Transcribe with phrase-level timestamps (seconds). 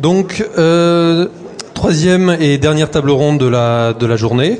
[0.00, 1.26] Donc, euh,
[1.74, 4.58] troisième et dernière table ronde de la, de la journée,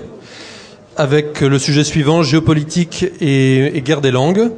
[0.99, 4.51] avec le sujet suivant, géopolitique et, guerre des langues.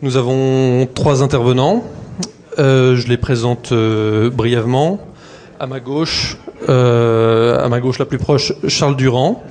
[0.00, 1.84] Nous avons trois intervenants.
[2.58, 5.00] Euh, je les présente euh, brièvement.
[5.60, 9.44] À ma gauche, à ma gauche la plus proche, Charles Durand,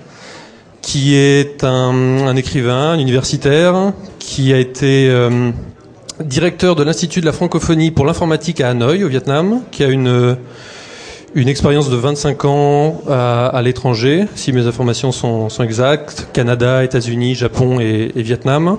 [0.81, 5.11] qui est un, un écrivain, un universitaire, qui a été
[6.23, 10.37] directeur de l'Institut de la francophonie pour l'informatique à Hanoï, au Vietnam, qui a une,
[11.35, 17.79] une expérience de 25 ans à, l'étranger, si mes informations sont, exactes, Canada, États-Unis, Japon
[17.79, 18.77] et, et Vietnam.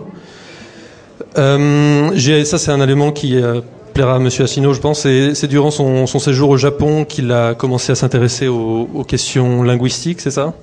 [1.39, 3.61] Euh, ça, c'est un élément qui euh,
[3.93, 5.01] plaira à Monsieur Assino, je pense.
[5.01, 10.31] C'est durant son, séjour au Japon qu'il a commencé à s'intéresser aux, questions linguistiques, c'est
[10.31, 10.55] ça?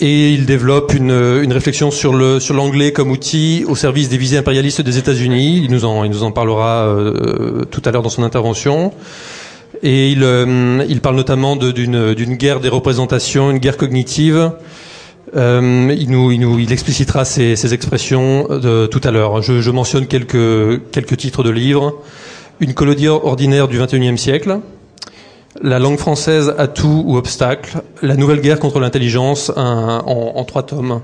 [0.00, 4.98] Et il développe une, réflexion sur l'anglais comme outil au service des visées impérialistes des
[4.98, 5.60] États-Unis.
[5.64, 8.92] Il nous en il nous en parlera euh, tout à l'heure dans son intervention.
[9.82, 14.52] Et il, euh, parle notamment d'une guerre des représentations, une guerre cognitive.
[15.36, 18.48] Euh, il explicitera ces, expressions
[18.90, 19.42] tout à l'heure.
[19.42, 22.02] Je, je mentionne quelques quelques titres de livres.
[22.60, 24.60] Une colonie ordinaire du XXIe siècle
[25.62, 31.00] la langue française, atout ou obstacle, la nouvelle guerre contre l'intelligence en, trois tomes.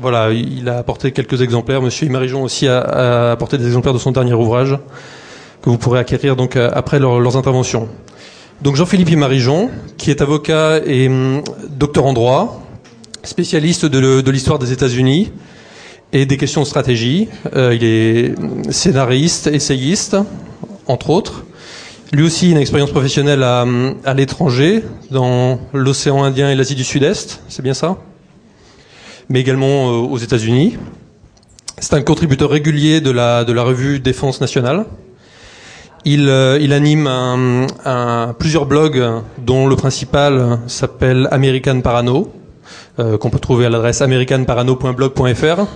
[0.00, 1.80] Voilà, il a apporté quelques exemplaires.
[1.80, 4.76] Monsieur Imarijon aussi a, apporté des exemplaires de son dernier ouvrage
[5.62, 7.88] que vous pourrez acquérir donc après leur, leurs interventions.
[8.62, 12.62] Donc Jean-Philippe Imarijon, qui est avocat et hum, docteur en droit,
[13.24, 15.32] spécialiste de, l'histoire des États-Unis
[16.12, 17.28] et des questions de stratégie.
[17.56, 18.34] Euh, il est
[18.70, 20.16] scénariste, essayiste,
[20.86, 21.44] entre autres.
[22.14, 27.62] Lui aussi une expérience professionnelle à, l'étranger, dans l'océan Indien et l'Asie du Sud-Est, c'est
[27.62, 27.96] bien ça?
[29.30, 30.76] Mais également euh, aux États-Unis.
[31.78, 34.84] C'est un contributeur régulier de la, revue Défense nationale.
[36.04, 37.08] Il, euh, anime
[38.38, 39.02] plusieurs blogs,
[39.38, 42.30] dont le principal s'appelle American Parano,
[42.98, 45.66] euh, qu'on peut trouver à l'adresse americanparano.blog.fr.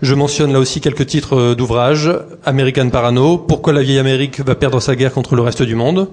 [0.00, 2.08] Je mentionne là aussi quelques titres d'ouvrages.
[2.46, 6.08] American Parano, Pourquoi la vieille Amérique va perdre sa guerre contre le reste du monde.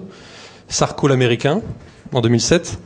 [0.66, 1.60] Sarko l'américain,
[2.12, 2.80] en 2007.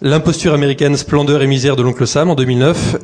[0.00, 2.96] L'imposture américaine, splendeur et misère de l'oncle Sam, en 2009.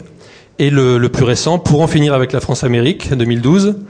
[0.59, 3.81] Et le, plus récent, Pour en finir avec la France-Amérique, 2012.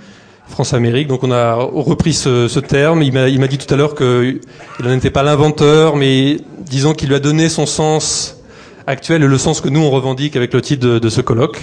[0.49, 3.05] France-Amérique, donc on a repris ce, terme.
[3.05, 4.41] Il m'a dit tout à l'heure qu'il
[4.83, 8.41] n'était pas l'inventeur, mais disons qu'il lui a donné son sens
[8.89, 11.61] actuel et le sens que nous on revendique avec le titre de ce colloque.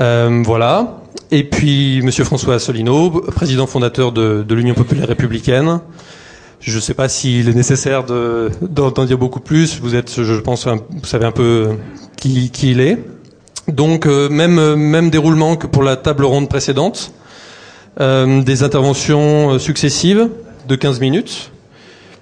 [0.00, 1.00] Euh, voilà.
[1.30, 5.80] Et puis Monsieur François Asselineau, président fondateur de, l'Union populaire républicaine.
[6.60, 9.80] Je ne sais pas s'il est nécessaire d'en de, dire beaucoup plus.
[9.80, 11.70] Vous êtes, je pense, vous savez un peu
[12.16, 12.98] qui, il est.
[13.68, 17.12] Donc euh, même même déroulement que pour la table ronde précédente,
[18.00, 20.28] euh, des interventions successives
[20.66, 21.50] de 15 minutes,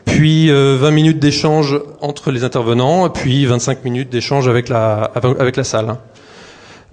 [0.04, 5.64] puis 20 minutes d'échange entre les intervenants, puis 25 minutes d'échange avec la avec la
[5.64, 5.97] salle.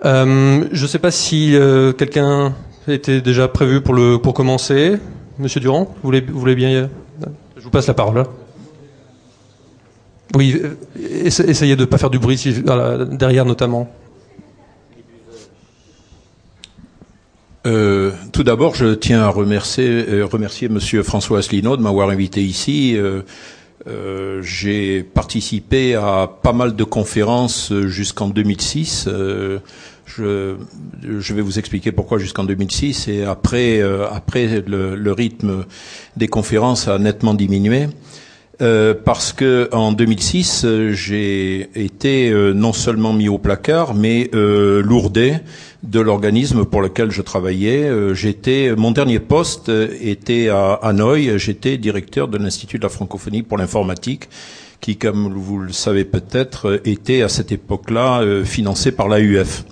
[0.06, 2.54] Euh, je ne sais pas si euh, quelqu'un
[2.88, 4.98] était déjà prévu pour, commencer.
[5.40, 6.90] Monsieur Durand, vous voulez, voulez bien
[7.58, 8.26] Je vous passe la parole.
[10.36, 10.62] Oui,
[11.00, 12.42] essayez de ne pas faire du bruit
[13.12, 13.90] derrière notamment.
[17.66, 22.44] Euh, tout d'abord, je tiens à remercier, euh, remercier Monsieur François Asselineau de m'avoir invité
[22.44, 22.98] ici.
[23.88, 29.06] Euh, euh, j'ai participé à pas mal de conférences jusqu'en 2006.
[29.08, 29.60] Euh,
[30.06, 30.56] je,
[31.02, 35.66] je, vais vous expliquer pourquoi jusqu'en 2006 et après, euh, après le, rythme
[36.18, 37.88] des conférences a nettement diminué.
[38.62, 44.84] Euh, parce que en 2006, j'ai été euh, non seulement mis au placard, mais euh,
[44.84, 45.38] lourdé
[45.82, 47.84] de l'organisme pour lequel je travaillais.
[47.84, 51.38] Euh, j'étais, mon dernier poste était à Hanoï.
[51.40, 54.30] J'étais directeur de l'Institut de la francophonie pour l'informatique,
[54.82, 59.66] qui, comme vous le savez peut-être, était à cette époque-là financé par l'AUF.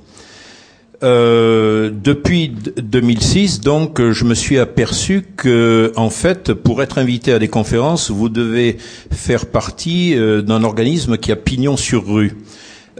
[1.03, 7.39] Euh, depuis 2006, donc, je me suis aperçu que, en fait, pour être invité à
[7.39, 8.77] des conférences, vous devez
[9.11, 12.37] faire partie euh, d'un organisme qui a pignon sur rue.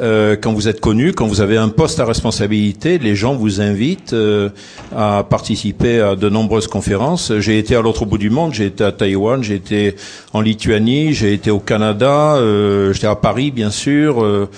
[0.01, 3.61] Euh, quand vous êtes connu, quand vous avez un poste à responsabilité, les gens vous
[3.61, 4.49] invitent euh,
[4.95, 7.31] à participer à de nombreuses conférences.
[7.39, 9.95] J'ai été à l'autre bout du monde, j'ai été à Taïwan, j'ai été
[10.33, 14.49] en Lituanie, j'ai été au Canada, euh, j'étais à Paris bien sûr.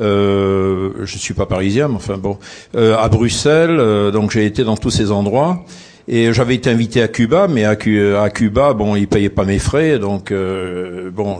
[0.00, 2.38] Euh, je suis pas parisien, mais enfin bon,
[2.76, 5.64] euh, à Bruxelles, euh, donc j'ai été dans tous ces endroits.
[6.12, 10.00] Et j'avais été invité à Cuba, mais à, Cuba, bon, ils payaient pas mes frais,
[10.00, 11.38] donc euh, bon,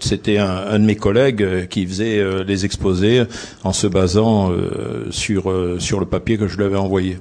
[0.00, 3.22] c'était un, de mes collègues qui faisait euh, les exposés
[3.62, 5.44] en se basant euh, sur
[5.78, 7.18] sur le papier que je lui avais envoyé.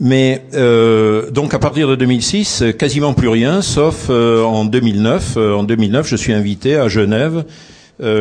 [0.00, 5.34] Mais euh, donc à partir de 2006, quasiment plus rien, sauf euh, en 2009.
[5.36, 7.44] Euh, en 2009, je suis invité à Genève.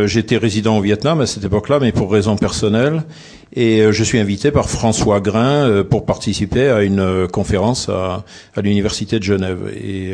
[0.05, 3.03] J'étais résident au Vietnam à cette époque-là, mais pour raisons personnelles.
[3.53, 9.19] Et je suis invité par François Grain pour participer à une conférence à, à l'université
[9.19, 9.59] de Genève.
[9.81, 10.13] Et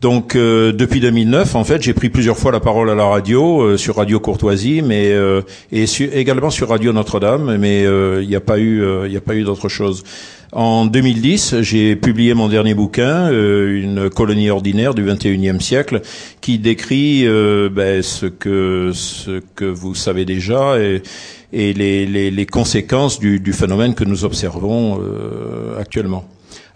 [0.00, 3.96] donc depuis 2009, en fait, j'ai pris plusieurs fois la parole à la radio, sur
[3.96, 5.14] Radio Courtoisie, mais
[5.72, 9.34] et également sur Radio Notre-Dame, mais il n'y a pas eu, il n'y a pas
[9.34, 10.02] eu d'autre chose.
[10.52, 16.00] En 2010, j'ai publié mon dernier bouquin, euh, une colonie ordinaire du 21e siècle,
[16.40, 21.02] qui décrit euh, ben, ce que ce que vous savez déjà et,
[21.52, 26.24] et les, les, les, conséquences du, du, phénomène que nous observons euh, actuellement.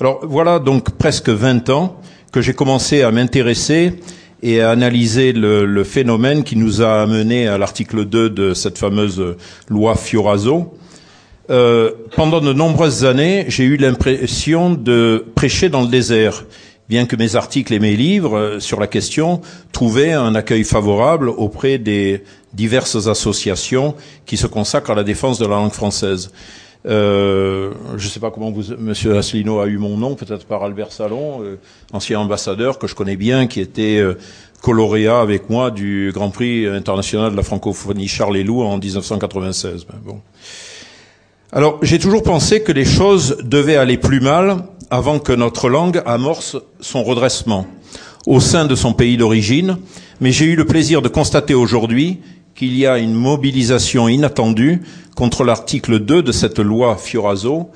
[0.00, 2.00] Alors voilà donc presque 20 ans
[2.34, 3.94] que j'ai commencé à m'intéresser
[4.42, 8.76] et à analyser le, le, phénomène qui nous a amené à l'article 2 de cette
[8.76, 9.36] fameuse
[9.68, 10.76] loi Fioraso
[11.50, 16.44] euh, pendant de nombreuses années, j'ai eu l'impression de prêcher dans le désert,
[16.88, 19.40] bien que mes articles et mes livres euh, sur la question
[19.70, 23.94] trouvaient un accueil favorable auprès des diverses associations
[24.26, 26.32] qui se consacrent à la défense de la langue française.
[26.86, 30.62] Euh, je ne sais pas comment vous, Monsieur Asselineau a eu mon nom, peut-être par
[30.64, 31.56] Albert Salon, euh,
[31.92, 34.02] ancien ambassadeur que je connais bien, qui était
[34.60, 39.86] coloréat avec moi du Grand Prix international de la francophonie Charles Loup en 1996.
[39.86, 40.20] Ben, bon.
[41.52, 46.02] Alors, j'ai toujours pensé que les choses devaient aller plus mal avant que notre langue
[46.04, 47.66] amorce son redressement
[48.26, 49.78] au sein de son pays d'origine,
[50.20, 52.20] mais j'ai eu le plaisir de constater aujourd'hui
[52.54, 54.82] qu'il y a une mobilisation inattendue
[55.16, 57.70] contre l'article 2 de cette loi Fioraso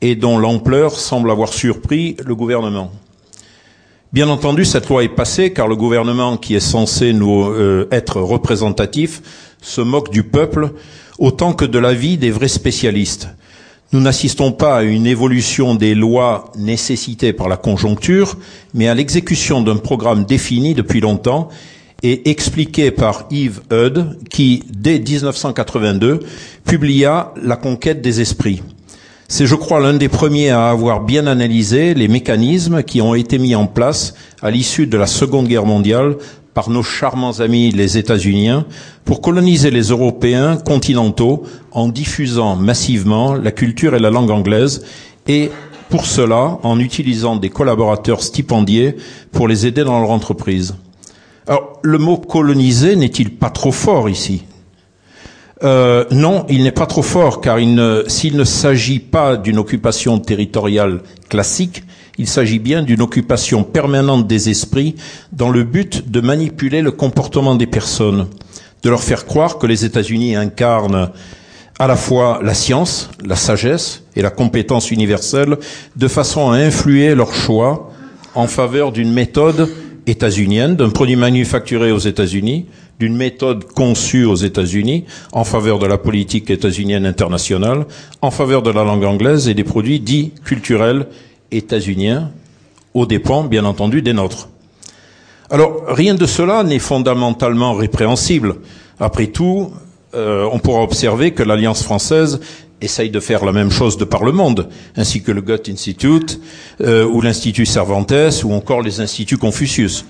[0.00, 2.90] et dont l'ampleur semble avoir surpris le gouvernement.
[4.12, 8.20] Bien entendu, cette loi est passée car le gouvernement qui est censé nous euh, être
[8.20, 9.22] représentatif
[9.60, 10.70] se moque du peuple
[11.18, 13.28] autant que de l'avis des vrais spécialistes.
[13.92, 18.36] Nous n'assistons pas à une évolution des lois nécessitées par la conjoncture,
[18.72, 21.48] mais à l'exécution d'un programme défini depuis longtemps
[22.04, 26.20] et expliqué par Yves Eudes, qui, dès 1982,
[26.64, 28.62] publia La conquête des esprits.
[29.26, 33.38] C'est, je crois, l'un des premiers à avoir bien analysé les mécanismes qui ont été
[33.38, 36.16] mis en place à l'issue de la Seconde Guerre mondiale
[36.52, 38.50] par nos charmants amis les États-Unis
[39.06, 44.84] pour coloniser les Européens continentaux en diffusant massivement la culture et la langue anglaise
[45.26, 45.50] et
[45.88, 48.96] pour cela en utilisant des collaborateurs stipendiés
[49.32, 50.74] pour les aider dans leur entreprise.
[51.46, 54.44] Alors, le mot coloniser n'est-il pas trop fort ici?
[55.62, 57.58] Euh, non, il n'est pas trop fort, car
[58.06, 61.84] s'il ne s'agit pas d'une occupation territoriale classique,
[62.16, 64.94] il s'agit bien d'une occupation permanente des esprits
[65.32, 68.28] dans le but de manipuler le comportement des personnes,
[68.82, 71.10] de leur faire croire que les États-Unis incarnent
[71.78, 75.58] à la fois la science, la sagesse et la compétence universelle,
[75.96, 77.90] de façon à influer leur choix
[78.34, 79.68] en faveur d'une méthode
[80.06, 82.66] états-unienne, d'un produit manufacturé aux États-Unis,
[83.00, 87.86] d'une méthode conçue aux États-Unis en faveur de la politique états-unienne internationale,
[88.22, 91.06] en faveur de la langue anglaise et des produits dits culturels
[91.50, 92.30] états-uniens,
[92.92, 94.48] aux dépens, bien entendu, des nôtres.
[95.50, 98.56] Alors, rien de cela n'est fondamentalement répréhensible.
[98.98, 99.72] Après tout,
[100.14, 102.40] euh, on pourra observer que l'Alliance française
[102.84, 106.40] essaye de faire la même chose de par le monde, ainsi que le Goethe Institute,
[106.80, 110.04] euh, ou l'Institut Cervantes, ou encore les instituts Confucius,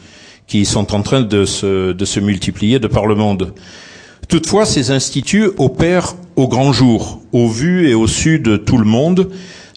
[0.46, 3.54] qui sont en train de se, de se multiplier de par le monde.
[4.28, 8.84] Toutefois, ces instituts opèrent au grand jour, au vu et au su de tout le
[8.84, 9.30] monde,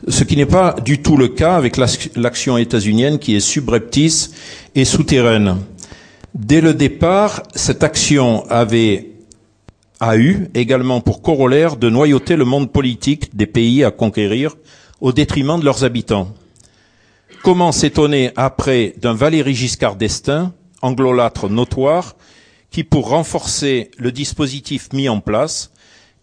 [0.07, 1.77] ce qui n'est pas du tout le cas avec
[2.15, 4.31] l'action états-unienne qui est subreptice
[4.75, 5.57] et souterraine.
[6.33, 9.07] Dès le départ, cette action avait
[9.99, 14.55] a eu également pour corollaire de noyauter le monde politique des pays à conquérir
[15.01, 16.33] au détriment de leurs habitants.
[17.43, 22.15] Comment s'étonner après d'un Valéry Giscard d'Estaing, anglolâtre notoire,
[22.71, 25.71] qui, pour renforcer le dispositif mis en place,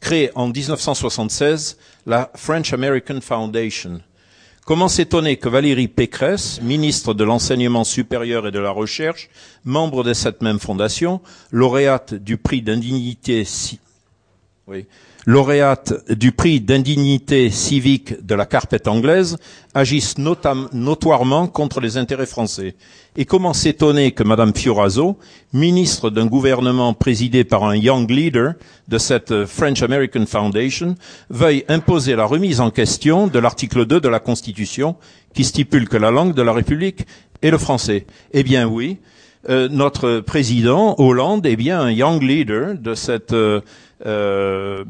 [0.01, 4.01] crée en 1976 la French American Foundation.
[4.65, 9.29] Comment s'étonner que Valérie Pécresse, ministre de l'enseignement supérieur et de la recherche,
[9.67, 13.47] membre de cette même fondation, lauréate du prix d'indignité
[14.67, 14.87] oui,
[15.27, 19.39] lauréate du prix d'indignité civique de la carpette anglaise,
[19.75, 22.75] agissent notoirement contre les intérêts français.
[23.17, 25.19] Et comment s'étonner que Madame Fioraso,
[25.53, 28.55] ministre d'un gouvernement présidé par un young leader
[28.89, 30.95] de cette French American Foundation,
[31.31, 34.97] veuille imposer la remise en question de l'article 2 de la Constitution
[35.33, 37.07] qui stipule que la langue de la République
[37.43, 38.07] est le français.
[38.33, 38.99] Eh bien oui,
[39.49, 43.61] euh, notre président Hollande est bien un young leader de cette euh,
[44.07, 44.85] euh,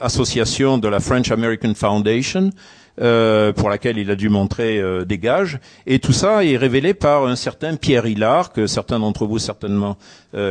[0.00, 2.50] association de la French American Foundation,
[3.00, 5.60] euh, pour laquelle il a dû montrer euh, des gages.
[5.86, 9.96] Et tout ça est révélé par un certain Pierre Hillard, que certains d'entre vous certainement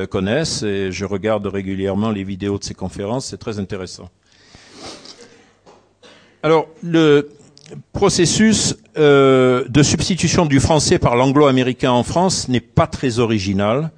[0.09, 0.63] connaissent.
[0.63, 3.25] Et je regarde régulièrement les vidéos de ses conférences.
[3.27, 4.09] C'est très intéressant.
[6.43, 7.29] Alors, le
[7.91, 13.91] processus de substitution du français par l'anglo-américain en France n'est pas très original,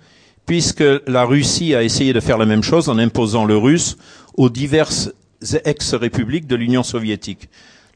[0.50, 3.98] puisque la Russie a essayé de faire la même chose en imposant le russe
[4.34, 5.12] aux diverses
[5.64, 7.50] ex-républiques de l'Union soviétique.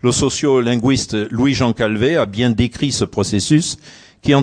[0.04, 3.78] Le sociolinguiste Louis-Jean Calvé a bien décrit ce processus
[4.22, 4.36] qui,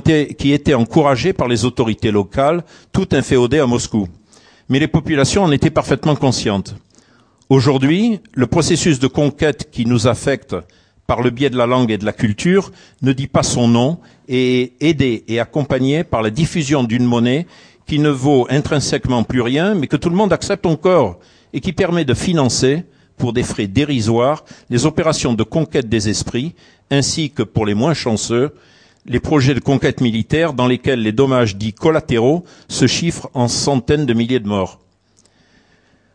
[0.52, 4.09] était encouragé par les autorités locales, tout inféodé à Moscou.
[4.69, 6.75] Mais les populations en étaient parfaitement conscientes.
[7.49, 10.57] Aujourd'hui, le processus de conquête qui nous affecte
[11.07, 13.99] par le biais de la langue et de la culture ne dit pas son nom
[14.29, 17.47] et est aidé et accompagné par la diffusion d'une monnaie
[17.90, 21.18] qui ne vaut intrinsèquement plus rien, mais que tout le monde accepte encore
[21.52, 22.85] et qui permet de financer
[23.16, 26.54] pour des frais dérisoires les opérations de conquête des esprits,
[26.92, 28.54] ainsi que pour les moins chanceux,
[29.06, 34.06] les projets de conquête militaire dans lesquels les dommages dits collatéraux se chiffrent en centaines
[34.06, 34.78] de milliers de morts.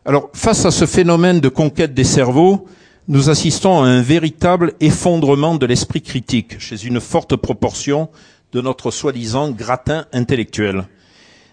[0.06, 2.66] Alors, face à ce phénomène de conquête des cerveaux,
[3.06, 8.08] nous assistons à un véritable effondrement de l'esprit critique chez une forte proportion
[8.52, 10.86] de notre soi-disant gratin intellectuel.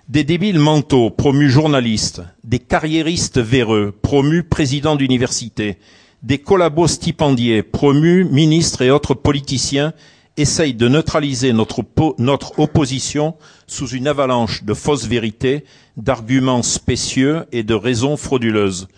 [0.10, 5.78] Des débiles mentaux promus journalistes, des carriéristes véreux promus présidents d'université,
[6.24, 9.94] des collabos stipendiés promus ministres et autres politiciens
[10.36, 11.84] essayent de neutraliser notre,
[12.18, 15.64] notre opposition sous une avalanche de fausses vérités,
[15.96, 18.90] d'arguments spécieux et de raisons frauduleuses.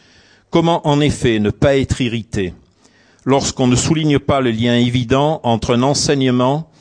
[0.50, 2.56] Comment en effet ne pas être irrité
[3.26, 6.72] lorsqu'on ne souligne pas le lien évident entre un enseignement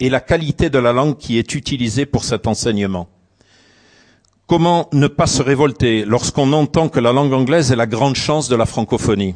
[0.00, 3.10] et la qualité de la langue qui est utilisée pour cet enseignement?
[4.48, 8.48] Comment ne pas se révolter lorsqu'on entend que la langue anglaise est la grande chance
[8.48, 9.34] de la francophonie?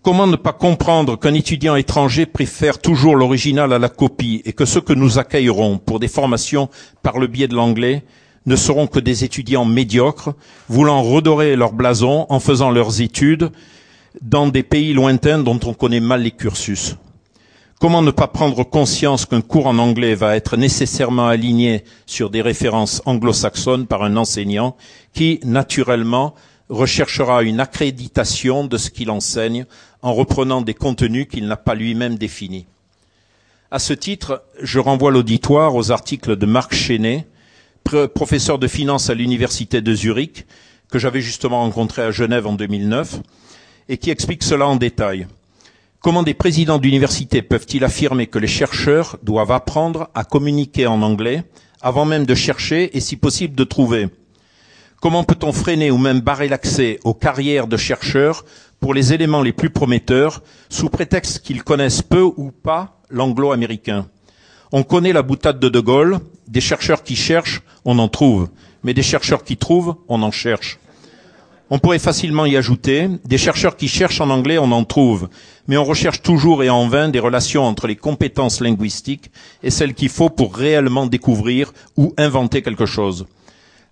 [0.00, 4.64] Comment ne pas comprendre qu'un étudiant étranger préfère toujours l'original à la copie et que
[4.64, 6.70] ceux que nous accueillerons pour des formations
[7.02, 8.04] par le biais de l'anglais
[8.46, 10.32] ne seront que des étudiants médiocres,
[10.70, 13.50] voulant redorer leur blason en faisant leurs études
[14.22, 16.96] dans des pays lointains dont on connaît mal les cursus?
[17.78, 22.40] Comment ne pas prendre conscience qu'un cours en anglais va être nécessairement aligné sur des
[22.40, 24.78] références anglo-saxonnes par un enseignant
[25.12, 26.34] qui, naturellement,
[26.70, 29.66] recherchera une accréditation de ce qu'il enseigne
[30.00, 32.64] en reprenant des contenus qu'il n'a pas lui-même définis.
[33.70, 37.26] À ce titre, je renvoie l'auditoire aux articles de Marc Chenet,
[38.14, 40.46] professeur de finance à l'université de Zurich,
[40.90, 43.20] que j'avais justement rencontré à Genève en 2009,
[43.90, 45.26] et qui explique cela en détail.
[46.06, 51.42] Comment des présidents d'université peuvent-ils affirmer que les chercheurs doivent apprendre à communiquer en anglais
[51.80, 54.06] avant même de chercher et si possible de trouver?
[55.00, 58.44] Comment peut-on freiner ou même barrer l'accès aux carrières de chercheurs
[58.78, 64.06] pour les éléments les plus prometteurs sous prétexte qu'ils connaissent peu ou pas l'anglo-américain?
[64.70, 68.48] On connaît la boutade de De Gaulle, des chercheurs qui cherchent, on en trouve,
[68.84, 70.78] mais des chercheurs qui trouvent, on en cherche.
[71.68, 75.28] On pourrait facilement y ajouter, des chercheurs qui cherchent en anglais, on en trouve,
[75.66, 79.32] mais on recherche toujours et en vain des relations entre les compétences linguistiques
[79.64, 83.26] et celles qu'il faut pour réellement découvrir ou inventer quelque chose.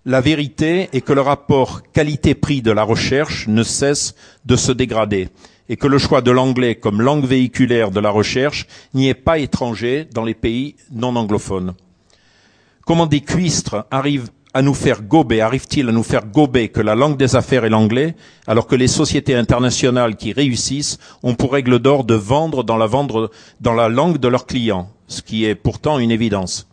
[0.05, 4.15] La vérité est que le rapport qualité-prix de la recherche ne cesse
[4.45, 5.27] de se dégrader
[5.67, 9.39] et que le choix de l'anglais comme langue véhiculaire de la recherche n'y est pas
[9.39, 11.73] étranger dans les pays non anglophones.
[12.85, 16.95] Comment des cuistres arrivent à nous faire gober, arrive-t-il à nous faire gober que la
[16.95, 18.15] langue des affaires est l'anglais,
[18.47, 22.85] alors que les sociétés internationales qui réussissent ont pour règle d'or de vendre dans la,
[22.85, 26.69] vendre dans la langue de leurs clients, ce qui est pourtant une évidence.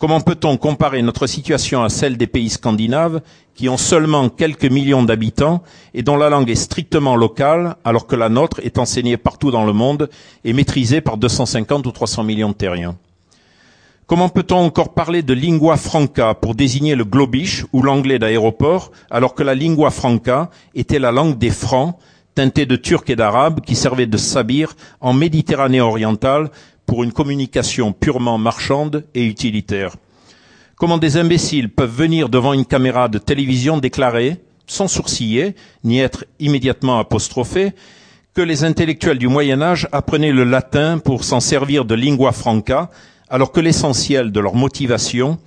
[0.00, 3.20] Comment peut-on comparer notre situation à celle des pays scandinaves
[3.54, 8.16] qui ont seulement quelques millions d'habitants et dont la langue est strictement locale alors que
[8.16, 10.08] la nôtre est enseignée partout dans le monde
[10.42, 12.96] et maîtrisée par 250 ou 300 millions de terriens?
[14.06, 19.34] Comment peut-on encore parler de lingua franca pour désigner le globish ou l'anglais d'aéroport, alors
[19.34, 21.96] que la lingua franca était la langue des francs,
[22.34, 26.50] teintée de turc et d'arabe, qui servait de sabir en Méditerranée orientale
[26.84, 29.96] pour une communication purement marchande et utilitaire?
[30.76, 36.26] Comment des imbéciles peuvent venir devant une caméra de télévision déclarer, sans sourciller, ni être
[36.40, 37.72] immédiatement apostrophés,
[38.34, 42.90] que les intellectuels du Moyen Âge apprenaient le latin pour s'en servir de lingua franca,
[43.28, 45.38] alors que l'essentiel de leur motivation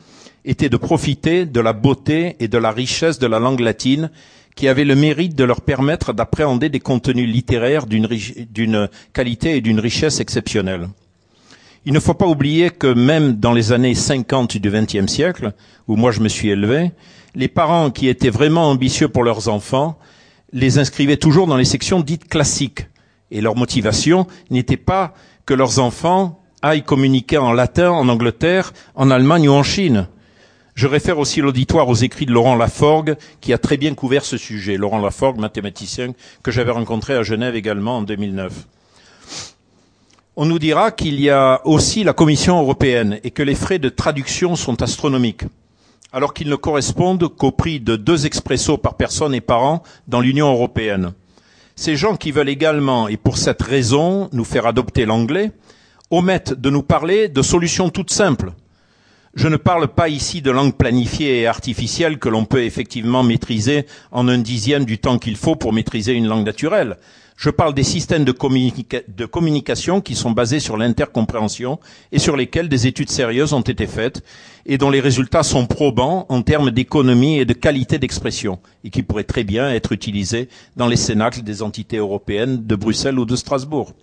[0.45, 4.09] était de profiter de la beauté et de la richesse de la langue latine
[4.55, 9.79] qui avait le mérite de leur permettre d'appréhender des contenus littéraires d'une qualité et d'une
[9.79, 10.89] richesse exceptionnelle.
[11.85, 15.53] Il ne faut pas oublier que même dans les années 50 du XXe siècle,
[15.87, 16.91] où moi je me suis élevé,
[17.35, 19.97] les parents qui étaient vraiment ambitieux pour leurs enfants
[20.51, 22.87] les inscrivaient toujours dans les sections dites classiques,
[23.29, 25.13] Et leur motivation n'était pas
[25.45, 30.07] que leurs enfants aillent communiquer en latin en Angleterre, en Allemagne ou en Chine.
[30.75, 34.37] Je réfère aussi l'auditoire aux écrits de Laurent Laforgue, qui a très bien couvert ce
[34.37, 34.77] sujet.
[34.77, 38.53] Laurent Laforgue, mathématicien que j'avais rencontré à Genève également en 2009.
[40.35, 43.89] On nous dira qu'il y a aussi la Commission européenne et que les frais de
[43.89, 45.45] traduction sont astronomiques,
[46.13, 50.21] alors qu'ils ne correspondent qu'au prix de deux expressos par personne et par an dans
[50.21, 51.13] l'Union européenne.
[51.75, 55.51] Ces gens qui veulent également, et pour cette raison, nous faire adopter l'anglais,
[56.11, 58.51] omettent de nous parler de solutions toutes simples.
[59.35, 63.85] Je ne parle pas ici de langue planifiée et artificielle que l'on peut effectivement maîtriser
[64.11, 66.97] en un dixième du temps qu'il faut pour maîtriser une langue naturelle.
[67.35, 71.79] Je parle des systèmes de, de communication qui sont basés sur l'intercompréhension
[72.11, 74.23] et sur lesquels des études sérieuses ont été faites
[74.65, 79.03] et dont les résultats sont probants en termes d'économie et de qualité d'expression et qui
[79.03, 83.35] pourraient très bien être utilisés dans les cénacles des entités européennes de Bruxelles ou de
[83.35, 83.93] Strasbourg.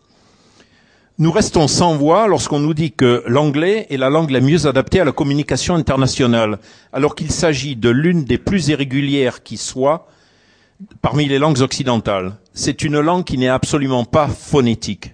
[1.16, 4.98] Nous restons sans voix lorsqu'on nous dit que l'anglais est la langue la mieux adaptée
[4.98, 6.58] à la communication internationale,
[6.92, 10.08] alors qu'il s'agit de l'une des plus irrégulières qui soit
[11.02, 12.34] parmi les langues occidentales.
[12.52, 15.12] C'est une langue qui n'est absolument pas phonétique.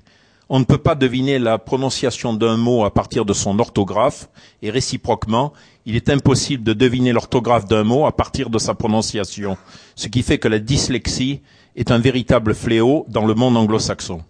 [0.49, 4.31] On ne peut pas deviner la prononciation d'un mot à partir de son orthographe,
[4.63, 5.53] et réciproquement,
[5.85, 9.59] il est impossible de deviner l'orthographe d'un mot à partir de sa prononciation,
[9.97, 11.43] ce qui fait que la dyslexie
[11.77, 14.23] est un véritable fléau dans le monde anglo-saxon.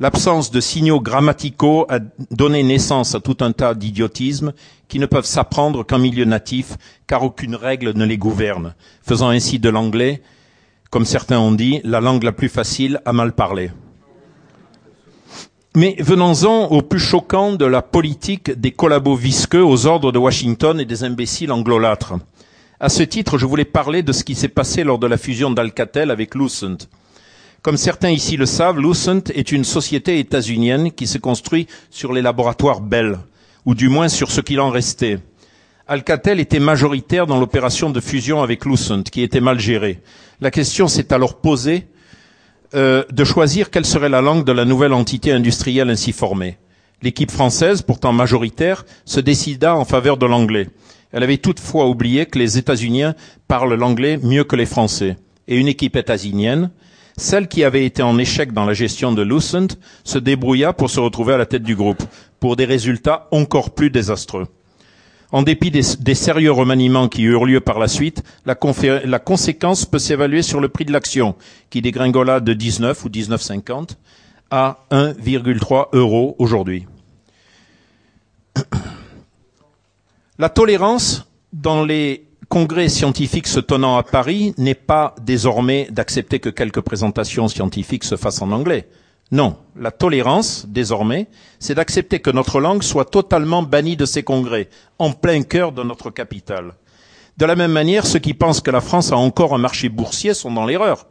[0.00, 1.98] L'absence de signaux grammaticaux a
[2.30, 4.52] donné naissance à tout un tas d'idiotismes
[4.88, 9.58] qui ne peuvent s'apprendre qu'en milieu natif, car aucune règle ne les gouverne, faisant ainsi
[9.58, 10.22] de l'anglais
[10.94, 13.72] comme certains ont dit, la langue la plus facile à mal parler.
[15.74, 20.78] Mais venons-en au plus choquant de la politique des collabos visqueux aux ordres de Washington
[20.78, 22.14] et des imbéciles anglolâtres.
[22.78, 25.50] À ce titre, je voulais parler de ce qui s'est passé lors de la fusion
[25.50, 26.88] d'Alcatel avec Lucent.
[27.64, 32.20] Comme certains ici le savent, Lucent est une société états-unienne qui se construit sur les
[32.20, 33.20] laboratoires Bell,
[33.64, 35.18] ou du moins sur ce qu'il en restait.
[35.88, 40.02] Alcatel était majoritaire dans l'opération de fusion avec Lucent, qui était mal gérée.
[40.42, 41.86] La question s'est alors posée
[42.74, 46.58] euh, de choisir quelle serait la langue de la nouvelle entité industrielle ainsi formée.
[47.00, 50.68] L'équipe française, pourtant majoritaire, se décida en faveur de l'anglais.
[51.12, 53.14] Elle avait toutefois oublié que les États-Unis
[53.48, 55.16] parlent l'anglais mieux que les Français.
[55.48, 56.70] Et une équipe états-unienne,
[57.16, 61.00] celle qui avait été en échec dans la gestion de Lucent, se débrouilla pour se
[61.00, 62.02] retrouver à la tête du groupe,
[62.40, 64.46] pour des résultats encore plus désastreux.
[65.32, 70.42] En dépit des, sérieux remaniements qui eurent lieu par la suite, la, conséquence peut s'évaluer
[70.42, 71.34] sur le prix de l'action,
[71.70, 73.96] qui dégringola de 19 ou 19,50
[74.50, 76.86] à 1,3 euros aujourd'hui.
[80.38, 86.48] La tolérance dans les congrès scientifiques se tenant à Paris n'est pas désormais d'accepter que
[86.48, 88.88] quelques présentations scientifiques se fassent en anglais.
[89.30, 91.28] Non, la tolérance, désormais,
[91.58, 95.82] c'est d'accepter que notre langue soit totalement bannie de ces congrès, en plein cœur de
[95.82, 96.74] notre capitale.
[97.36, 100.34] De la même manière, ceux qui pensent que la France a encore un marché boursier
[100.34, 101.06] sont dans l'erreur.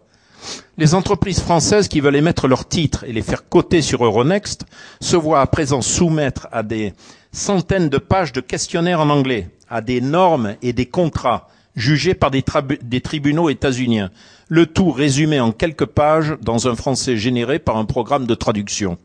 [0.78, 4.66] Les entreprises françaises qui veulent émettre leurs titres et les faire coter sur Euronext
[5.02, 6.94] se voient à présent soumettre à des
[7.32, 12.30] centaines de pages de questionnaires en anglais, à des normes et des contrats jugés par
[12.30, 14.12] des, tribunaux états-uniens,
[14.48, 19.00] le tout résumé en quelques pages dans un français généré par un programme de traduction.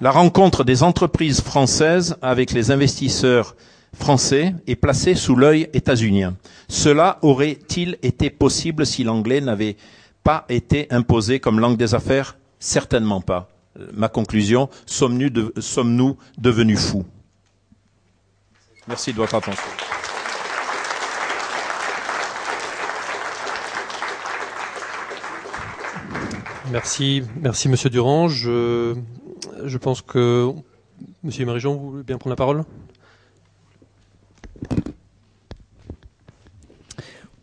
[0.00, 3.56] La rencontre des entreprises françaises avec les investisseurs
[3.98, 6.36] français est placée sous l'œil états-unien.
[6.68, 9.76] Cela aurait-il été possible si l'anglais n'avait
[10.22, 12.36] pas été imposé comme langue des affaires?
[12.60, 13.48] Certainement pas.
[13.92, 17.04] Ma conclusion, sommes-nous devenus fous?
[18.86, 19.62] Merci de votre attention.
[26.70, 28.28] Merci, merci Monsieur Durand.
[28.28, 28.94] Je,
[29.64, 30.50] je pense que
[31.22, 32.64] Monsieur Marijon, vous voulez bien prendre la parole?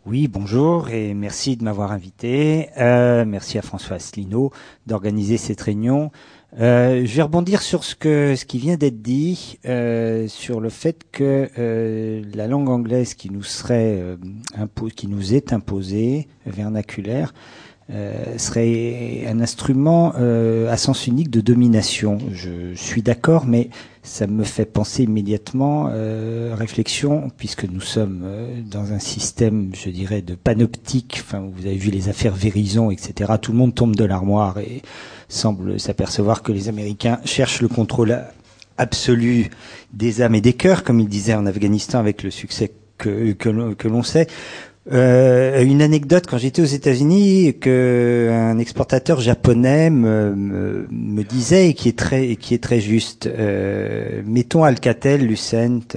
[0.04, 2.70] Oui, bonjour et merci de m'avoir invité.
[2.76, 4.52] Euh, merci à François Asselineau
[4.86, 6.10] d'organiser cette réunion.
[6.60, 10.68] Euh, je vais rebondir sur ce que ce qui vient d'être dit euh, sur le
[10.68, 14.16] fait que euh, la langue anglaise qui nous serait euh,
[14.94, 17.32] qui nous est imposée vernaculaire
[17.90, 22.18] euh, serait un instrument euh, à sens unique de domination.
[22.32, 23.70] Je suis d'accord, mais
[24.02, 28.24] ça me fait penser immédiatement euh, réflexion, puisque nous sommes
[28.70, 31.18] dans un système, je dirais, de panoptique.
[31.22, 33.32] Enfin, vous avez vu les affaires Vérison, etc.
[33.40, 34.82] Tout le monde tombe de l'armoire et
[35.32, 38.18] semble s'apercevoir que les Américains cherchent le contrôle
[38.78, 39.50] absolu
[39.92, 43.88] des âmes et des cœurs, comme ils disaient en Afghanistan, avec le succès que, que
[43.88, 44.28] l'on sait
[44.90, 51.88] Euh, une anecdote quand j'étais aux États-Unis que un exportateur japonais me, disait et qui
[51.88, 53.26] est très qui est très juste.
[53.26, 55.96] Euh, mettons Alcatel, Lucent.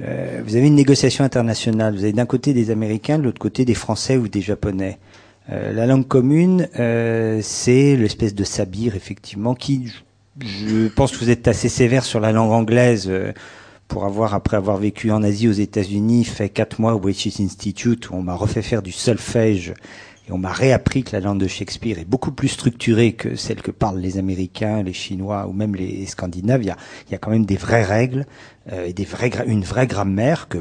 [0.00, 1.94] Euh, vous avez une négociation internationale.
[1.94, 4.98] Vous avez d'un côté des Américains, de l'autre côté des Français ou des Japonais.
[5.50, 9.92] Euh, la langue commune, euh, c'est l'espèce de sabir effectivement qui,
[10.40, 13.06] je pense que vous êtes assez sévère sur la langue anglaise.
[13.08, 13.32] Euh,
[13.88, 18.10] pour avoir, après avoir vécu en Asie, aux États-Unis, fait quatre mois au British Institute,
[18.10, 19.72] où on m'a refait faire du solfège
[20.28, 23.62] et on m'a réappris que la langue de Shakespeare est beaucoup plus structurée que celle
[23.62, 26.62] que parlent les Américains, les Chinois ou même les Scandinaves.
[26.62, 26.76] Il y a,
[27.08, 28.26] il y a quand même des vraies règles
[28.70, 30.58] euh, et des vraies, une vraie grammaire que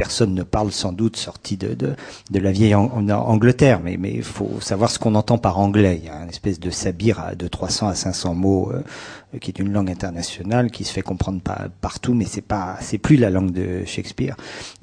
[0.00, 1.94] personne ne parle sans doute sorti de, de,
[2.30, 6.00] de la vieille Angleterre, mais il faut savoir ce qu'on entend par anglais.
[6.02, 9.58] Il y a une espèce de sabir de 300 à 500 mots euh, qui est
[9.58, 11.42] une langue internationale qui se fait comprendre
[11.82, 14.36] partout, mais c'est pas c'est plus la langue de Shakespeare.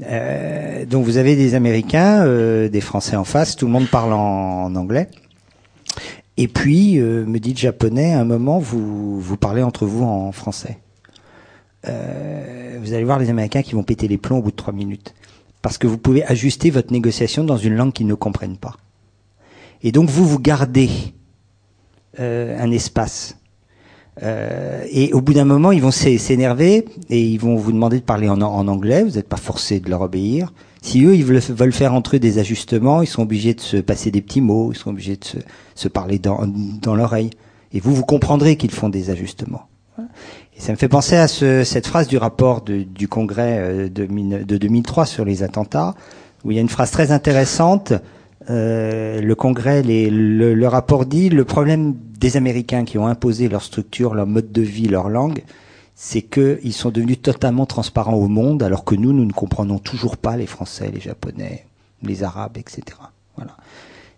[0.05, 4.13] Euh, donc vous avez des Américains, euh, des Français en face, tout le monde parle
[4.13, 5.09] en, en anglais.
[6.37, 10.03] Et puis, euh, me dit le japonais, à un moment, vous, vous parlez entre vous
[10.03, 10.77] en français.
[11.87, 14.73] Euh, vous allez voir les Américains qui vont péter les plombs au bout de trois
[14.73, 15.13] minutes.
[15.61, 18.75] Parce que vous pouvez ajuster votre négociation dans une langue qu'ils ne comprennent pas.
[19.83, 20.89] Et donc vous, vous gardez
[22.19, 23.37] euh, un espace.
[24.23, 28.03] Euh, et au bout d'un moment, ils vont s'énerver et ils vont vous demander de
[28.03, 29.03] parler en, anglais.
[29.03, 30.53] Vous n'êtes pas forcé de leur obéir.
[30.81, 34.09] Si eux, ils veulent, faire entre eux des ajustements, ils sont obligés de se passer
[34.09, 35.25] des petits mots, ils sont obligés de
[35.75, 37.31] se, parler dans l'oreille.
[37.73, 39.67] Et vous, vous comprendrez qu'ils font des ajustements.
[40.57, 43.89] Et ça me fait penser à ce, cette phrase du rapport de, du Congrès euh,
[43.89, 44.05] de,
[44.43, 45.93] de, 2003 sur les attentats,
[46.43, 47.93] où il y a une phrase très intéressante.
[48.49, 53.61] Euh, le Congrès, le, le, rapport dit le problème des Américains qui ont imposé leur
[53.61, 55.43] structure, leur mode de vie, leur langue,
[55.93, 60.17] c'est qu'ils sont devenus totalement transparents au monde, alors que nous, nous ne comprenons toujours
[60.17, 61.65] pas les Français, les Japonais,
[62.01, 62.81] les Arabes, etc.
[63.35, 63.57] Voilà.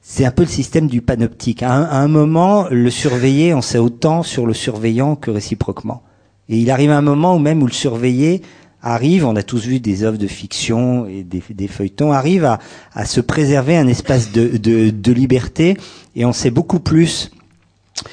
[0.01, 1.63] C'est un peu le système du panoptique.
[1.63, 6.01] À un, à un moment, le surveillé, on sait autant sur le surveillant que réciproquement.
[6.49, 8.41] Et il arrive un moment où même où le surveillé
[8.81, 12.45] arrive, on a tous vu des œuvres de fiction et des, feuilletons, arrive
[12.93, 15.77] à, se préserver un espace de, liberté.
[16.15, 17.31] Et on sait beaucoup plus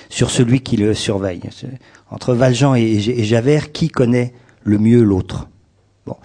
[0.09, 1.43] sur celui qui le surveille.
[2.11, 5.49] Entre Valjean et, et Javert, qui connaît le mieux l'autre.
[6.07, 6.17] Bon,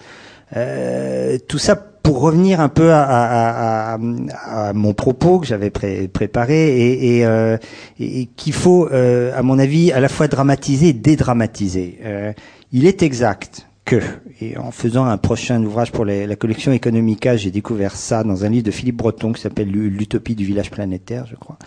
[0.56, 5.70] euh, tout ça pour revenir un peu à, à, à, à mon propos que j'avais
[5.70, 7.56] pré préparé et, et, euh,
[8.00, 11.98] et qu'il faut, euh, à mon avis, à la fois dramatiser et dédramatiser.
[12.04, 12.32] Euh,
[12.72, 14.00] il est exact que,
[14.40, 18.48] et en faisant un prochain ouvrage pour la collection Economica, j'ai découvert ça dans un
[18.48, 21.58] livre de Philippe Breton qui s'appelle L'utopie du village planétaire, je crois.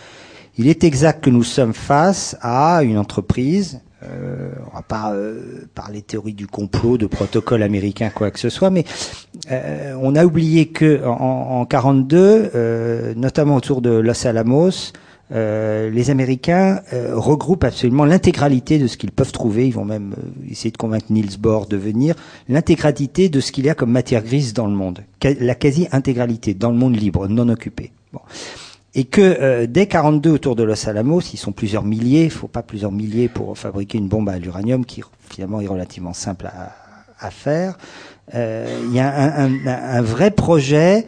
[0.57, 5.67] Il est exact que nous sommes face à une entreprise euh, on va pas euh,
[5.73, 8.85] parler théorie du complot, de protocole américain, quoi que ce soit, mais
[9.51, 14.93] euh, on a oublié que en, en 42, euh, notamment autour de Los Alamos,
[15.31, 16.81] euh, les Américains
[17.13, 19.67] regroupent absolument l'intégralité de ce qu'ils peuvent trouver.
[19.67, 20.13] Ils vont même
[20.49, 22.13] essayer de convaincre Niels Bohr de venir.
[22.47, 26.69] L'intégralité de ce qu'il y a comme matière grise dans le monde, la quasi-intégralité dans
[26.69, 27.91] le monde libre, non occupé.
[28.13, 28.21] Bon
[28.95, 32.47] et que euh, dès 42 autour de Los Alamos, ils sont plusieurs milliers, il faut
[32.47, 36.75] pas plusieurs milliers pour fabriquer une bombe à l'uranium qui finalement est relativement simple à,
[37.19, 37.77] à faire.
[38.33, 41.05] Euh, il y a un, un, un vrai projet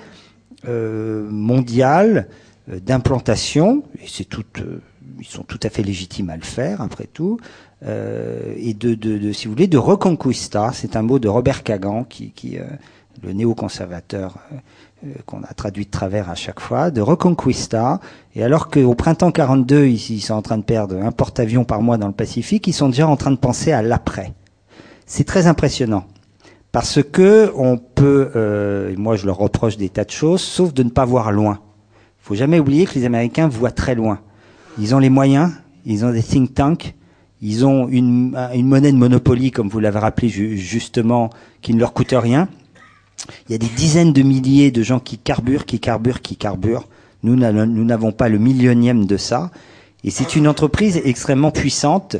[0.68, 2.28] euh, mondial
[2.70, 4.82] euh, d'implantation, et c'est tout, euh,
[5.20, 7.40] ils sont tout à fait légitimes à le faire après tout,
[7.86, 10.72] et de, de, de, si vous voulez, de reconquista.
[10.74, 12.58] C'est un mot de Robert Kagan qui, qui
[13.24, 14.40] le néoconservateur
[15.26, 18.00] qu'on a traduit de travers à chaque fois, de Reconquista.
[18.36, 21.98] Et alors qu'au printemps 42, ils, sont en train de perdre un porte-avions par mois
[21.98, 24.34] dans le Pacifique, ils sont déjà en train de penser à l'après.
[25.06, 26.06] C'est très impressionnant.
[26.72, 30.84] Parce que on peut, euh, moi je leur reproche des tas de choses, sauf de
[30.84, 31.60] ne pas voir loin.
[32.20, 34.20] Faut jamais oublier que les Américains voient très loin.
[34.78, 35.52] Ils ont les moyens,
[35.86, 36.94] ils ont des think tanks,
[37.42, 41.30] ils ont une, une monnaie de monopoly, comme vous l'avez rappelé justement,
[41.62, 42.50] qui ne leur coûte rien.
[43.48, 46.88] Il y a des dizaines de milliers de gens qui carburent, qui carburent, qui carburent.
[47.24, 49.52] Nous n'avons pas le millionième de ça.
[50.04, 52.18] Et c'est une entreprise extrêmement puissante.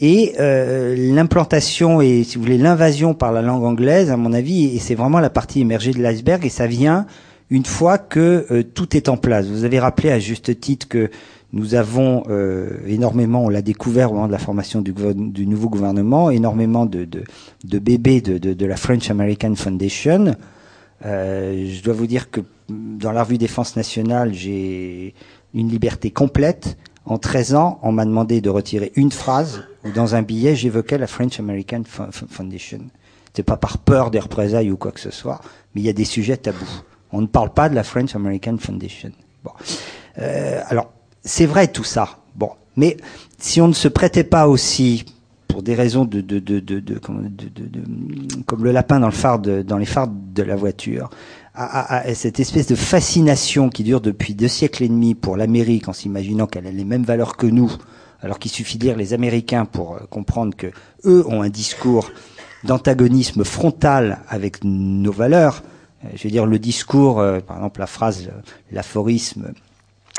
[0.00, 4.74] Et euh, l'implantation et, si vous voulez, l'invasion par la langue anglaise, à mon avis,
[4.74, 7.06] et c'est vraiment la partie émergée de l'iceberg, et ça vient
[7.50, 9.46] une fois que euh, tout est en place.
[9.46, 11.10] Vous avez rappelé à juste titre que
[11.52, 16.30] nous avons euh, énormément, on l'a découvert au moment de la formation du, nouveau gouvernement,
[16.30, 17.06] énormément de,
[17.64, 20.34] bébés de, de, la French American Foundation.
[21.04, 25.14] Euh, je dois vous dire que dans la revue Défense nationale, j'ai
[25.52, 26.78] une liberté complète.
[27.04, 30.98] En 13 ans, on m'a demandé de retirer une phrase où dans un billet, j'évoquais
[30.98, 32.80] la French American Foundation.
[33.34, 35.40] C'est pas par peur des représailles ou quoi que ce soit,
[35.74, 36.82] mais il y a des sujets tabous.
[37.12, 39.10] On ne parle pas de la French American Foundation.
[39.42, 39.50] Bon.
[40.18, 40.92] Euh, alors,
[41.24, 42.18] c'est vrai tout ça.
[42.34, 42.50] Bon.
[42.76, 42.96] Mais
[43.38, 45.04] si on ne se prêtait pas aussi
[45.48, 49.84] pour des raisons de, de, de, de, comme, le lapin dans le phare dans les
[49.84, 51.10] phares de la voiture,
[51.54, 55.36] à, à, à, cette espèce de fascination qui dure depuis deux siècles et demi pour
[55.36, 57.70] l'Amérique, en s'imaginant qu'elle a les mêmes valeurs que nous,
[58.22, 60.68] alors qu'il suffit de lire les Américains pour euh, comprendre que
[61.04, 62.10] eux ont un discours
[62.64, 65.62] d'antagonisme frontal avec nos valeurs.
[66.04, 68.30] Euh, je veux dire, le discours, euh, par exemple, la phrase,
[68.70, 69.52] l'aphorisme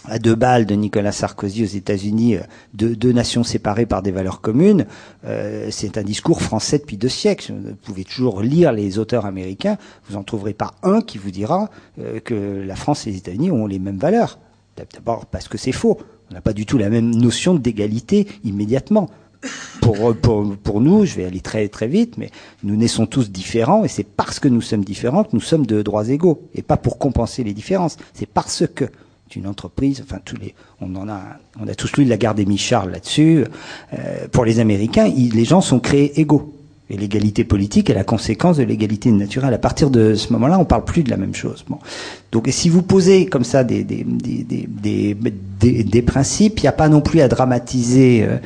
[0.06, 2.38] à deux balles de Nicolas Sarkozy aux États-Unis,
[2.74, 4.86] deux, deux, nations séparées par des valeurs communes,
[5.26, 7.54] euh, c'est un discours français depuis deux siècles.
[7.54, 9.78] Vous pouvez toujours lire les auteurs américains,
[10.10, 13.52] vous en trouverez pas un qui vous dira euh, que la France et les États-Unis
[13.52, 14.39] ont les mêmes valeurs.
[14.76, 16.00] D'abord parce que c'est faux.
[16.32, 19.10] On n'a pas du tout la même notion d'égalité immédiatement.
[19.82, 22.32] Pour, pour, pour nous, je vais aller très très vite, mais
[22.63, 25.82] nous naissons tous différents et c'est parce que nous sommes différents que nous sommes de
[25.82, 27.98] droits égaux et pas pour compenser les différences.
[28.13, 28.86] C'est parce que
[29.36, 30.04] une entreprise.
[30.06, 31.22] Enfin, tous les, on a,
[31.60, 33.46] on a tous lu la gare des Michards là-dessus.
[33.93, 36.54] Euh, pour les Américains, les gens sont créés égaux.
[36.89, 39.54] Et l'égalité politique est la conséquence de l'égalité naturelle.
[39.54, 41.65] À partir de ce moment-là, on parle plus de la même chose.
[42.32, 43.86] Donc, si vous posez comme ça des,
[46.06, 48.38] principes, il n'y a pas non plus à dramatiser euh,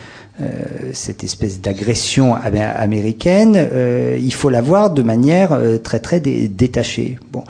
[0.93, 6.47] cette espèce d'agression américaine, euh, il faut la voir de manière euh, très très dé
[6.47, 7.17] détachée.
[7.32, 7.43] Bon,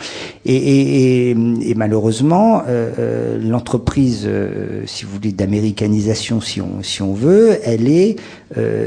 [0.46, 1.36] et,
[1.76, 8.16] malheureusement, euh, l'entreprise, euh, si vous voulez, d'américanisation, si on si on veut, elle est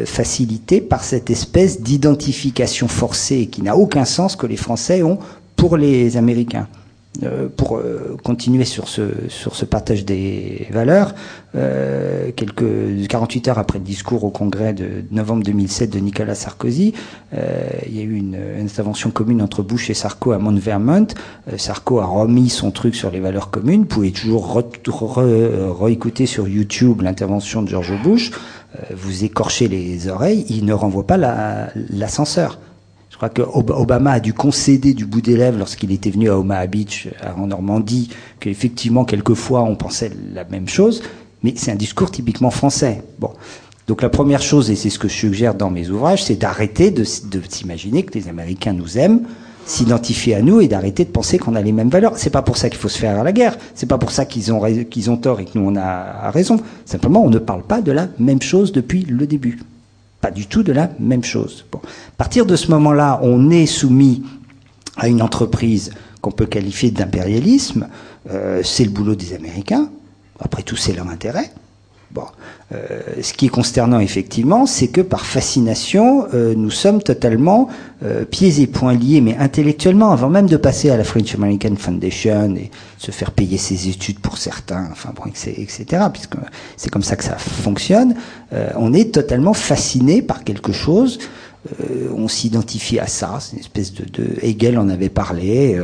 [0.06, 5.18] facilitée par cette espèce d'identification forcée qui n'a aucun sens que les Français ont
[5.56, 6.66] pour les Américains.
[7.24, 11.12] Euh, pour euh, continuer sur ce sur ce partage des valeurs,
[11.56, 16.94] euh, quelques 48 heures après le discours au Congrès de novembre 2007 de Nicolas Sarkozy,
[17.34, 20.56] euh, il y a eu une, une, intervention commune entre Bush et Sarko à Mount
[20.56, 21.08] Vermont.
[21.52, 23.80] Euh, Sarko a remis son truc sur les valeurs communes.
[23.80, 28.30] Vous pouvez toujours réécouter re, re, sur YouTube l'intervention de George Bush.
[28.94, 31.18] vous écorchez les oreilles, il ne renvoie pas
[31.90, 32.60] l'ascenseur.
[33.20, 36.66] Crois que Obama a dû concéder du bout des lèvres lorsqu'il était venu à Omaha
[36.66, 38.08] Beach, en Normandie,
[38.40, 41.02] qu'effectivement, quelquefois, on pensait la même chose,
[41.42, 43.02] mais c'est un discours typiquement français.
[43.18, 43.30] Bon.
[43.88, 46.90] Donc la première chose, et c'est ce que je suggère dans mes ouvrages, c'est d'arrêter
[46.90, 49.22] de, de s'imaginer que les Américains nous aiment,
[49.66, 52.16] s'identifier à nous et d'arrêter de penser qu'on a les mêmes valeurs.
[52.16, 53.58] C'est pas pour ça qu'il faut se faire à la guerre.
[53.74, 56.58] C'est pas pour ça qu'ils ont qu'ils ont tort et que nous on a raison.
[56.86, 59.58] Simplement, on ne parle pas de la même chose depuis le début
[60.20, 61.64] pas du tout de la même chose.
[61.72, 61.80] Bon.
[61.84, 64.22] À partir de ce moment-là, on est soumis
[64.96, 67.88] à une entreprise qu'on peut qualifier d'impérialisme.
[68.30, 69.90] Euh, c'est le boulot des Américains.
[70.38, 71.52] Après tout, c'est leur intérêt.
[72.12, 72.24] Bon,
[72.72, 77.68] euh, ce qui est consternant effectivement, c'est que par fascination, euh, nous sommes totalement
[78.02, 81.76] euh, pieds et poings liés, mais intellectuellement, avant même de passer à la French American
[81.76, 85.84] Foundation et se faire payer ses études pour certains, enfin bon, etc.
[86.12, 86.34] Puisque
[86.76, 88.16] c'est comme ça que ça fonctionne.
[88.52, 91.20] Euh, on est totalement fasciné par quelque chose.
[91.80, 93.38] Euh, on s'identifie à ça.
[93.38, 95.78] C'est une espèce de, de, Hegel en avait parlé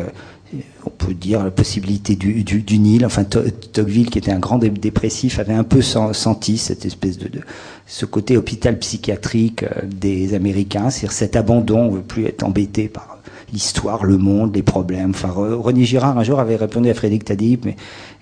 [0.84, 3.04] on peut dire la possibilité du, du, Nil.
[3.04, 7.40] Enfin, Tocqueville, qui était un grand dépressif, avait un peu senti cette espèce de, de
[7.86, 12.88] ce côté hôpital psychiatrique euh, des Américains, c'est-à-dire cet abandon, on veut plus être embêté
[12.88, 13.18] par
[13.52, 15.10] l'histoire, le monde, les problèmes.
[15.10, 17.76] Enfin, René Girard un jour avait répondu à Frédéric Tadip, mais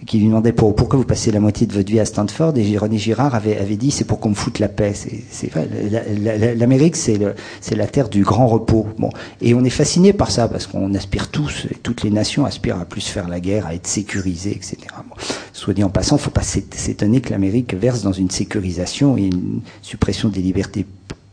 [0.07, 2.57] qui lui demandait pour, pourquoi vous passez la moitié de votre vie à Stanford?
[2.57, 4.93] Et René Girard avait, dit c'est pour qu'on me foute la paix.
[4.95, 5.69] C'est vrai.
[6.57, 8.87] L'Amérique c'est la terre du grand repos.
[8.99, 9.11] Bon,
[9.41, 12.79] et on est fasciné par ça parce qu'on aspire tous, et toutes les nations aspirent
[12.79, 14.77] à plus faire la guerre, à être sécurisées, etc.
[15.53, 19.61] Soit dit en passant, faut pas s'étonner que l'Amérique verse dans une sécurisation et une
[19.83, 20.87] suppression des libertés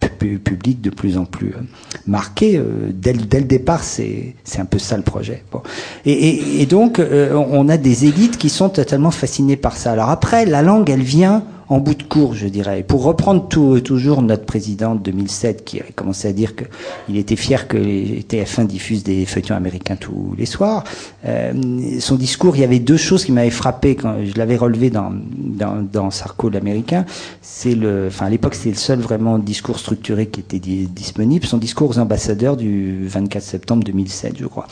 [0.10, 1.62] public de plus en plus euh,
[2.08, 2.58] marqué.
[2.58, 5.44] Euh, dès, dès le départ, c'est un peu ça le projet.
[5.52, 5.62] Bon.
[6.06, 9.92] Et, et, et donc, euh, on a des élites qui sont totalement fascinées par ça.
[9.92, 12.84] Alors après, la langue, elle vient en bout de cours, je dirais.
[12.84, 17.38] Pour reprendre tout, toujours notre président de 2007 qui a commencé à dire qu'il était
[17.38, 20.84] fier que les TF1 diffuse des feuilletons américains tous les soirs,
[21.26, 21.54] euh,
[22.02, 25.14] son discours, il y avait deux choses qui m'avaient frappé quand je l'avais relevé dans,
[25.14, 27.06] dans, dans Sarko l'américain.
[27.42, 31.46] C'est le, enfin à l'époque c'était le seul vraiment discours structuré qui était disponible.
[31.46, 34.68] Son discours aux ambassadeurs du 24 septembre 2007, je crois.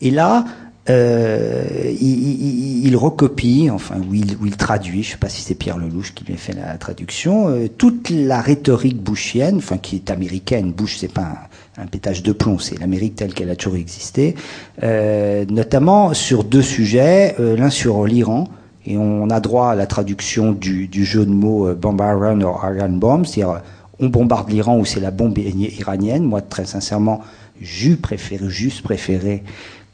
[0.00, 0.44] Et là,
[0.90, 1.64] euh,
[2.00, 5.78] il, il, il, recopie, enfin, ou il, traduit, je ne sais pas si c'est Pierre
[5.78, 10.72] Lelouch qui lui fait la traduction, euh, toute la rhétorique bushienne, enfin, qui est américaine.
[10.72, 14.34] Bush, c'est pas un, un, pétage de plomb, c'est l'Amérique telle qu'elle a toujours existé,
[14.82, 18.48] euh, notamment sur deux sujets, euh, l'un sur l'Iran,
[18.86, 22.40] et on a droit à la traduction du, du jeu de mots euh, bomb ou
[22.40, 23.62] Iran bomb, c'est-à-dire
[24.00, 26.24] on bombarde l'Iran ou c'est la bombe iranienne.
[26.24, 27.20] Moi, très sincèrement,
[27.60, 29.42] j'eus préféré, juste préféré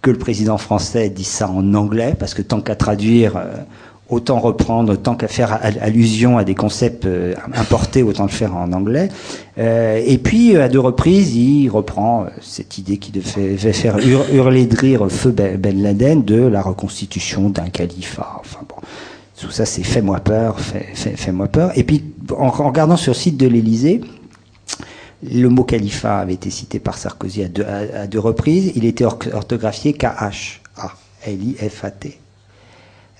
[0.03, 3.57] que le président français dise ça en anglais, parce que tant qu'à traduire, euh,
[4.09, 8.73] autant reprendre, tant qu'à faire allusion à des concepts euh, importés, autant le faire en
[8.73, 9.09] anglais.
[9.59, 14.77] Euh, et puis, à deux reprises, il reprend cette idée qui devait faire hurler de
[14.77, 18.41] rire feu Ben, ben Laden de la reconstitution d'un califat.
[18.41, 18.77] Enfin bon,
[19.41, 20.59] tout ça, c'est fais-moi peur,
[20.95, 21.73] fais-moi peur.
[21.77, 22.03] Et puis,
[22.37, 24.01] en, regardant sur le site de l'Élysée,
[25.23, 27.49] le mot califat avait été cité par Sarkozy à
[28.07, 28.73] deux, reprises.
[28.75, 30.99] Il était orthographié K-H-A-L-I-F-A-T.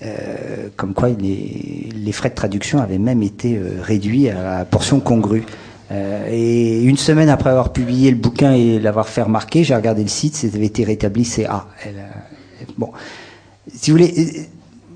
[0.03, 4.99] Euh, comme quoi les, frais de traduction avaient même été euh, réduits à la portion
[4.99, 5.43] congrue.
[5.91, 10.01] Euh, et une semaine après avoir publié le bouquin et l'avoir fait remarquer, j'ai regardé
[10.01, 11.67] le site, ça avait été rétabli, c'est A.
[12.79, 12.91] bon,
[13.71, 14.47] si vous voulez,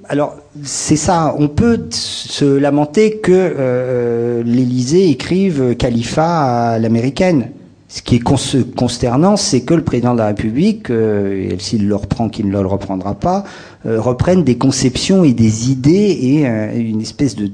[0.09, 1.35] alors c'est ça.
[1.37, 7.49] On peut se lamenter que euh, l'Élysée écrive califat à l'américaine.
[7.95, 11.95] Ce qui est consternant, c'est que le président de la République, euh, et s'il le
[11.95, 13.45] reprend, qu'il ne le reprendra pas,
[13.85, 17.47] euh, reprenne des conceptions et des idées et euh, une espèce de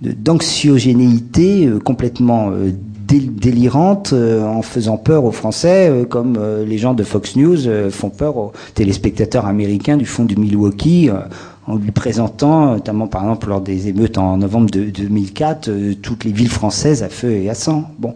[0.00, 2.52] d'anxiogénéité de, complètement
[3.06, 8.52] délirante en faisant peur aux Français, comme les gens de Fox News font peur aux
[8.74, 11.08] téléspectateurs américains du fond du Milwaukee
[11.66, 16.24] en lui présentant, notamment par exemple lors des émeutes en novembre de, 2004, euh, toutes
[16.24, 17.90] les villes françaises à feu et à sang.
[17.98, 18.14] Bon,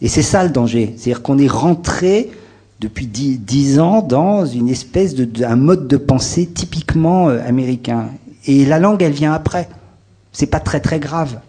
[0.00, 2.30] et c'est ça le danger, c'est-à-dire qu'on est rentré
[2.80, 8.08] depuis dix, ans dans une espèce de, un mode de pensée typiquement euh, américain.
[8.46, 9.68] Et la langue, elle vient après.
[10.32, 11.40] C'est pas très très grave.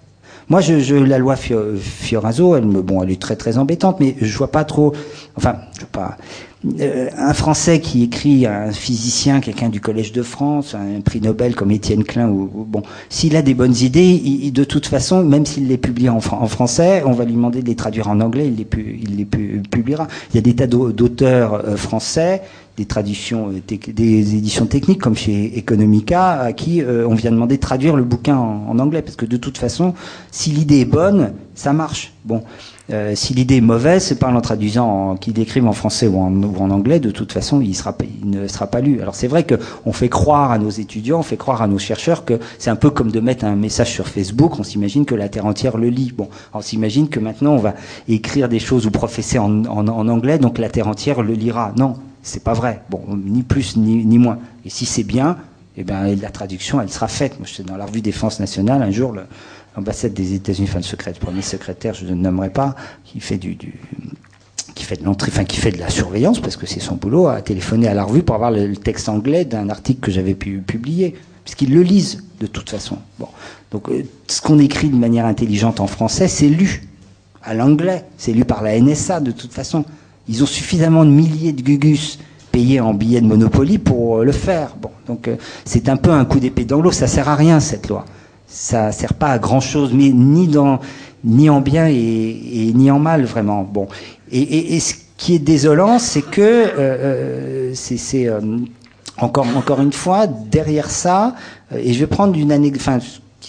[0.49, 4.15] Moi, je, je la loi Fioraso, elle me, bon, elle est très très embêtante, mais
[4.19, 4.93] je vois pas trop.
[5.35, 6.17] Enfin, je vois pas.
[6.65, 11.55] Euh, un Français qui écrit, un physicien, quelqu'un du Collège de France, un prix Nobel
[11.55, 15.45] comme Étienne Klein, ou, bon, s'il a des bonnes idées, il, de toute façon, même
[15.45, 18.57] s'il les publie en, français, on va lui demander de les traduire en anglais, il
[18.57, 18.67] les,
[19.07, 20.07] il publiera.
[20.31, 22.41] Il y a des tas d'auteurs euh, français,
[22.75, 27.61] des traductions, euh, des éditions techniques comme chez Economica, à qui on vient demander de
[27.61, 29.93] traduire le bouquin en, en anglais, parce que de toute façon,
[30.29, 32.11] si l'idée est bonne, ça marche.
[32.25, 32.43] Bon.
[32.91, 36.31] Euh, si l'idée est mauvaise, c'est pas en traduisant, qu'il écrive en français ou en,
[36.31, 39.01] ou en, anglais, de toute façon, il, sera, il ne sera pas lu.
[39.01, 42.25] Alors c'est vrai qu'on fait croire à nos étudiants, on fait croire à nos chercheurs
[42.25, 45.29] que c'est un peu comme de mettre un message sur Facebook, on s'imagine que la
[45.29, 46.13] Terre entière le lit.
[46.15, 47.75] Bon, on s'imagine que maintenant on va
[48.07, 51.73] écrire des choses ou professer en, en, en anglais, donc la Terre entière le lira.
[51.77, 52.81] Non, c'est pas vrai.
[52.89, 54.39] Bon, ni plus ni, ni moins.
[54.65, 55.37] Et si c'est bien,
[55.77, 57.39] eh ben la traduction, elle sera faite.
[57.39, 59.21] Moi, dans la revue Défense nationale, un jour, le,
[59.75, 63.37] l'ambassade des États-Unis, enfin le secret, le premier secrétaire, je ne nommerai pas, qui fait
[63.37, 63.57] du,
[64.75, 67.27] qui fait de l'entrée, enfin qui fait de la surveillance parce que c'est son boulot,
[67.27, 70.59] a téléphoné à la revue pour avoir le, texte anglais d'un article que j'avais pu
[70.59, 72.97] publier, puisqu'ils le lisent de toute façon.
[73.19, 73.27] Bon,
[73.71, 76.87] donc euh, ce qu'on écrit de manière intelligente en français, c'est lu
[77.43, 79.85] à l'anglais, c'est lu par la NSA de toute façon.
[80.27, 82.19] Ils ont suffisamment de milliers de gugus
[82.51, 84.75] payés en billets de Monopoly pour euh, le faire.
[84.81, 87.59] Bon, donc euh, c'est un peu un coup d'épée dans l'eau, ça sert à rien
[87.59, 88.05] cette loi
[88.49, 90.79] ça sert pas à grand chose, mais ni dans
[91.23, 93.63] ni en bien et, ni en mal vraiment.
[93.63, 93.87] Bon,
[94.31, 98.39] et, et, ce qui est désolant, c'est que euh, euh c'est euh,
[99.17, 101.35] encore encore une fois derrière ça,
[101.73, 102.99] euh, et je vais prendre une année, enfin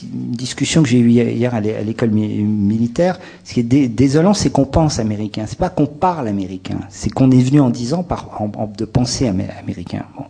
[0.03, 3.19] une discussion que j'ai eue hier à l'école militaire.
[3.45, 5.45] Ce qui est désolant, c'est qu'on pense américain.
[5.47, 6.79] C'est pas qu'on parle américain.
[6.89, 8.31] C'est qu'on est venu en disant par
[8.79, 10.05] de penser américain.
[10.17, 10.25] Bon.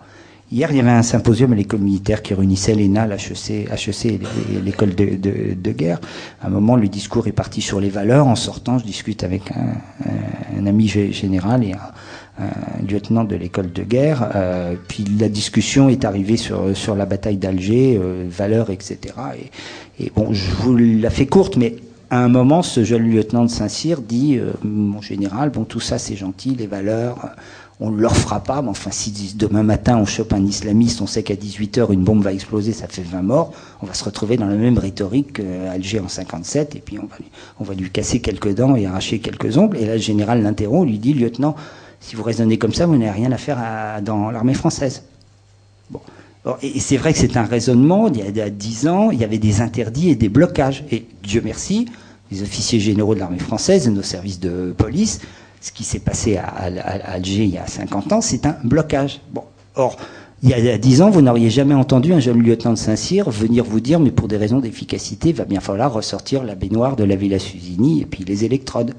[0.52, 4.20] Hier, il y avait un symposium à l'école militaire qui réunissait l'ENA, l'HEC, HEC et
[4.64, 6.00] l'école de, guerre.
[6.42, 8.26] À un moment, le discours est parti sur les valeurs.
[8.26, 12.50] En sortant, je discute avec un, ami général et un,
[12.84, 14.28] lieutenant de l'école de guerre.
[14.34, 18.98] Euh, puis la discussion est arrivée sur, la bataille d'Alger, euh, valeurs, etc.
[20.00, 21.76] Et, et, bon, je vous la fais courte, mais
[22.10, 25.96] à un moment, ce jeune lieutenant de Saint-Cyr dit, euh, mon général, bon, tout ça
[25.98, 27.36] c'est gentil, les valeurs
[27.80, 31.06] on ne leur fera pas, mais enfin, si demain matin on chope un islamiste, on
[31.06, 34.36] sait qu'à 18h une bombe va exploser, ça fait 20 morts, on va se retrouver
[34.36, 37.90] dans la même rhétorique qu'Alger en 57, et puis on va, lui, on va lui
[37.90, 39.78] casser quelques dents et arracher quelques ongles.
[39.78, 41.56] Et là, le général l'interrompt, lui dit, lieutenant,
[42.00, 43.58] si vous raisonnez comme ça, vous n'avez rien à faire
[44.02, 45.02] dans l'armée française.
[45.90, 46.00] Bon.
[46.62, 49.38] Et c'est vrai que c'est un raisonnement, il y a 10 ans, il y avait
[49.38, 50.84] des interdits et des blocages.
[50.90, 51.86] Et Dieu merci,
[52.30, 55.20] les officiers généraux de l'armée française et nos services de police
[55.60, 56.46] ce qui s'est passé à,
[57.04, 59.20] Alger il y a 50 ans, c'est un blocage.
[59.74, 59.96] Or,
[60.42, 63.62] il y a 10 ans, vous n'auriez jamais entendu un jeune lieutenant de Saint-Cyr venir
[63.64, 67.04] vous dire, mais pour des raisons d'efficacité, il va bien falloir ressortir la baignoire de
[67.04, 68.94] la Villa Susini et puis les électrodes.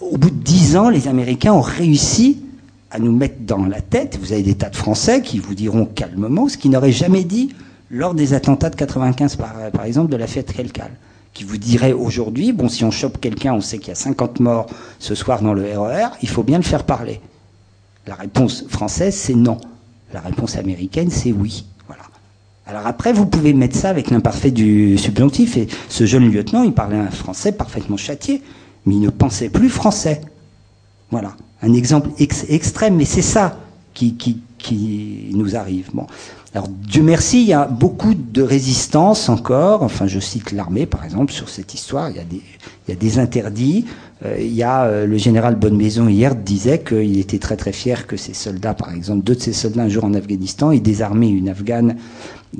[0.00, 2.42] Au bout de 10 ans, les Américains ont réussi
[2.90, 5.86] à nous mettre dans la tête, vous avez des tas de Français qui vous diront
[5.86, 7.52] calmement ce qu'ils n'auraient jamais dit
[7.90, 10.90] lors des attentats de 95, par, par exemple, de la fête Kelkal
[11.34, 14.40] qui vous dirait aujourd'hui, bon, si on chope quelqu'un, on sait qu'il y a 50
[14.40, 14.66] morts
[15.00, 17.20] ce soir dans le RER, e il faut bien le faire parler.
[18.06, 19.58] La réponse française, c'est non.
[20.12, 21.64] La réponse américaine, c'est oui.
[21.88, 22.04] Voilà.
[22.66, 25.56] Alors après, vous pouvez mettre ça avec l'imparfait du subjonctif.
[25.56, 28.42] Et ce jeune lieutenant, il parlait un français parfaitement châtié,
[28.86, 30.20] mais il ne pensait plus français.
[31.10, 31.34] Voilà.
[31.62, 33.58] Un exemple extrême, mais c'est ça
[33.92, 35.90] qui, qui, qui nous arrive.
[35.94, 36.06] Bon.
[36.54, 39.82] Alors Dieu merci, il y a beaucoup de résistance encore.
[39.82, 42.10] Enfin, je cite l'armée, par exemple, sur cette histoire.
[42.10, 42.40] Il y a des,
[42.86, 43.86] il y a des interdits.
[44.24, 48.06] Euh, il y a euh, le général Bonnemaison hier disait qu'il était très très fier
[48.06, 51.28] que ses soldats, par exemple, deux de ses soldats un jour en Afghanistan, aient désarmé
[51.28, 51.96] une Afghane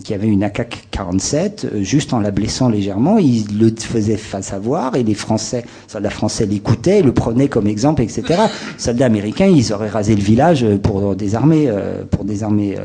[0.03, 5.05] qui avait une AK-47, euh, juste en la blessant légèrement, il le faisait savoir et
[5.05, 8.43] les Français, soldats français l'écoutaient, le prenaient comme exemple, etc.
[8.77, 11.71] soldats américains, ils auraient rasé le village pour désarmer,
[12.11, 12.77] pour désarmer,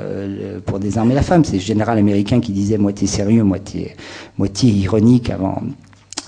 [0.68, 1.44] pour désarmer la femme.
[1.44, 3.96] C'est le général américain qui disait moitié sérieux, moitié,
[4.38, 5.64] moitié ironique avant,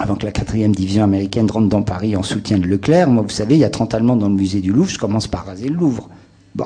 [0.02, 3.10] avant que la quatrième division américaine rentre dans Paris en soutien de Leclerc.
[3.10, 5.28] Moi, vous savez, il y a 30 Allemands dans le musée du Louvre, je commence
[5.28, 6.10] par raser le Louvre.
[6.56, 6.66] Bon.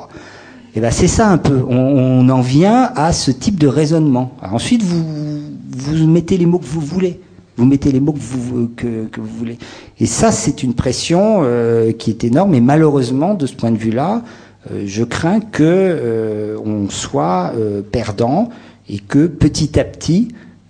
[0.77, 1.63] Eh ben c'est ça un peu.
[1.69, 4.31] On, en vient à ce type de raisonnement.
[4.41, 7.19] ensuite, vous, mettez les mots que vous voulez.
[7.55, 9.57] Vous mettez les mots que vous, que, que vous voulez.
[9.99, 12.53] Et ça, c'est une pression euh, qui est énorme.
[12.55, 14.23] Et malheureusement, de ce point de vue-là,
[14.69, 17.53] euh, je crains que euh, on soit
[17.93, 18.49] perdant
[18.89, 20.27] et que petit à petit,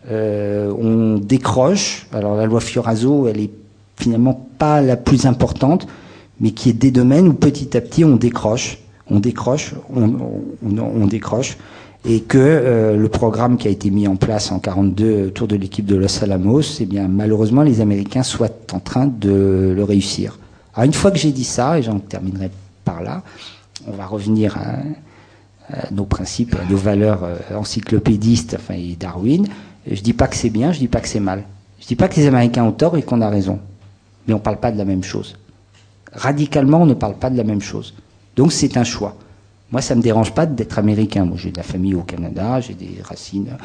[0.09, 2.07] euh, on décroche.
[2.13, 3.51] Alors la loi Fioraso, elle est
[3.97, 5.87] finalement pas la plus importante,
[6.39, 8.79] mais qui est des domaines où petit à petit on décroche,
[9.09, 11.57] on décroche, on, décroche,
[12.05, 15.55] et que euh, le programme qui a été mis en place en 42 autour de
[15.55, 20.37] l'équipe de Los Alamos, eh bien malheureusement les Américains soient en train de le réussir.
[20.73, 22.51] Alors une fois que j'ai dit ça, et j'en terminerai
[22.83, 23.23] par là,
[23.87, 29.47] on va revenir à, nos principes, à nos valeurs euh, encyclopédistes, enfin et Darwin.
[29.89, 31.43] Je dis pas que c'est bien, je dis pas que c'est mal.
[31.79, 33.59] Je dis pas que les Américains ont tort et qu'on a raison.
[34.27, 35.36] Mais on parle pas de la même chose.
[36.11, 37.93] Radicalement, on ne parle pas de la même chose.
[38.36, 39.15] Donc c'est un choix.
[39.71, 41.25] Moi, ça me dérange pas d'être américain.
[41.25, 43.57] Moi, j'ai de la famille au Canada, j'ai des racines.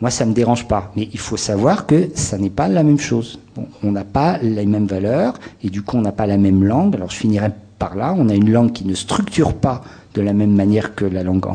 [0.00, 0.92] Moi, ça me dérange pas.
[0.96, 3.38] Mais il faut savoir que ça n'est pas la même chose.
[3.82, 6.94] on n'a pas les mêmes valeurs et du coup, on n'a pas la même langue.
[6.94, 8.14] Alors, je finirai par là.
[8.16, 9.82] On a une langue qui ne structure pas
[10.14, 11.46] de la même manière que la langue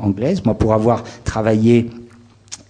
[0.00, 0.44] anglaise.
[0.44, 1.90] Moi, pour avoir travaillé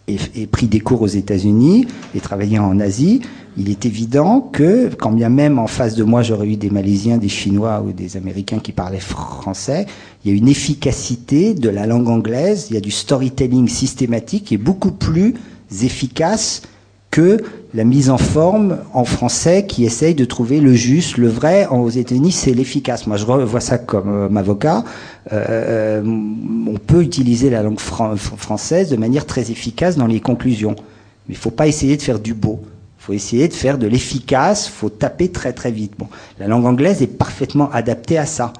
[0.09, 3.20] et, pris des cours aux États-Unis et travaillé en Asie,
[3.57, 7.18] il est évident que, quand bien même en face de moi j'aurais eu des Malaisiens,
[7.18, 9.86] des Chinois ou des Américains qui parlaient français,
[10.24, 14.44] il y a une efficacité de la langue anglaise, il y a du storytelling systématique
[14.44, 15.34] qui est beaucoup plus
[15.82, 16.62] efficace
[17.12, 17.36] que
[17.74, 21.66] la mise en forme en français qui essaye de trouver le juste, le vrai.
[21.68, 23.06] Aux États-Unis, c'est l'efficace.
[23.06, 24.82] Moi, je vois ça comme euh, avocat.
[25.32, 30.74] Euh, on peut utiliser la langue française de manière très efficace dans les conclusions.
[31.28, 32.60] Mais il faut pas essayer de faire du beau.
[32.98, 34.66] Il faut essayer de faire de l'efficace.
[34.66, 35.92] Faut taper très très vite.
[35.98, 36.08] Bon,
[36.38, 38.52] la langue anglaise est parfaitement adaptée à ça.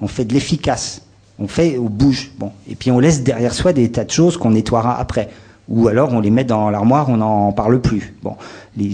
[0.00, 1.02] On fait de l'efficace.
[1.38, 2.32] On fait, on bouge.
[2.38, 5.28] Bon, et puis on laisse derrière soi des tas de choses qu'on nettoiera après
[5.70, 8.14] ou alors on les met dans l'armoire, on n'en parle plus.
[8.22, 8.36] Bon,
[8.76, 8.92] les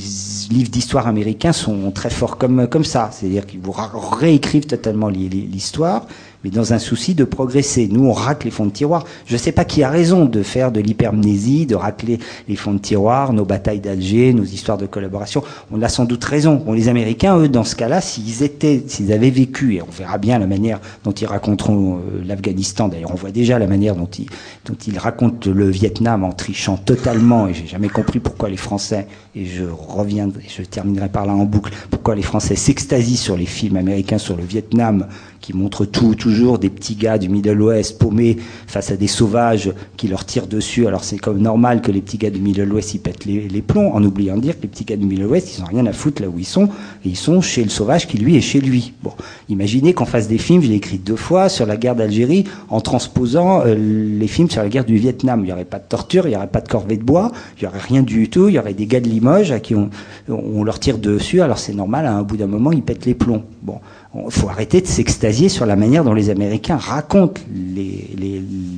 [0.51, 3.75] livres d'histoire américains sont très forts comme comme ça, c'est-à-dire qu'ils vous
[4.21, 6.07] réécrivent totalement l'histoire,
[6.47, 7.89] mais dans un souci de progresser.
[7.91, 9.05] Nous, on racle les fonds de tiroir.
[9.27, 12.73] Je ne sais pas qui a raison de faire de l'hypermnésie, de racler les fonds
[12.73, 15.43] de tiroir, nos batailles d'Alger, nos histoires de collaboration.
[15.73, 16.63] On a sans doute raison.
[16.73, 20.39] Les Américains, eux, dans ce cas-là, s'ils étaient, s'ils avaient vécu, et on verra bien
[20.39, 22.87] la manière dont ils raconteront euh, l'Afghanistan.
[22.87, 24.27] D'ailleurs, on voit déjà la manière dont ils,
[24.67, 27.49] dont ils racontent le Vietnam en trichant totalement.
[27.49, 31.45] Et j'ai jamais compris pourquoi les Français, et je reviendrai, je terminerai par là en
[31.45, 35.09] boucle, pourquoi les Français s'extasient sur les films américains sur le Vietnam
[35.47, 38.37] qui montre tout, toujours des petits gars du Middle West paumés
[38.67, 40.89] face à des sauvages qui leur tirent dessus.
[40.89, 43.93] Alors c'est comme normal que les petits gars du Middle West ils pètent les, plombs,
[43.95, 45.93] en oubliant de dire que les petits gars du Middle West ils ont rien à
[45.93, 48.61] foutre là où ils sont, et ils sont chez le sauvage qui lui est chez
[48.61, 48.93] lui.
[49.05, 49.13] Bon,
[49.49, 52.81] imaginez qu'on fasse des films, je l'ai écrit deux fois sur la guerre d'Algérie en
[52.81, 55.43] transposant euh, les films sur la guerre du Vietnam.
[55.43, 57.63] Il n'y aurait pas de torture, il n'y aurait pas de corvée de bois, il
[57.63, 58.49] n'y aurait rien du tout.
[58.49, 59.91] Il y aurait des gars de Limoges à qui on,
[60.29, 61.41] on leur tire dessus.
[61.41, 63.45] Alors c'est normal, à un bout d'un moment ils pètent les plombs.
[63.63, 63.79] Bon,
[64.25, 67.87] il faut arrêter de s'extasier sur la manière dont les Américains racontent les,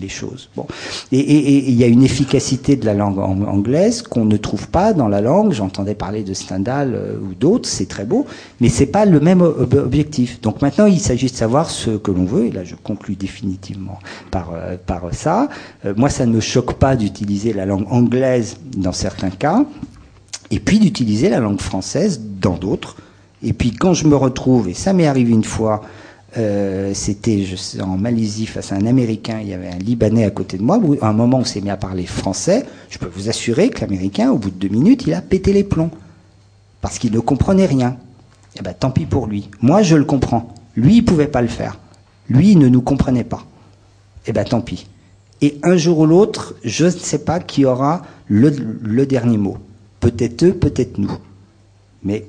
[0.09, 0.49] choses.
[0.57, 0.67] Bon.
[1.13, 5.07] Et il y a une efficacité de la langue anglaise qu'on ne trouve pas dans
[5.07, 5.53] la langue.
[5.53, 8.25] J'entendais parler de Stendhal euh, ou d'autres, c'est très beau,
[8.59, 10.41] mais c'est pas le même objectif.
[10.41, 12.47] Donc maintenant, il s'agit de savoir ce que l'on veut.
[12.47, 13.99] Et là, je conclus définitivement
[14.31, 14.77] par, euh,
[15.13, 15.51] ça.
[15.85, 19.67] Euh, moi, ça ne me choque pas d'utiliser la langue anglaise dans certains cas,
[20.51, 22.97] et puis d'utiliser la langue française dans d'autres.
[23.43, 25.83] Et puis quand je me retrouve, et ça m'est arrivé une fois,
[26.37, 27.45] euh, c'était
[27.81, 30.79] en Malaisie face à un Américain, il y avait un Libanais à côté de moi.
[31.01, 32.67] À un moment, on s'est mis à parler français.
[32.91, 35.65] Je peux vous assurer que l'Américain, au bout de deux minutes, il a pété les
[35.65, 35.91] plombs
[36.81, 37.97] parce qu'il ne comprenait rien.
[38.59, 39.49] Eh ben, tant pis pour lui.
[39.63, 40.55] Moi, je le comprends.
[40.77, 41.79] Lui, il pouvait pas le faire.
[42.29, 43.45] Lui, il ne nous comprenait pas.
[44.27, 44.87] Eh ben tant pis.
[45.41, 49.57] Et un jour ou l'autre, je ne sais pas qui aura le, le dernier mot.
[50.01, 51.13] Peut-être eux, peut-être nous.
[52.03, 52.27] Mais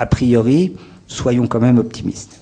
[0.00, 0.72] a priori,
[1.06, 2.40] soyons quand même optimistes.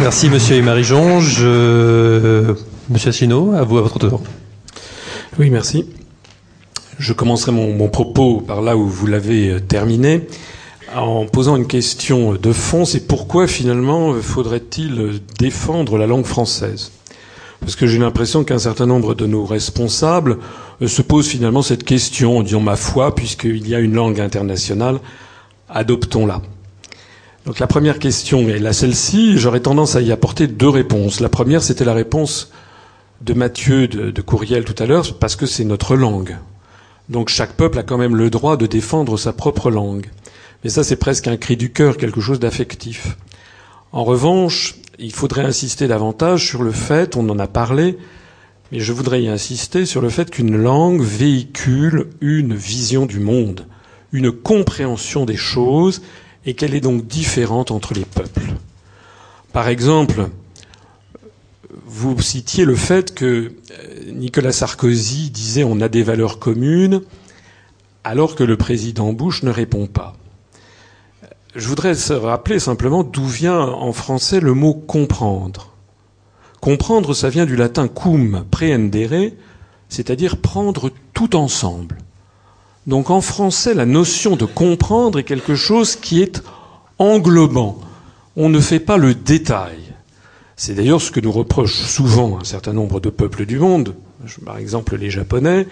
[0.00, 1.20] Merci Monsieur et Marie-Jean.
[1.20, 2.54] Je...
[2.88, 4.22] Monsieur Asselineau, à vous à votre tour.
[5.38, 5.86] Oui, merci.
[6.98, 10.26] Je commencerai mon, mon propos par là où vous l'avez euh, terminé
[10.94, 16.92] en posant une question de fond, c'est pourquoi finalement faudrait-il défendre la langue française?
[17.60, 20.38] Parce que j'ai l'impression qu'un certain nombre de nos responsables
[20.82, 24.20] euh, se posent finalement cette question en disant ma foi, puisqu'il y a une langue
[24.20, 25.00] internationale,
[25.68, 26.42] adoptons-la.
[27.44, 31.20] Donc la première question est là celle-ci, j'aurais tendance à y apporter deux réponses.
[31.20, 32.50] La première, c'était la réponse
[33.20, 36.36] de Mathieu de, de Courriel tout à l'heure, parce que c'est notre langue.
[37.08, 40.06] Donc chaque peuple a quand même le droit de défendre sa propre langue.
[40.64, 43.16] Mais ça, c'est presque un cri du cœur, quelque chose d'affectif.
[43.92, 47.98] En revanche, il faudrait insister davantage sur le fait, on en a parlé,
[48.72, 53.66] mais je voudrais y insister sur le fait qu'une langue véhicule une vision du monde,
[54.12, 56.02] une compréhension des choses,
[56.46, 58.54] et qu'elle est donc différente entre les peuples.
[59.52, 60.28] Par exemple,
[61.86, 63.24] vous citiez le fait que
[63.70, 67.02] euh, Nicolas Sarkozy disait on a des valeurs communes,
[68.04, 70.16] alors que le président Bush ne répond pas.
[71.56, 75.72] Je voudrais rappeler simplement d'où vient en français le mot comprendre.
[76.60, 79.32] Comprendre, ça vient du latin cum, prehendere,
[79.88, 81.96] c'est-à-dire prendre tout ensemble.
[82.86, 86.42] Donc en français, la notion de comprendre est quelque chose qui est
[86.98, 87.78] englobant.
[88.36, 89.78] On ne fait pas le détail.
[90.56, 93.94] C'est d'ailleurs ce que nous reprochent souvent un certain nombre de peuples du monde,
[94.44, 95.66] par exemple les Japonais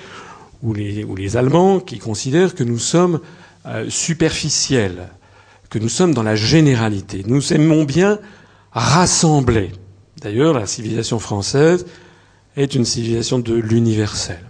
[0.62, 3.20] ou les, ou les Allemands, qui considèrent que nous sommes
[3.66, 5.10] euh, superficiels
[5.70, 7.22] que nous sommes dans la généralité.
[7.26, 8.18] Nous aimons bien
[8.72, 9.72] rassembler.
[10.20, 11.86] D'ailleurs, la civilisation française
[12.56, 14.40] est une civilisation de l'universel.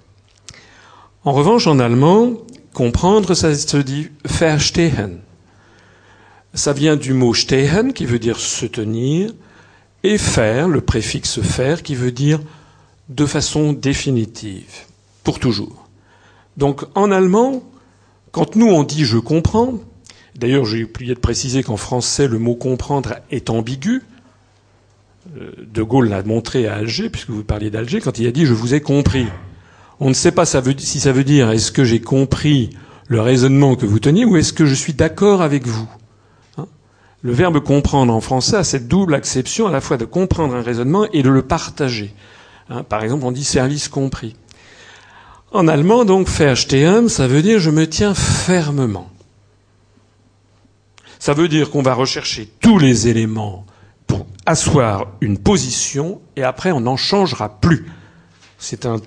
[1.25, 2.35] En revanche, en allemand,
[2.73, 5.21] comprendre, ça se dit verstehen.
[6.53, 9.33] Ça vient du mot stehen, qui veut dire se tenir,
[10.03, 12.41] et faire, le préfixe faire, qui veut dire
[13.09, 14.85] de façon définitive,
[15.25, 15.89] pour toujours.
[16.57, 17.63] Donc, en allemand,
[18.31, 19.81] quand nous on dit je comprends,
[20.37, 24.03] D'ailleurs, j'ai oublié de préciser qu'en français, le mot comprendre est ambigu.
[25.37, 28.45] Euh, de Gaulle l'a montré à Alger, puisque vous parliez d'Alger, quand il a dit
[28.45, 29.27] je vous ai compris.
[30.01, 32.71] On ne sait pas si ça veut dire est-ce que j'ai compris
[33.07, 35.89] le raisonnement que vous teniez ou est-ce que je suis d'accord avec vous?
[36.59, 36.67] Hein?
[37.23, 40.63] Le verbe comprendre en français a cette double acception à la fois de comprendre un
[40.63, 42.13] raisonnement et de le partager.
[42.71, 44.35] Hein par exemple, on dit service compris.
[45.53, 49.14] En allemand, donc, verstehen, ça veut dire je me tiens fermement.
[51.25, 53.65] Ça veut dire qu'on va rechercher tous les éléments
[54.07, 57.87] pour asseoir une position et après on n'en changera plus.
[58.59, 59.01] C'est un,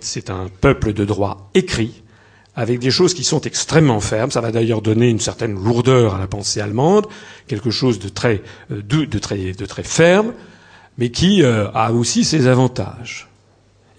[0.60, 2.02] peuple de droit écrit
[2.56, 4.32] avec des choses qui sont extrêmement fermes.
[4.32, 7.06] Ça va d'ailleurs donner une certaine lourdeur à la pensée allemande,
[7.46, 8.42] quelque chose de très,
[8.72, 10.34] euh, de très, de très ferme,
[10.98, 13.28] mais qui euh, a aussi ses avantages.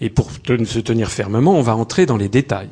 [0.01, 2.67] Et pour se tenir fermement, on va entrer dans les détails.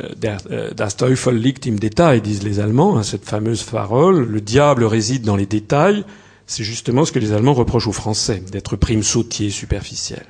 [0.00, 0.08] Euh,
[0.50, 4.24] euh, das Teufel liegt im Detail, disent les Allemands, hein, cette fameuse parole.
[4.24, 6.04] Le diable réside dans les détails.
[6.46, 10.24] C'est justement ce que les Allemands reprochent aux Français, d'être prime sautier, superficiel.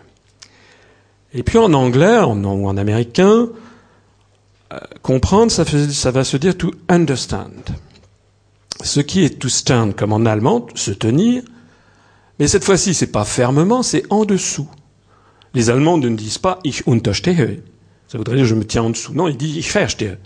[1.33, 3.49] Et puis en anglais en, ou en américain,
[4.73, 7.63] euh, comprendre, ça, ça, va se dire to understand.
[8.83, 11.43] Ce qui est to stand, comme en allemand, se tenir.
[12.39, 14.69] Mais cette fois-ci, c'est pas fermement, c'est en dessous.
[15.55, 17.63] Les Allemands ne disent pas ich unterstehe,
[18.13, 19.15] ça voudrait dire je me tiens en dessous.
[19.15, 20.19] Non, il dit ich verstehe.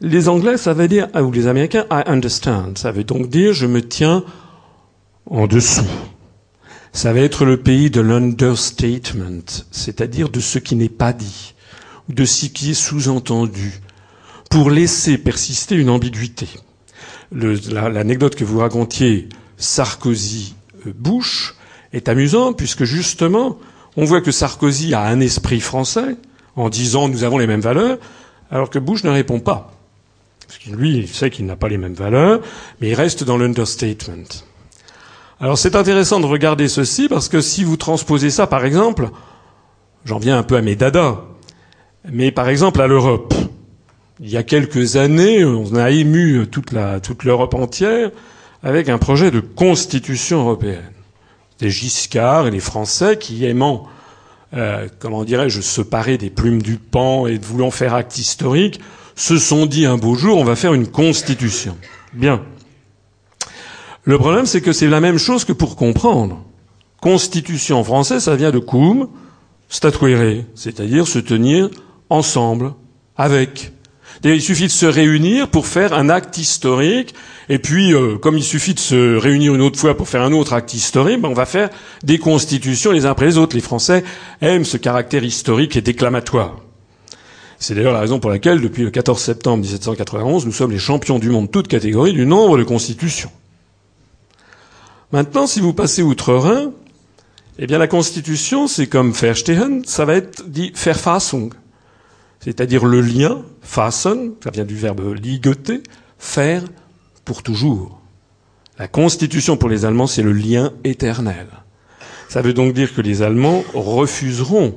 [0.00, 2.72] Les Anglais, ça veut dire, ou les Américains, I understand.
[2.74, 4.24] Ça veut donc dire je me tiens
[5.30, 5.86] en dessous.
[6.92, 11.54] Ça va être le pays de l'understatement, c'est-à-dire de ce qui n'est pas dit,
[12.08, 13.80] ou de ce qui est sous-entendu,
[14.50, 16.48] pour laisser persister une ambiguïté.
[17.30, 19.28] L'anecdote que vous racontiez,
[19.58, 21.54] Sarkozy-Bush,
[21.92, 23.58] est amusante, puisque justement,
[23.96, 26.16] on voit que Sarkozy a un esprit français,
[26.56, 27.98] en disant nous avons les mêmes valeurs,
[28.50, 29.72] alors que Bush ne répond pas.
[30.46, 32.40] Parce que lui, il sait qu'il n'a pas les mêmes valeurs,
[32.80, 34.24] mais il reste dans l'understatement.
[35.40, 39.10] Alors c'est intéressant de regarder ceci parce que si vous transposez ça, par exemple,
[40.04, 41.20] j'en viens un peu à mes dadas,
[42.10, 43.34] mais par exemple à l'Europe,
[44.20, 48.10] il y a quelques années, on a ému toute toute l'Europe entière
[48.62, 50.92] avec un projet de constitution européenne.
[51.58, 53.88] Des Giscard et les Français qui aimant
[54.56, 58.80] euh, comment dirais-je, se parer des plumes du pan et voulant faire acte historique,
[59.14, 61.76] se sont dit un beau jour, on va faire une constitution.
[62.12, 62.42] Bien.
[64.04, 66.44] Le problème, c'est que c'est la même chose que pour comprendre.
[67.00, 69.08] Constitution en français, ça vient de cum,
[69.68, 71.70] statuere, c'est-à-dire se tenir
[72.08, 72.72] ensemble,
[73.16, 73.72] avec.
[74.24, 77.14] Il suffit de se réunir pour faire un acte historique,
[77.48, 80.32] et puis, euh, comme il suffit de se réunir une autre fois pour faire un
[80.32, 81.70] autre acte historique, ben on va faire
[82.02, 83.54] des constitutions les uns après les autres.
[83.54, 84.04] Les Français
[84.40, 86.56] aiment ce caractère historique et déclamatoire.
[87.58, 91.18] C'est d'ailleurs la raison pour laquelle, depuis le 14 septembre 1791, nous sommes les champions
[91.18, 93.30] du monde, toute catégorie, du nombre de constitutions.
[95.12, 96.72] Maintenant, si vous passez outre-Rhin,
[97.58, 101.50] eh bien la constitution, c'est comme Verstehen, ça va être dit Verfassung
[102.46, 105.82] c'est-à-dire le lien, fassen, ça vient du verbe ligoter,
[106.16, 106.62] faire
[107.24, 108.00] pour toujours.
[108.78, 111.48] La constitution pour les Allemands, c'est le lien éternel.
[112.28, 114.76] Ça veut donc dire que les Allemands refuseront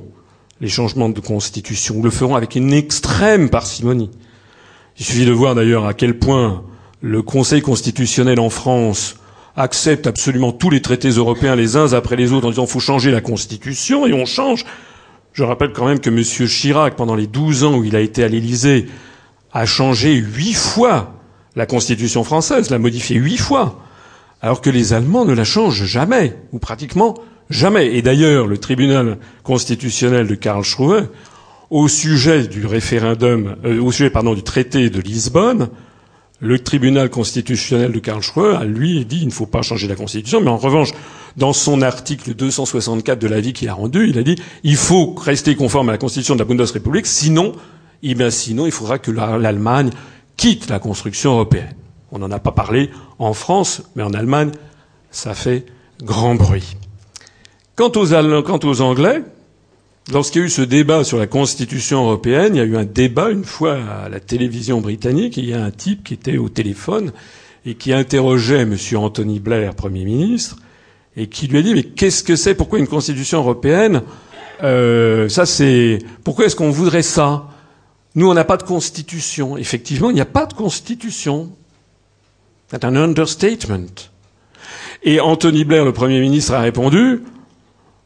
[0.60, 4.10] les changements de constitution, ou le feront avec une extrême parcimonie.
[4.98, 6.64] Il suffit de voir d'ailleurs à quel point
[7.02, 9.14] le Conseil constitutionnel en France
[9.54, 13.12] accepte absolument tous les traités européens les uns après les autres en disant faut changer
[13.12, 14.64] la constitution et on change
[15.32, 16.22] je rappelle quand même que M.
[16.22, 18.86] Chirac, pendant les douze ans où il a été à l'Élysée,
[19.52, 21.14] a changé huit fois
[21.56, 23.80] la Constitution française, l'a modifiée huit fois,
[24.40, 27.14] alors que les Allemands ne la changent jamais, ou pratiquement
[27.48, 27.96] jamais.
[27.96, 31.04] Et d'ailleurs, le tribunal constitutionnel de Karl Schroer,
[31.70, 35.68] au sujet du référendum, euh, au sujet pardon du traité de Lisbonne,
[36.40, 39.94] le tribunal constitutionnel de Karl Schroer a lui dit il ne faut pas changer la
[39.94, 40.90] constitution, mais en revanche,
[41.36, 45.54] dans son article 264 de l'avis qu'il a rendu, il a dit il faut rester
[45.56, 47.52] conforme à la constitution de la Bundesrepublik, sinon,
[48.02, 49.90] eh bien, sinon, il faudra que l'Allemagne
[50.36, 51.74] quitte la construction européenne.
[52.12, 54.50] On n'en a pas parlé en France, mais en Allemagne,
[55.10, 55.66] ça fait
[56.02, 56.76] grand bruit.
[57.76, 59.22] Quant aux, quant aux Anglais,
[60.12, 62.84] Lorsqu'il y a eu ce débat sur la Constitution européenne, il y a eu un
[62.84, 66.48] débat une fois à la télévision britannique, il y a un type qui était au
[66.48, 67.12] téléphone
[67.64, 68.76] et qui interrogeait M.
[68.96, 70.56] Anthony Blair, Premier ministre,
[71.20, 72.54] et qui lui a dit mais qu'est-ce que c'est?
[72.54, 74.02] Pourquoi une Constitution européenne?
[74.62, 77.44] Euh, Ça c'est pourquoi est-ce qu'on voudrait ça?
[78.14, 79.56] Nous on n'a pas de Constitution.
[79.56, 81.50] Effectivement, il n'y a pas de Constitution.
[82.68, 83.86] C'est un understatement.
[85.02, 87.22] Et Anthony Blair, le Premier ministre, a répondu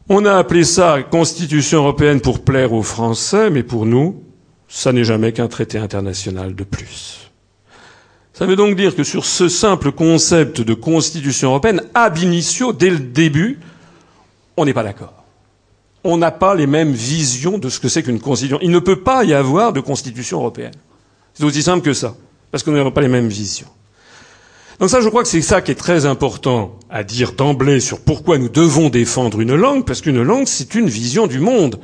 [0.09, 4.23] on a appelé ça Constitution européenne pour plaire aux Français, mais pour nous,
[4.69, 7.24] ça n'est jamais qu'un traité international de plus.
[8.35, 12.91] Ça veut donc dire que sur ce simple concept de Constitution européenne, ab initio, dès
[12.91, 13.61] le début,
[14.57, 15.25] on n'est pas d'accord.
[16.03, 18.59] On n'a pas les mêmes visions de ce que c'est qu'une constitution.
[18.61, 20.75] Il ne peut pas y avoir de constitution européenne.
[21.33, 22.17] C'est aussi simple que ça,
[22.51, 23.69] parce qu'on n'a pas les mêmes visions.
[24.81, 28.01] Donc ça, je crois que c'est ça qui est très important à dire d'emblée sur
[28.01, 31.79] pourquoi nous devons défendre une langue, parce qu'une langue, c'est une vision du monde.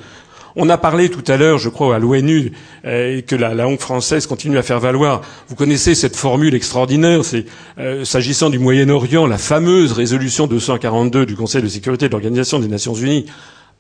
[0.57, 2.53] On a parlé tout à l'heure, je crois, à l'ONU,
[2.85, 5.21] euh, que la, langue française continue à faire valoir.
[5.49, 7.45] Vous connaissez cette formule extraordinaire, c'est
[7.79, 12.69] euh, s'agissant du Moyen-Orient, la fameuse résolution 242 du Conseil de sécurité de l'Organisation des
[12.69, 13.27] Nations Unies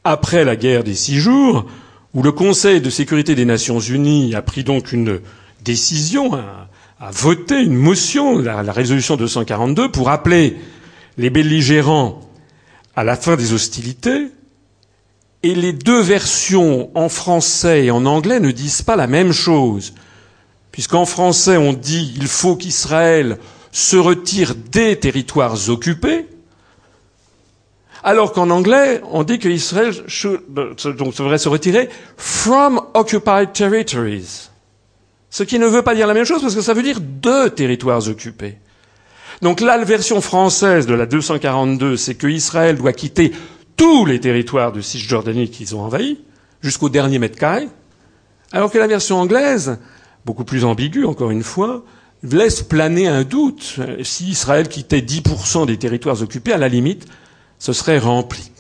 [0.05, 1.67] après la guerre des six jours,
[2.15, 5.21] où le Conseil de sécurité des Nations Unies a pris donc une
[5.65, 10.57] décision, a voté une motion, la, la résolution 242, pour appeler
[11.19, 12.21] les belligérants
[12.97, 14.29] à la fin des hostilités,
[15.43, 19.95] et les deux versions en français et en anglais ne disent pas la même chose.
[20.73, 23.39] Puisqu'en français on dit il faut qu'Israël
[23.73, 26.27] se retire des territoires occupés,
[28.03, 34.49] alors qu'en anglais on dit qu'Israël devrait se retirer from occupied territories.
[35.31, 37.51] Ce qui ne veut pas dire la même chose parce que ça veut dire deux
[37.51, 38.57] territoires occupés.
[39.43, 43.33] Donc là, la version française de la 242, c'est que Israël doit quitter
[43.81, 46.19] tous les territoires de Cisjordanie qu'ils ont envahis,
[46.61, 47.67] jusqu'au dernier mètre carré,
[48.53, 49.79] alors que la version anglaise,
[50.27, 51.83] beaucoup plus ambiguë encore une fois,
[52.23, 53.81] laisse planer un doute.
[54.03, 57.07] Si Israël quittait 10% des territoires occupés, à la limite,
[57.59, 58.51] ce serait rempli.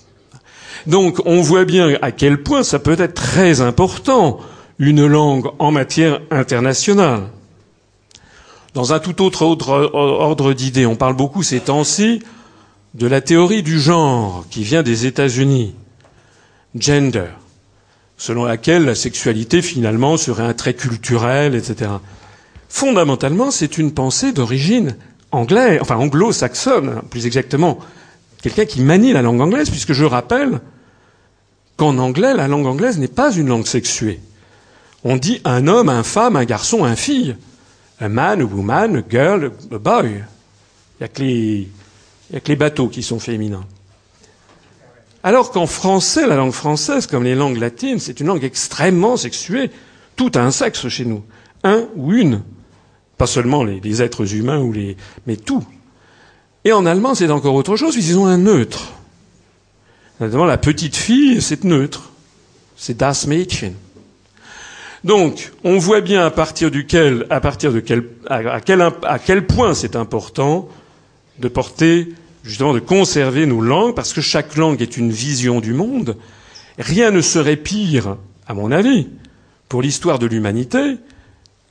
[0.86, 4.40] Donc on voit bien à quel point ça peut être très important
[4.78, 7.24] une langue en matière internationale.
[8.72, 12.22] Dans un tout autre ordre, d'idées, on parle beaucoup ces temps-ci
[12.94, 15.74] de la théorie du genre qui vient des États-Unis,
[16.74, 17.30] gender,
[18.16, 21.90] selon laquelle la sexualité finalement serait un trait culturel, etc.
[22.68, 24.96] Fondamentalement, c'est une pensée d'origine
[25.32, 27.78] anglaise, enfin anglo-saxonne, plus exactement,
[28.42, 30.60] quelqu'un qui manie la langue anglaise, puisque je rappelle
[31.76, 34.20] qu'en anglais, la langue anglaise n'est pas une langue sexuée.
[35.02, 37.36] On dit un homme, un femme, un garçon, un fille.
[38.02, 40.24] Un man, a woman, a girl, a boy.
[41.00, 41.68] Il a, que les
[42.56, 43.64] bateaux qui sont féminins.
[45.22, 49.70] Alors qu'en français, la langue française, comme les langues latines, c'est une langue extrêmement sexuée.
[50.16, 51.22] Tout a un sexe chez nous.
[51.62, 52.42] Un ou une.
[53.18, 55.64] Pas seulement les, les êtres humains ou les, mais tout.
[56.64, 58.92] Et en allemand, c'est encore autre chose, ils ont un neutre.
[60.20, 62.10] Notamment la petite fille, c'est neutre.
[62.76, 63.74] C'est das Mädchen.
[65.04, 69.46] Donc, on voit bien à partir duquel, à partir de quel, à, quel, à quel
[69.46, 70.68] point c'est important
[71.38, 72.08] de porter,
[72.44, 76.16] justement, de conserver nos langues, parce que chaque langue est une vision du monde.
[76.78, 78.16] Rien ne serait pire,
[78.46, 79.08] à mon avis,
[79.68, 80.96] pour l'histoire de l'humanité,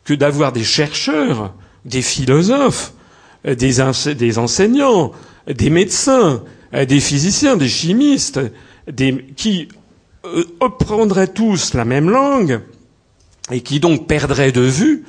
[0.04, 1.54] que d'avoir des chercheurs,
[1.86, 2.94] des philosophes,
[3.46, 5.12] des, enseignants,
[5.48, 6.44] des médecins,
[6.74, 8.40] des physiciens, des chimistes,
[9.36, 9.70] qui
[10.26, 12.62] euh, apprendraient tous la même langue,
[13.52, 15.06] et qui donc perdrait de vue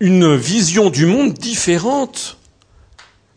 [0.00, 2.38] une vision du monde différente.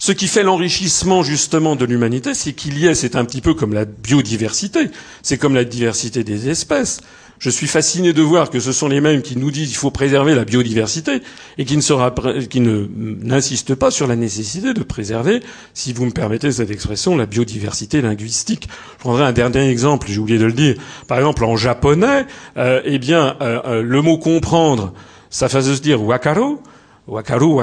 [0.06, 3.56] Ce qui fait l'enrichissement justement de l'humanité, c'est qu'il y ait, c'est un petit peu
[3.56, 4.92] comme la biodiversité,
[5.24, 7.02] c'est comme la diversité des espèces.
[7.40, 9.90] Je suis fasciné de voir que ce sont les mêmes qui nous disent qu'il faut
[9.90, 11.24] préserver la biodiversité
[11.58, 12.14] et qui ne sera,
[12.54, 12.88] ne,
[13.24, 15.42] n'insistent pas sur la nécessité de préserver,
[15.74, 18.70] si vous me permettez cette expression, la biodiversité linguistique.
[18.98, 20.76] Je prendrai un dernier exemple, j'ai oublié de le dire.
[21.08, 22.28] Par exemple, en japonais,
[22.58, 24.94] euh, eh bien, euh, euh, le mot comprendre,
[25.32, 26.62] ça fait se dire wakaro.
[27.08, 27.56] Wakaru,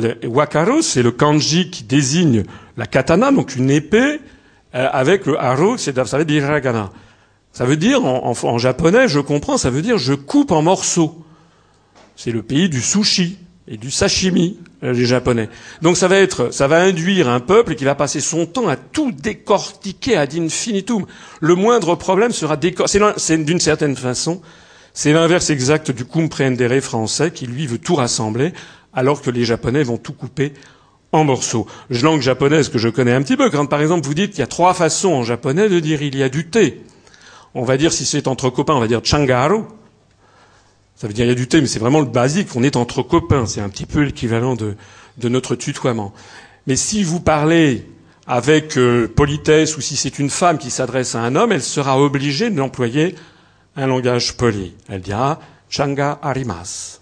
[0.00, 0.16] dire.
[0.24, 2.44] Wakaru, c'est le kanji qui désigne
[2.76, 4.20] la katana, donc une épée,
[4.72, 6.90] avec le haru, c'est, ça veut dire hiragana.
[7.52, 11.24] Ça veut dire, en, japonais, je comprends, ça veut dire je coupe en morceaux.
[12.14, 15.48] C'est le pays du sushi et du sashimi, euh, les japonais.
[15.82, 18.76] Donc ça va être, ça va induire un peuple qui va passer son temps à
[18.76, 21.06] tout décortiquer ad infinitum.
[21.40, 23.04] Le moindre problème sera décortiqué.
[23.16, 24.40] C'est d'une certaine façon,
[24.92, 28.52] c'est l'inverse exact du comprendere français qui lui veut tout rassembler,
[28.92, 30.52] alors que les japonais vont tout couper
[31.12, 31.66] en morceaux.
[31.90, 33.50] Langue japonaise que je connais un petit peu.
[33.50, 36.16] Quand par exemple vous dites qu'il y a trois façons en japonais de dire il
[36.16, 36.82] y a du thé
[37.54, 39.62] on va dire, si c'est entre copains, on va dire changaru.
[40.94, 42.48] Ça veut dire il y a du thé, mais c'est vraiment le basique.
[42.54, 43.46] On est entre copains.
[43.46, 44.76] C'est un petit peu l'équivalent de,
[45.28, 46.12] notre tutoiement.
[46.66, 47.86] Mais si vous parlez
[48.26, 52.00] avec euh, politesse ou si c'est une femme qui s'adresse à un homme, elle sera
[52.00, 53.16] obligée d'employer
[53.76, 54.74] un langage poli.
[54.88, 57.00] Elle dira changa arimas.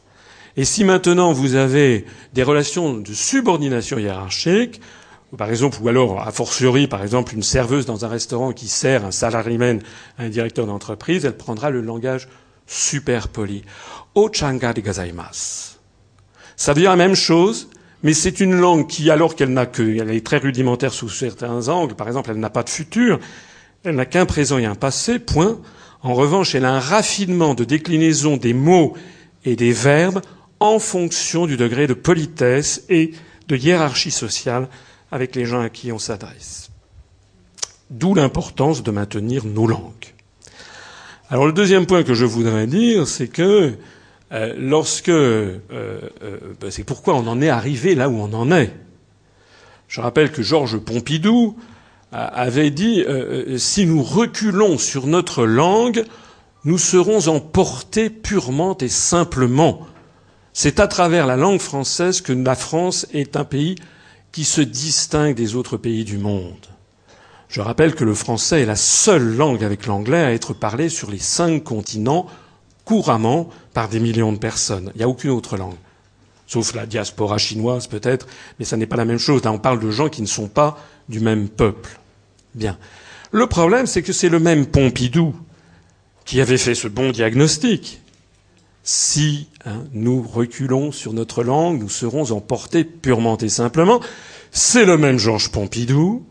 [0.57, 4.81] Et si maintenant vous avez des relations de subordination hiérarchique,
[5.37, 9.05] par exemple, ou alors, a fortiori, par exemple, une serveuse dans un restaurant qui sert
[9.05, 9.83] un salaryman
[10.19, 12.29] à un directeur d'entreprise, elle prendra le langage
[12.67, 13.63] super poli.
[14.15, 15.79] Ochanga de gazaimas.
[16.57, 17.69] Ça veut dire la même chose,
[18.03, 21.69] mais c'est une langue qui, alors qu'elle n'a que, elle est très rudimentaire sous certains
[21.69, 23.21] angles, par exemple, elle n'a pas de futur,
[23.85, 25.61] elle n'a qu'un présent et un passé, point.
[26.09, 28.97] En revanche, elle a un raffinement de déclinaison des mots
[29.45, 30.23] et des verbes
[30.59, 33.13] en fonction du degré de politesse et
[33.47, 34.71] de hiérarchie sociale
[35.13, 36.71] avec les gens à qui on s'adresse.
[37.91, 40.15] D'où l'importance de maintenir nos langues.
[41.29, 43.75] Alors le deuxième point que je voudrais dire, c'est que
[44.33, 46.01] euh, lorsque euh, euh,
[46.59, 48.73] ben, c'est pourquoi on en est arrivé là où on en est.
[49.89, 51.59] Je rappelle que Georges Pompidou
[52.13, 53.05] avait dit
[53.57, 56.05] si nous reculons sur notre langue,
[56.65, 59.87] nous serons emportés purement et simplement.
[60.53, 63.77] C'est à travers la langue française que la France est un pays
[64.33, 66.67] qui se distingue des autres pays du monde.
[67.49, 71.11] Je rappelle que le français est la seule langue avec l'anglais à être parlée sur
[71.11, 72.27] les cinq continents
[72.85, 74.91] couramment par des millions de personnes.
[74.95, 75.77] Il n'y a aucune autre langue.
[76.47, 78.27] Sauf la diaspora chinoise peut-être,
[78.59, 79.45] mais ça n'est pas la même chose.
[79.45, 80.79] Là, on parle de gens qui ne sont pas
[81.09, 81.98] du même peuple.
[82.59, 82.77] Bien.
[83.31, 85.35] Le problème, c'est que c'est le même Pompidou
[86.25, 88.03] qui avait fait ce bon diagnostic
[88.83, 94.01] si hein, nous reculons sur notre langue, nous serons emportés purement et simplement.
[94.51, 96.27] C'est le même Georges Pompidou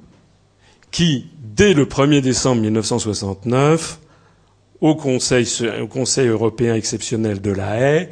[0.92, 4.00] qui, dès le 1er décembre 1969,
[4.82, 5.48] au Conseil,
[5.82, 8.10] au Conseil européen exceptionnel de la Haye,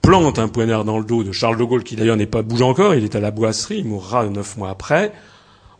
[0.00, 2.62] plante un poignard dans le dos de Charles de Gaulle, qui d'ailleurs n'est pas bouge
[2.62, 5.12] encore, il est à la boisserie, il mourra neuf mois après,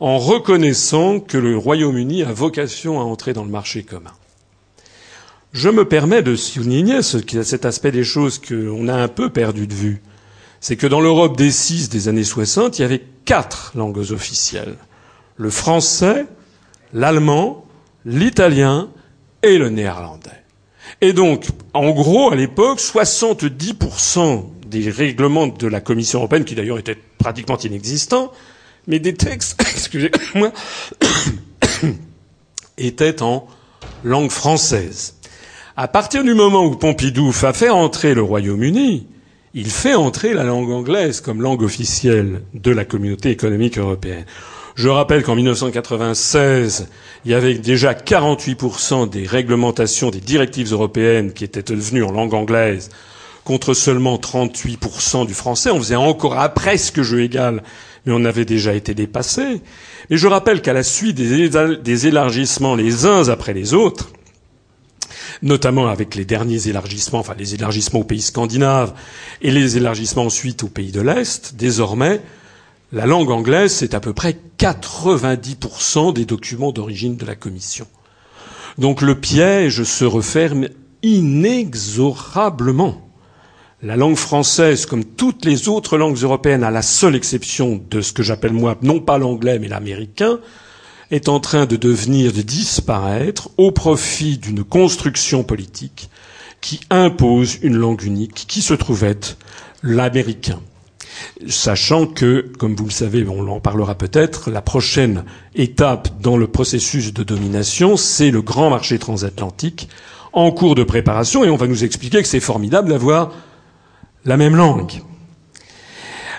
[0.00, 4.12] en reconnaissant que le Royaume-Uni a vocation à entrer dans le marché commun.
[5.52, 9.74] Je me permets de souligner cet aspect des choses qu'on a un peu perdu de
[9.74, 10.02] vue.
[10.60, 14.76] C'est que dans l'Europe des six des années 60, il y avait quatre langues officielles.
[15.36, 16.26] Le français,
[16.92, 17.64] l'allemand,
[18.04, 18.88] l'italien
[19.42, 20.30] et le néerlandais.
[21.00, 26.78] Et donc, en gros, à l'époque, 70% des règlements de la Commission européenne, qui d'ailleurs
[26.78, 28.32] étaient pratiquement inexistants,
[28.88, 30.50] mais des textes, excusez-moi,
[32.78, 33.46] étaient en
[34.02, 35.14] langue française.
[35.76, 39.06] À partir du moment où Pompidou a fait entrer le Royaume-Uni,
[39.54, 44.24] il fait entrer la langue anglaise comme langue officielle de la communauté économique européenne.
[44.74, 46.88] Je rappelle qu'en 1996,
[47.24, 52.34] il y avait déjà 48% des réglementations des directives européennes qui étaient devenues en langue
[52.34, 52.90] anglaise
[53.48, 55.70] contre seulement 38% du français.
[55.70, 57.62] On faisait encore à presque jeu égal,
[58.04, 59.62] mais on avait déjà été dépassé.
[60.10, 64.10] Et je rappelle qu'à la suite des élargissements les uns après les autres,
[65.40, 68.92] notamment avec les derniers élargissements, enfin les élargissements aux pays scandinaves
[69.40, 72.20] et les élargissements ensuite aux pays de l'Est, désormais,
[72.92, 77.86] la langue anglaise, c'est à peu près 90% des documents d'origine de la Commission.
[78.76, 80.68] Donc le piège se referme
[81.02, 83.07] inexorablement.
[83.80, 88.12] La langue française, comme toutes les autres langues européennes, à la seule exception de ce
[88.12, 90.40] que j'appelle moi, non pas l'anglais, mais l'américain,
[91.12, 96.10] est en train de devenir, de disparaître au profit d'une construction politique
[96.60, 99.36] qui impose une langue unique qui se trouve être
[99.84, 100.58] l'américain.
[101.46, 105.22] Sachant que, comme vous le savez, on en parlera peut-être, la prochaine
[105.54, 109.88] étape dans le processus de domination, c'est le grand marché transatlantique
[110.32, 113.30] en cours de préparation, et on va nous expliquer que c'est formidable d'avoir
[114.28, 114.92] la même langue.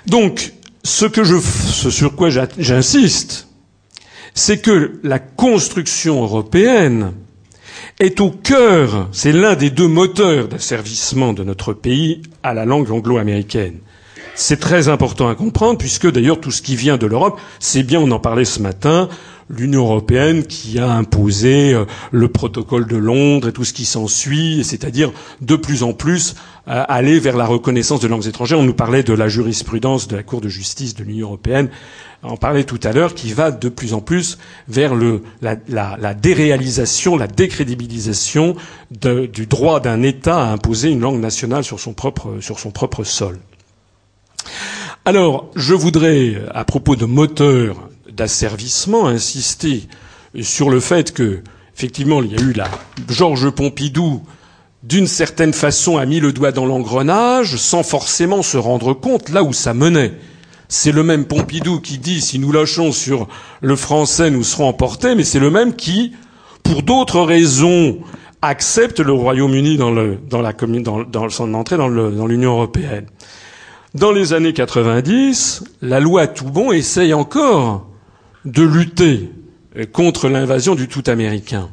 [0.05, 1.07] Donc, ce,
[1.89, 3.47] sur quoi j'insiste,
[4.35, 7.13] c'est que la construction européenne
[7.99, 12.91] est au cœur, c'est l'un des deux moteurs d'asservissement de notre pays à la langue
[12.91, 13.79] anglo-américaine.
[14.35, 17.99] C'est très important à comprendre, puisque d'ailleurs tout ce qui vient de l'Europe, c'est bien,
[17.99, 19.09] on en parlait ce matin,
[19.49, 24.63] l'Union européenne qui a imposé euh, le protocole de Londres et tout ce qui s'ensuit,
[24.63, 25.11] c'est-à-dire
[25.41, 26.35] de plus en plus
[26.69, 28.59] aller vers la reconnaissance de langues étrangères.
[28.59, 31.69] On nous parlait de la jurisprudence de la Cour de justice de l'Union européenne,
[32.21, 34.93] on parlait tout à l'heure, qui va de plus en plus vers
[35.41, 38.55] la, déréalisation, la décrédibilisation
[38.91, 43.03] du droit d'un État à imposer une langue nationale sur son propre, sur son propre
[43.03, 43.39] sol.
[45.05, 49.83] Alors, je voudrais, à propos de moteur d'asservissement, insister
[50.41, 51.41] sur le fait que,
[51.75, 52.69] effectivement, il y a eu la
[53.07, 54.23] Georges Pompidou,
[54.83, 59.43] d'une certaine façon, a mis le doigt dans l'engrenage sans forcément se rendre compte là
[59.43, 60.13] où ça menait.
[60.67, 63.27] C'est le même Pompidou qui dit si nous lâchons sur
[63.61, 66.13] le français, nous serons emportés, mais c'est le même qui,
[66.63, 67.97] pour d'autres raisons,
[68.41, 69.91] accepte le Royaume-Uni dans,
[70.29, 71.87] dans, la, dans, dans son entrée dans
[72.27, 73.07] l'Union européenne.
[73.95, 77.87] Dans les années 90, la loi Toubon essaye encore
[78.45, 79.31] de lutter
[79.91, 81.69] contre l'invasion du tout américain.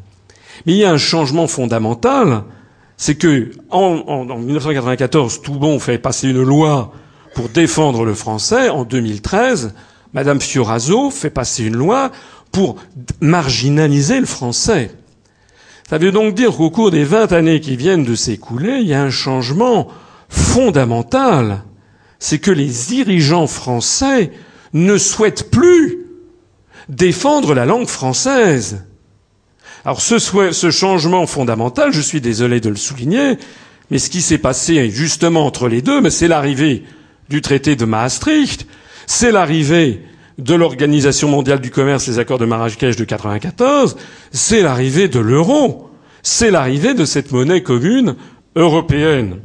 [0.65, 2.45] Mais il y a un changement fondamental,
[2.97, 6.93] c'est que en, en, 1994, Toubon fait passer une loi
[7.35, 8.69] pour défendre le français.
[8.69, 9.75] En 2013,
[10.13, 12.11] Madame Fioraso fait passer une loi
[12.53, 12.77] pour
[13.21, 14.91] marginaliser le français.
[15.89, 18.95] Ça veut donc dire qu'au cours des 20 années qui viennent de s'écouler, il y
[18.95, 19.89] a un changement
[20.29, 21.63] fondamental
[22.19, 24.33] c'est que les dirigeants français
[24.73, 26.07] ne souhaitent plus
[26.89, 28.85] défendre la langue française.
[29.87, 33.39] Alors ce, ce, changement fondamental, je suis désolé de le souligner,
[33.89, 36.83] mais ce qui s'est passé justement entre les deux, c'est l'arrivée
[37.29, 38.67] du traité de Maastricht,
[39.07, 40.03] c'est l'arrivée
[40.39, 43.97] de l'Organisation mondiale du commerce, les accords de Marrakech de 94,
[44.33, 45.89] c'est l'arrivée de l'euro,
[46.21, 48.17] c'est l'arrivée de cette monnaie commune
[48.57, 49.37] européenne.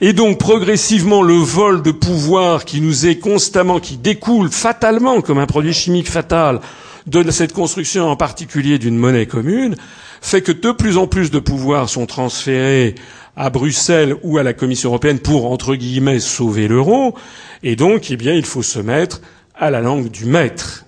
[0.00, 5.38] Et donc progressivement le vol de pouvoir qui nous est constamment, qui découle fatalement comme
[5.38, 6.60] un produit chimique fatal
[7.06, 9.76] de cette construction en particulier d'une monnaie commune,
[10.20, 12.94] fait que de plus en plus de pouvoirs sont transférés
[13.36, 17.14] à Bruxelles ou à la Commission européenne pour, entre guillemets, sauver l'euro.
[17.62, 19.20] Et donc, eh bien, il faut se mettre
[19.54, 20.84] à la langue du maître.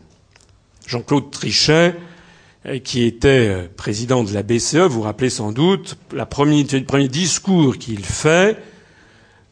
[0.86, 1.94] Jean-Claude Trichet,
[2.64, 6.64] eh, qui était euh, président de la BCE, vous vous rappelez sans doute, le premier
[7.08, 8.56] discours qu'il fait,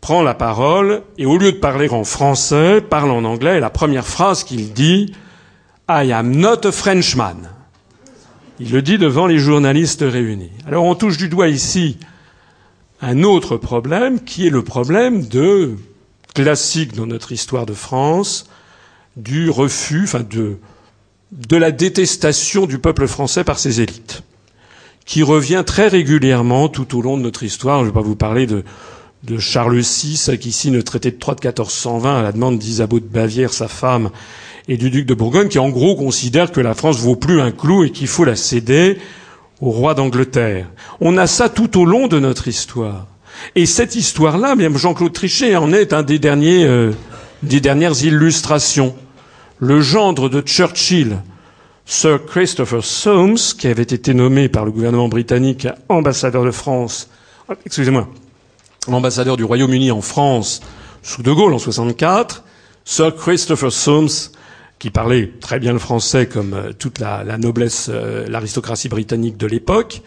[0.01, 3.71] prend la parole et au lieu de parler en français, parle en anglais et la
[3.71, 5.13] première phrase qu'il dit,
[5.89, 7.49] I am not a Frenchman.
[8.59, 10.51] Il le dit devant les journalistes réunis.
[10.67, 11.99] Alors on touche du doigt ici
[13.01, 15.77] un autre problème qui est le problème de,
[16.35, 18.51] classique dans notre histoire de France,
[19.17, 20.57] du refus, enfin de,
[21.31, 24.23] de la détestation du peuple français par ses élites,
[25.05, 27.79] qui revient très régulièrement tout au long de notre histoire.
[27.79, 28.65] Je ne vais pas vous parler de,
[29.23, 33.01] de Charles VI qui signe le traité de Troyes de 1420 à la demande d'Isabeau
[33.01, 34.11] de Bavière, sa femme,
[34.69, 37.53] et du duc de Bourgogne, qui en gros considère que la France vaut plus un
[37.53, 38.99] clou et qu'il faut la céder
[39.61, 40.67] au roi d'Angleterre.
[41.01, 43.07] On a ça tout au long de notre histoire.
[43.55, 46.93] Et cette histoire-là, même Jean-Claude Trichet en est un des derniers, euh,
[47.43, 48.95] des dernières illustrations.
[49.59, 51.19] Le gendre de Churchill,
[51.85, 57.09] Sir Christopher Soames, qui avait été nommé par le gouvernement britannique ambassadeur de France,
[57.65, 58.09] excusez-moi,
[58.89, 60.61] l'ambassadeur du Royaume-Uni en France
[61.03, 62.43] sous De Gaulle en 64,
[62.85, 64.09] Sir Christopher Soames
[64.79, 69.47] qui parlait très bien le français comme euh, toute la, noblesse, euh, l'aristocratie britannique de
[69.47, 70.03] l'époque,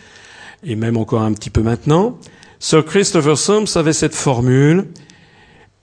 [0.63, 2.17] et même encore un petit peu maintenant.
[2.59, 4.86] Sir Christopher Soames avait cette formule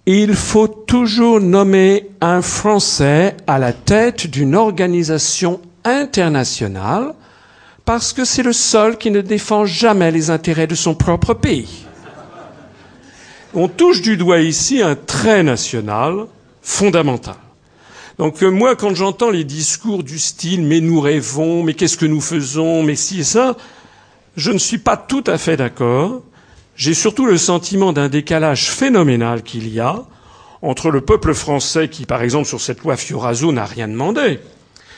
[0.09, 7.12] il faut toujours nommer un Français à la tête d'une organisation internationale
[7.84, 11.87] parce que c'est le seul qui ne défend jamais les intérêts de son propre pays.
[13.53, 16.26] On touche du doigt ici un trait national
[16.62, 17.34] fondamental.
[18.19, 22.07] Donc euh, moi, quand j'entends les discours du style mais nous rêvons, mais qu'est-ce que
[22.07, 23.57] nous faisons, mais si et ça,
[24.37, 26.23] je ne suis pas tout à fait d'accord
[26.77, 30.05] j'ai surtout le sentiment d'un décalage phénoménal qu'il y a
[30.61, 34.41] entre le peuple français qui, par exemple, sur cette loi Fioraso n'a rien demandé.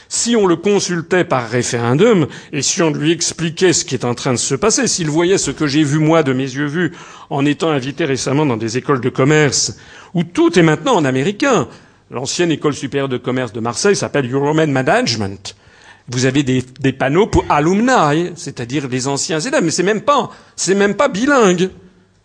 [0.09, 4.15] Si on le consultait par référendum et si on lui expliquait ce qui est en
[4.15, 6.93] train de se passer, s'il voyait ce que j'ai vu moi de mes yeux vus
[7.31, 9.77] en étant invité récemment dans des écoles de commerce
[10.15, 11.69] où tout est maintenant en américain.
[12.11, 15.55] L'ancienne école supérieure de commerce de Marseille s'appelle Euroman Management
[16.09, 20.75] vous avez des, panneaux pour alumni, c'est-à-dire les anciens élèves, mais c'est même pas, c'est
[20.75, 21.71] même pas bilingue.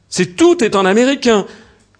[0.07, 1.45] C'est tout est en américain.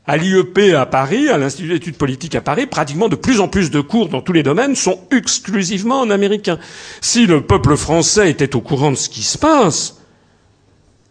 [0.05, 3.69] À l'IEP à Paris, à l'Institut d'études politiques à Paris, pratiquement de plus en plus
[3.71, 6.57] de cours dans tous les domaines sont exclusivement en américain.
[7.01, 10.01] Si le peuple français était au courant de ce qui se passe,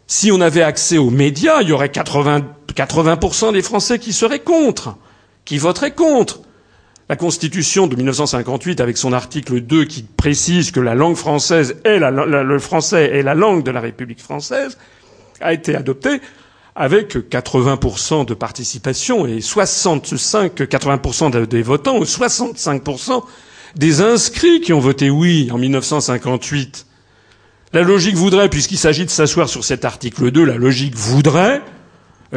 [0.06, 2.42] si on avait accès aux médias, il y aurait 80,
[2.74, 4.96] 80 des Français qui seraient contre,
[5.44, 6.40] qui voteraient contre.
[7.12, 11.98] La Constitution de 1958, avec son article 2 qui précise que la langue française est
[11.98, 14.78] la, le français est la langue de la République française,
[15.42, 16.22] a été adoptée
[16.74, 23.22] avec 80% de participation et 65-80% des votants ou 65%
[23.76, 26.86] des inscrits qui ont voté oui en 1958.
[27.74, 31.60] La logique voudrait, puisqu'il s'agit de s'asseoir sur cet article 2, la logique voudrait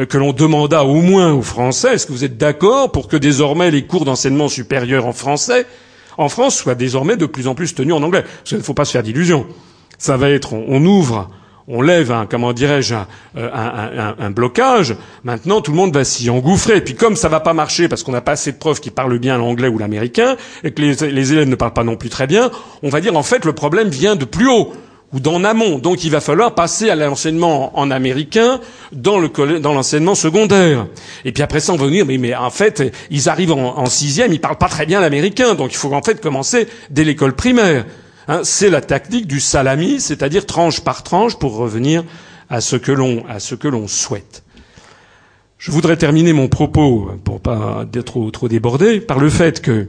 [0.04, 3.70] que l'on demanda au moins aux Français, est-ce que vous êtes d'accord pour que désormais
[3.70, 5.66] les cours d'enseignement supérieur en français,
[6.18, 8.22] en France, soient désormais de plus en plus tenus en anglais?
[8.22, 9.46] Parce qu'il ne faut pas se faire d'illusions.
[9.98, 11.30] Ça va être, on, ouvre,
[11.66, 13.06] on lève un, comment dirais-je, un,
[13.38, 14.94] euh, un, blocage.
[15.24, 16.82] Maintenant, tout le monde va s'y engouffrer.
[16.82, 19.18] Puis comme ça va pas marcher parce qu'on n'a pas assez de preuves qui parlent
[19.18, 22.50] bien l'anglais ou l'américain et que les élèves ne parlent pas non plus très bien,
[22.82, 24.74] on va dire en fait le problème vient de plus haut
[25.16, 25.78] ou d'en amont.
[25.78, 28.60] Donc il va falloir passer à l'enseignement en américain
[28.92, 30.86] dans le dans l'enseignement secondaire.
[31.24, 33.86] Et puis après ça, on va dire mais, mais en fait, ils arrivent en, en
[33.86, 37.34] sixième, ils parlent pas très bien l'américain, donc il faut en fait commencer dès l'école
[37.34, 37.86] primaire.
[38.28, 42.04] Hein, c'est la tactique du salami, c'est-à-dire tranche par tranche pour revenir
[42.50, 44.44] à ce que l'on à ce que l'on souhaite.
[45.56, 49.88] Je voudrais terminer mon propos pour pas être trop, trop débordé par le fait que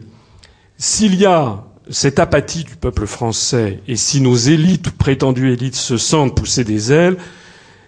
[0.77, 5.97] s'il y a cette apathie du peuple français, et si nos élites, prétendues élites, se
[5.97, 7.17] sentent pousser des ailes,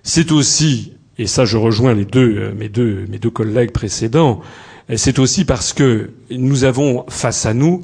[0.04, 4.41] c'est aussi, et ça je rejoins les deux, euh, mes deux, mes deux collègues précédents,
[4.95, 7.84] c'est aussi parce que nous avons face à nous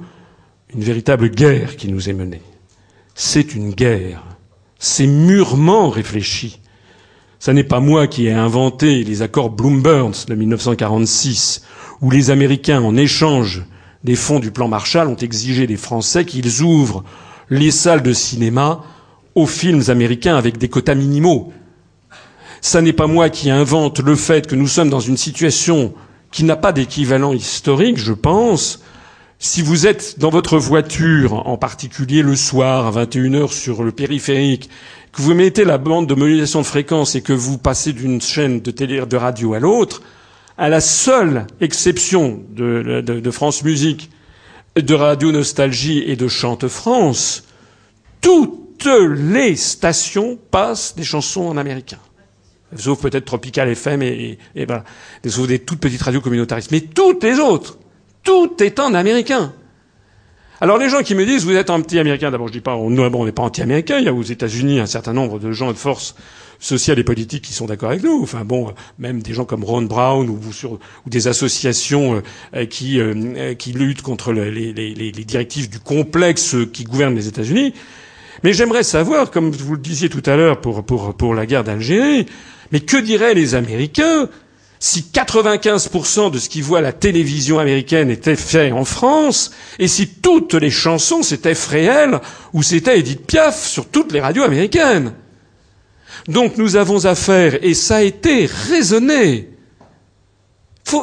[0.73, 2.41] une véritable guerre qui nous est menée.
[3.13, 4.23] C'est une guerre.
[4.79, 6.59] C'est mûrement réfléchi.
[7.39, 11.63] Ce n'est pas moi qui ai inventé les accords Bloomberg de 1946,
[12.01, 13.63] où les Américains, en échange
[14.05, 17.03] des fonds du plan Marshall ont exigé des Français qu'ils ouvrent
[17.49, 18.83] les salles de cinéma
[19.33, 21.51] aux films américains avec des quotas minimaux.
[22.61, 25.93] Ça n'est pas moi qui invente le fait que nous sommes dans une situation
[26.31, 28.83] qui n'a pas d'équivalent historique, je pense.
[29.39, 34.69] Si vous êtes dans votre voiture, en particulier le soir à 21h sur le périphérique,
[35.13, 38.59] que vous mettez la bande de modulation de fréquence et que vous passez d'une chaîne
[38.59, 40.03] de télé de radio à l'autre,
[40.57, 44.09] à la seule exception de, de, de, France Musique,
[44.75, 47.43] de Radio Nostalgie et de Chante France,
[48.21, 48.87] toutes
[49.17, 51.99] les stations passent des chansons en américain.
[52.75, 54.83] Sauf peut-être Tropical FM et, et, voilà.
[55.27, 56.71] Sauf des toutes petites radios communautaristes.
[56.71, 57.77] Mais toutes les autres,
[58.23, 59.53] tout est en américain.
[60.61, 63.31] Alors les gens qui me disent vous êtes anti-américain, d'abord je dis pas on n'est
[63.31, 66.15] pas anti-américain, il y a aux États-Unis un certain nombre de gens de force
[66.59, 68.21] sociales et politiques qui sont d'accord avec nous.
[68.21, 70.39] Enfin bon, même des gens comme Ron Brown ou,
[71.05, 72.21] des associations
[72.55, 77.73] euh, qui, euh, qui luttent contre les, directives du complexe qui gouverne les États-Unis.
[78.43, 82.25] Mais j'aimerais savoir, comme vous le disiez tout à l'heure pour, la guerre d'Algérie,
[82.71, 84.29] mais que diraient les Américains
[84.77, 90.07] si 95% de ce qu'ils voient la télévision américaine était fait en France, et si
[90.07, 92.19] toutes les chansons c'était Fréhel
[92.53, 95.13] ou c'était Edith Piaf sur toutes les radios américaines?
[96.27, 99.49] Donc nous avons affaire, et ça a été raisonné.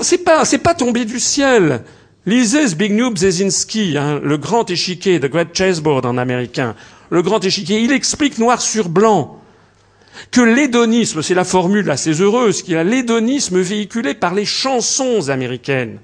[0.03, 1.83] C'est pas, c'est pas tombé du ciel.
[2.25, 6.77] Lisez Zbigniew Brzezinski, hein, le grand échiquier, The Great Chessboard en américain,
[7.11, 9.43] le grand échiquier, il explique noir sur blanc
[10.31, 15.29] que l'hédonisme, c'est la formule assez heureuse, qu'il y a l'hédonisme véhiculé par les chansons
[15.29, 15.99] américaines.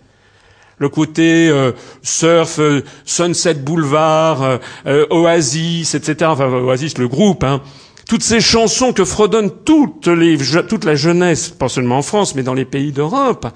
[0.81, 6.31] le côté euh, surf, euh, Sunset Boulevard, euh, Oasis, etc.
[6.31, 7.43] Enfin, Oasis, le groupe.
[7.43, 7.63] Hein.
[8.09, 12.65] Toutes ces chansons que fredonnent toute la jeunesse, pas seulement en France, mais dans les
[12.65, 13.47] pays d'Europe.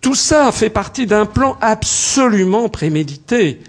[0.00, 3.60] Tout ça fait partie d'un plan absolument prémédité.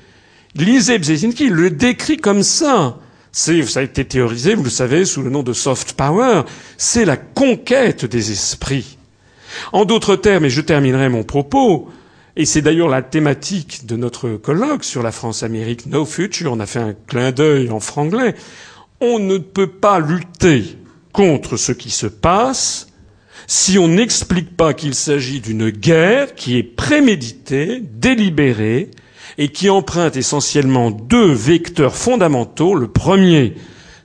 [0.56, 3.00] Lisez Bzezinski, le décrit comme ça.
[3.34, 6.44] C'est, ça a été théorisé, vous le savez, sous le nom de soft power.
[6.78, 8.98] C'est la conquête des esprits.
[9.74, 11.90] En d'autres termes, et je terminerai mon propos,
[12.36, 16.54] et c'est d'ailleurs la thématique de notre colloque sur la France-Amérique No Future.
[16.54, 18.36] On a fait un clin d'œil en franglais.
[19.06, 20.64] On ne peut pas lutter
[21.12, 22.88] contre ce qui se passe
[23.48, 28.92] si on n'explique pas qu'il s'agit d'une guerre qui est préméditée, délibérée,
[29.38, 32.76] et qui emprunte essentiellement deux vecteurs fondamentaux.
[32.76, 33.56] Le premier,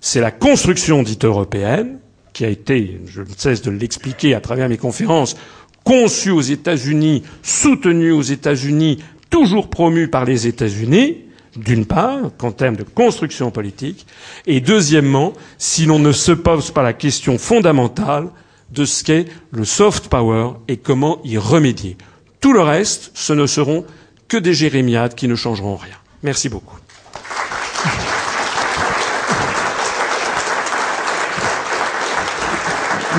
[0.01, 2.01] c'est la construction dite européenne,
[2.32, 5.36] qui a été, je ne cesse de l'expliquer à travers mes conférences,
[5.84, 8.99] conçu aux États-Unis, soutenu aux États-Unis,
[9.30, 11.18] toujours promu par les États-Unis,
[11.59, 14.06] d'une part, qu'en termes de construction politique,
[14.46, 18.28] et deuxièmement, si l'on ne se pose pas la question fondamentale
[18.70, 21.96] de ce qu'est le soft power et comment y remédier.
[22.40, 23.84] Tout le reste, ce ne seront
[24.28, 25.96] que des jérémiades qui ne changeront rien.
[26.22, 26.76] Merci beaucoup.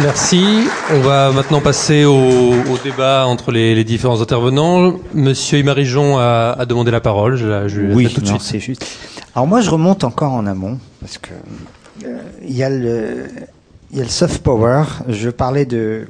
[0.01, 0.67] Merci.
[0.93, 4.93] On va maintenant passer au, débat entre les, différents intervenants.
[5.13, 7.35] Monsieur Imarijon a, a demandé la parole.
[7.35, 8.41] Je, oui, tout de suite.
[8.41, 8.85] c'est juste.
[9.35, 11.31] Alors moi, je remonte encore en amont parce que
[12.05, 13.25] euh, il y a le
[13.91, 14.83] il y a le soft power.
[15.09, 16.07] Je parlais de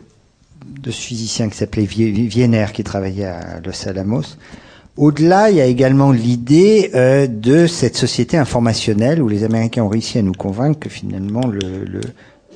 [0.66, 4.36] de ce physicien qui s'appelait Wiener qui travaillait à Los Alamos.
[4.98, 9.90] Au-delà, il y a également l'idée euh, de cette société informationnelle où les Américains ont
[9.90, 12.02] réussi à nous convaincre que finalement le, le,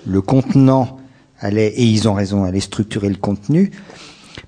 [0.06, 0.98] le contenant
[1.52, 3.72] et ils ont raison, allait structurer le contenu.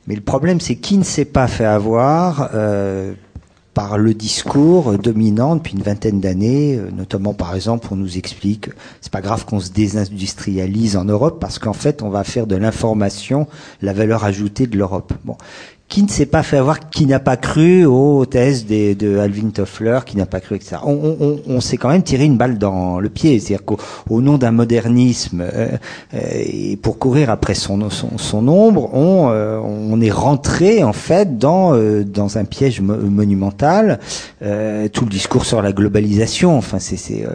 [0.07, 3.13] Mais le problème, c'est qui ne s'est pas fait avoir euh,
[3.73, 8.69] par le discours dominant depuis une vingtaine d'années, euh, notamment par exemple, on nous explique
[9.01, 12.55] c'est pas grave qu'on se désindustrialise en Europe parce qu'en fait, on va faire de
[12.55, 13.47] l'information
[13.81, 15.13] la valeur ajoutée de l'Europe.
[15.25, 15.37] Bon,
[15.87, 19.99] qui ne s'est pas fait avoir, qui n'a pas cru aux thèses de Alvin Toffler,
[20.05, 20.77] qui n'a pas cru, etc.
[20.83, 24.37] On, on, on s'est quand même tiré une balle dans le pied, c'est-à-dire qu'au nom
[24.37, 25.67] d'un modernisme euh,
[26.13, 30.93] euh, et pour courir après son, son, son ombre, on, euh, on est rentré en
[30.93, 33.99] fait dans dans un piège monumental.
[34.39, 37.25] tout le discours sur la globalisation, enfin c'est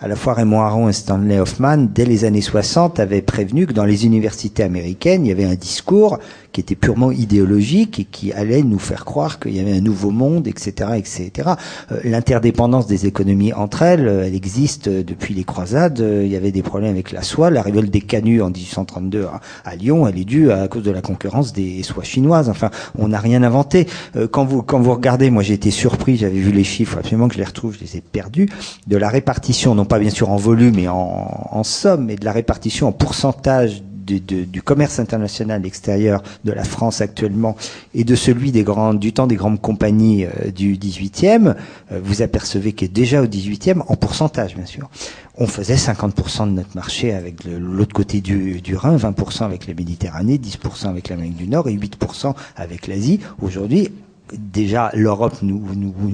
[0.00, 3.74] à la fois Raymond Aron et Stanley Hoffman, dès les années 60, avaient prévenu que
[3.74, 6.18] dans les universités américaines, il y avait un discours
[6.52, 10.10] qui était purement idéologique et qui allait nous faire croire qu'il y avait un nouveau
[10.10, 11.50] monde, etc., etc.
[11.92, 16.00] Euh, l'interdépendance des économies entre elles, euh, elle existe depuis les croisades.
[16.00, 17.50] Euh, il y avait des problèmes avec la soie.
[17.50, 19.26] La révolte des canuts en 1832
[19.64, 22.48] à, Lyon, elle est due à, cause de la concurrence des soies chinoises.
[22.48, 23.86] Enfin, on n'a rien inventé.
[24.30, 27.34] quand vous quand vous regardez, moi j'ai été surpris, j'avais vu les chiffres, absolument que
[27.34, 28.48] je les retrouve, je les ai perdus,
[28.86, 32.24] de la répartition, non pas bien sûr en volume et en, en somme, mais de
[32.24, 33.82] la répartition en pourcentage
[34.18, 37.56] du, commerce international extérieur de la France actuellement
[37.94, 41.54] et de celui des grandes, du temps des grandes compagnies euh, du 18e,
[41.92, 44.88] euh, vous apercevez que déjà au 18e, en pourcentage bien sûr,
[45.36, 49.74] on faisait 50% de notre marché avec l'autre côté du, du Rhin, 20% avec la
[49.74, 53.20] Méditerranée, 10% avec l'Amérique du Nord et 8% avec l'Asie.
[53.42, 53.90] Aujourd'hui,
[54.38, 55.60] déjà l'Europe nous,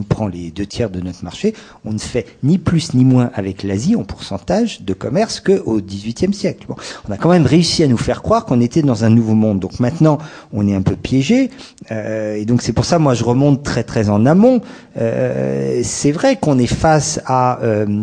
[0.08, 1.54] prend les deux tiers de notre marché.
[1.84, 6.34] On ne fait ni plus ni moins avec l'Asie en pourcentage de commerce qu'au XVIIIe
[6.34, 6.66] siècle.
[7.08, 9.61] On a quand même réussi à nous faire croire qu'on était dans un nouveau monde.
[9.61, 10.18] Donc maintenant,
[10.53, 11.50] on est un peu piégé.
[11.91, 14.61] Euh, et donc c'est pour ça, moi, je remonte très très en amont.
[14.99, 18.03] Euh, c'est vrai qu'on est face à euh,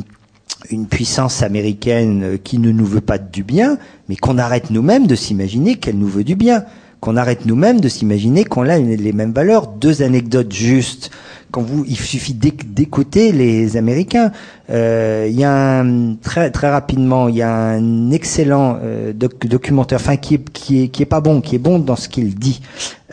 [0.69, 3.77] une puissance américaine qui ne nous veut pas du bien,
[4.09, 6.65] mais qu'on arrête nous-mêmes de s'imaginer qu'elle nous veut du bien
[7.03, 9.67] qu'on arrête nous-mêmes de s'imaginer qu'on a les mêmes valeurs.
[9.67, 11.11] Deux anecdotes justes.
[11.51, 14.31] Quand vous, il suffit d'écouter les Américains.
[14.69, 19.99] Euh, il y a un, très très rapidement, il y a un excellent euh, documentaire,
[19.99, 22.35] enfin qui est, qui est qui est pas bon, qui est bon dans ce qu'il
[22.35, 22.61] dit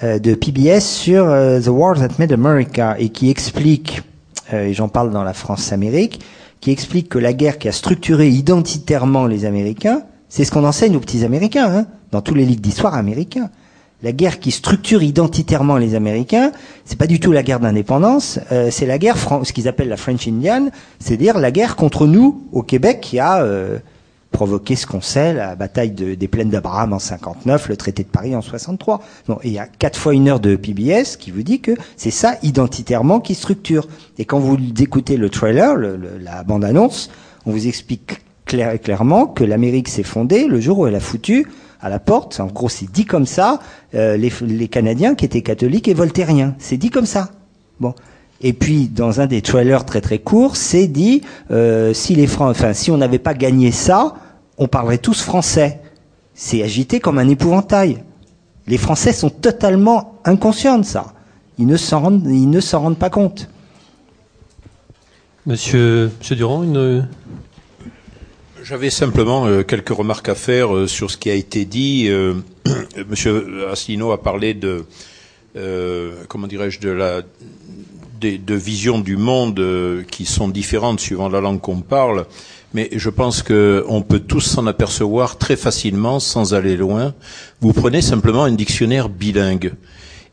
[0.04, 4.02] euh, de PBS sur The War That Made America et qui explique,
[4.52, 6.20] et j'en parle dans la France-Amérique,
[6.60, 10.94] qui explique que la guerre qui a structuré identitairement les Américains, c'est ce qu'on enseigne
[10.94, 13.50] aux petits Américains, hein, dans tous les livres d'histoire américains
[14.02, 16.52] la guerre qui structure identitairement les Américains,
[16.84, 19.96] c'est pas du tout la guerre d'indépendance, euh, c'est la guerre, ce qu'ils appellent la
[19.96, 20.68] French Indian,
[20.98, 23.78] c'est-à-dire la guerre contre nous au Québec qui a euh,
[24.30, 28.34] provoqué ce qu'on sait, la bataille des plaines d'Abraham en 59, le traité de Paris
[28.34, 29.02] en 63.
[29.26, 32.12] Bon, il y a quatre fois une heure de PBS qui vous dit que c'est
[32.12, 33.88] ça identitairement qui structure.
[34.18, 37.10] Et quand vous écoutez le trailer, la bande-annonce,
[37.44, 41.46] on vous explique clairement que l'Amérique s'est fondée le jour où elle a foutu
[41.80, 42.40] à la porte.
[42.40, 43.60] En gros, c'est dit comme ça.
[43.94, 47.30] Euh, les, Canadiens qui étaient catholiques et voltairiens, c'est dit comme ça.
[47.78, 47.94] Bon.
[48.42, 52.50] Et puis dans un des trailers très très courts, c'est dit euh, si les Fran-
[52.50, 54.14] enfin si on n'avait pas gagné ça,
[54.58, 55.80] on parlerait tous français.
[56.34, 58.02] C'est agité comme un épouvantail.
[58.66, 61.12] Les Français sont totalement inconscients de ça.
[61.58, 63.48] Ils ne s'en rendent, ils ne s'en rendent pas compte.
[65.46, 67.08] Monsieur Durand, une.
[68.62, 72.06] J'avais simplement euh, quelques remarques à faire euh, sur ce qui a été dit.
[72.08, 72.34] Euh,
[73.08, 74.84] Monsieur Asselineau a parlé de,
[75.56, 77.22] euh, comment dirais-je, de la,
[78.20, 82.26] des- de visions du monde euh, qui sont différentes suivant la langue qu'on parle.
[82.74, 87.14] Mais je pense qu'on peut tous s'en apercevoir très facilement sans aller loin.
[87.60, 89.72] Vous prenez simplement un dictionnaire bilingue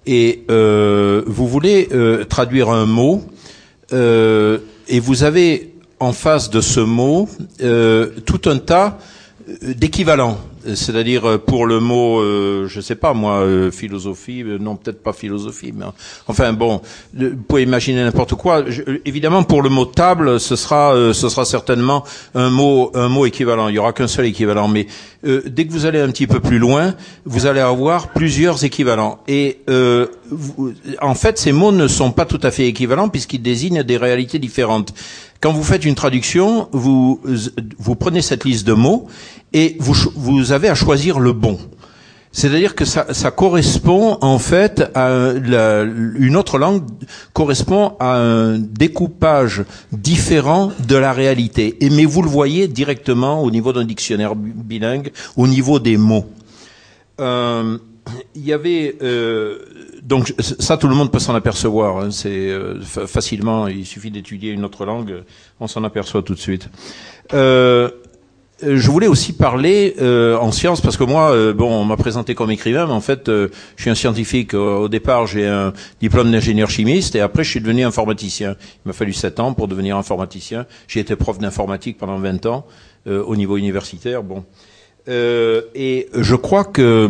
[0.05, 1.89] et euh, vous voulez
[2.29, 3.23] traduire un mot
[3.91, 7.27] et vous avez en face de ce mot
[7.63, 8.97] euh, tout un tas
[9.49, 10.37] euh, d'équivalents.
[10.75, 15.01] C'est-à-dire euh, pour le mot, euh, je sais pas moi, euh, philosophie, euh, non peut-être
[15.01, 15.85] pas philosophie, mais
[16.27, 16.81] enfin bon,
[17.13, 18.63] vous pouvez imaginer n'importe quoi.
[18.63, 22.03] Euh, évidemment pour le mot table, ce sera, euh, ce sera certainement
[22.35, 23.69] un mot, un mot équivalent.
[23.69, 24.87] Il y aura qu'un seul équivalent, mais
[25.25, 26.93] euh, dès que vous allez un petit peu plus loin,
[27.23, 29.19] vous allez avoir plusieurs équivalents.
[29.29, 33.41] Et euh, vous- en fait, ces mots ne sont pas tout à fait équivalents puisqu'ils
[33.41, 34.93] désignent des réalités différentes.
[35.41, 37.21] Quand vous faites une traduction, vous,
[37.77, 39.07] vous prenez cette liste de mots
[39.53, 41.57] et vous, vous avez à choisir le bon.
[42.31, 46.83] C'est-à-dire que ça, ça correspond en fait à une autre langue
[47.33, 51.77] correspond à un découpage différent de la réalité.
[51.83, 55.97] Et mais vous le voyez directement au niveau d'un dictionnaire bi- bilingue, au niveau des
[55.97, 56.25] mots.
[57.19, 57.77] Euh,
[58.35, 59.59] il y avait euh,
[60.03, 61.97] donc ça tout le monde peut s'en apercevoir.
[61.99, 63.67] hein, c'est euh, fa- facilement.
[63.67, 65.23] Il suffit d'étudier une autre langue,
[65.59, 66.69] on s'en aperçoit tout de suite.
[67.33, 67.89] Euh,
[68.63, 72.33] je voulais aussi parler euh, en sciences parce que moi, euh, bon, on m'a présenté
[72.33, 74.55] comme écrivain, mais en fait, euh, je suis un scientifique.
[74.55, 78.55] Au départ, j'ai un diplôme d'ingénieur chimiste et après, je suis devenu informaticien.
[78.83, 80.65] Il m'a fallu sept ans pour devenir informaticien.
[80.87, 82.65] J'ai été prof d'informatique pendant 20 ans
[83.05, 84.23] au niveau universitaire.
[84.23, 84.43] Bon,
[85.07, 87.09] et je crois que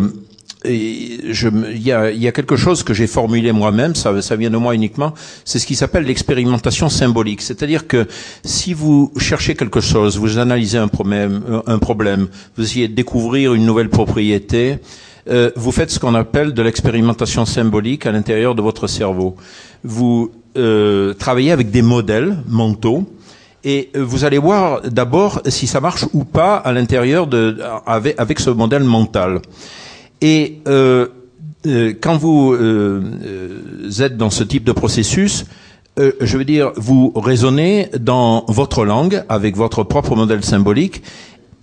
[0.66, 4.58] il y a, y a quelque chose que j'ai formulé moi-même, ça, ça vient de
[4.58, 5.14] moi uniquement,
[5.46, 7.42] c'est ce qui s'appelle l'expérimentation symbolique.
[7.42, 8.08] C'est-à-dire que
[8.44, 12.96] si vous cherchez quelque chose, vous analysez un problème, euh, un problème, vous essayez de
[12.96, 14.80] découvrir une nouvelle propriété,
[15.30, 19.36] euh, vous faites ce qu'on appelle de l'expérimentation symbolique à l'intérieur de votre cerveau.
[19.84, 23.06] Vous euh, travaillez avec des modèles mentaux
[23.64, 28.40] et vous allez voir d'abord si ça marche ou pas à l'intérieur de avec, avec
[28.40, 29.42] ce modèle mental.
[30.22, 31.08] Et euh,
[31.66, 35.46] euh, quand vous euh, euh, êtes dans ce type de processus,
[36.00, 41.02] euh, je veux dire, vous raisonnez dans votre langue avec votre propre modèle symbolique,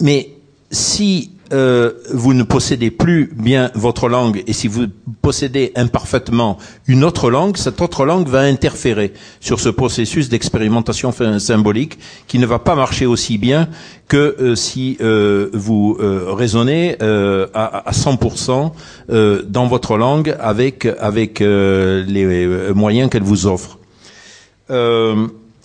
[0.01, 0.31] mais
[0.71, 4.87] si euh, vous ne possédez plus bien votre langue et si vous
[5.21, 11.99] possédez imparfaitement une autre langue, cette autre langue va interférer sur ce processus d'expérimentation symbolique
[12.27, 13.69] qui ne va pas marcher aussi bien
[14.09, 18.73] que euh, si euh, vous euh, raisonnez euh, à, à 100%
[19.11, 23.79] euh, dans votre langue avec avec les moyens qu'elle vous offre.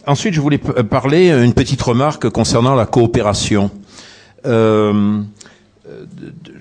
[0.05, 3.69] Ensuite, je voulais parler une petite remarque concernant la coopération.
[4.45, 5.21] Euh,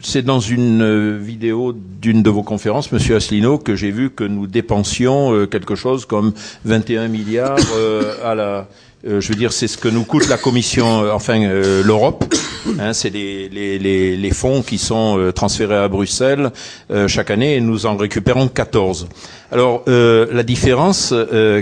[0.01, 4.25] c'est dans une euh, vidéo d'une de vos conférences, Monsieur Asselineau, que j'ai vu que
[4.25, 6.33] nous dépensions euh, quelque chose comme
[6.65, 8.69] 21 milliards euh, à la.
[9.05, 11.39] je veux dire, c'est ce que nous coûte la Commission, enfin
[11.85, 12.25] l'Europe.
[12.81, 16.51] Hein, c'est les, fonds qui sont transférés à Bruxelles
[17.07, 19.09] chaque année et nous en récupérons 14.
[19.53, 21.15] Alors la différence,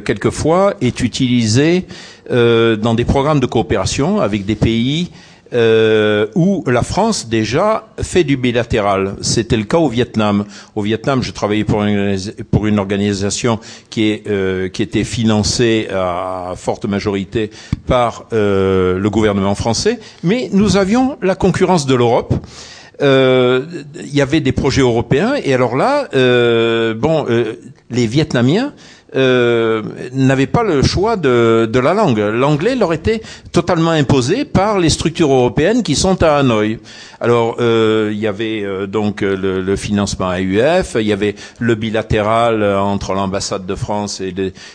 [0.04, 1.86] quelquefois, est utilisée
[2.30, 5.10] dans des programmes de coopération avec des pays
[5.52, 9.16] euh, où la France déjà fait du bilatéral.
[9.20, 10.44] C'était le cas au Vietnam.
[10.74, 12.16] Au Vietnam, je travaillais pour une,
[12.50, 13.58] pour une organisation
[13.90, 17.50] qui, est, euh, qui était financée à forte majorité
[17.86, 22.34] par euh, le gouvernement français, mais nous avions la concurrence de l'Europe.
[23.02, 23.62] Euh,
[24.02, 27.54] Il y avait des projets européens et alors là, euh, bon, euh,
[27.90, 28.72] les Vietnamiens
[29.14, 32.18] euh, n'avaient pas le choix de, de la langue.
[32.18, 33.22] L'anglais leur était
[33.52, 36.78] totalement imposé par les structures européennes qui sont à Hanoï.
[37.20, 41.74] Alors, euh, il y avait euh, donc le, le financement AUF, il y avait le
[41.74, 44.34] bilatéral euh, entre l'ambassade de France et,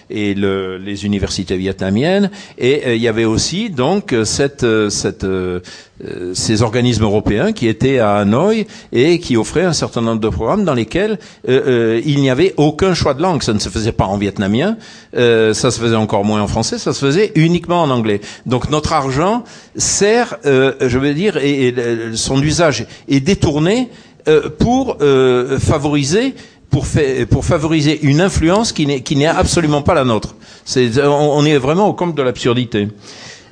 [0.10, 5.24] et le- les universités vietnamiennes, et euh, il y avait aussi donc cette, euh, cette
[5.24, 5.60] euh, euh,
[6.34, 10.64] ces organismes européens qui étaient à Hanoï et qui offraient un certain nombre de programmes
[10.64, 13.44] dans lesquels euh, euh, il n'y avait aucun choix de langue.
[13.44, 14.78] Ça ne se faisait pas en vietnamien,
[15.14, 18.22] ça se faisait encore moins en français, ça se faisait uniquement en anglais.
[18.46, 19.44] Donc notre argent
[19.76, 21.74] sert, je veux dire, et,
[22.14, 23.90] son usage est détourné
[24.60, 24.98] pour
[25.60, 26.36] favoriser
[26.70, 26.86] pour,
[27.30, 30.36] pour favoriser une influence qui n'est absolument pas la nôtre.
[30.66, 32.88] C'est on, est vraiment au comble de l'absurdité.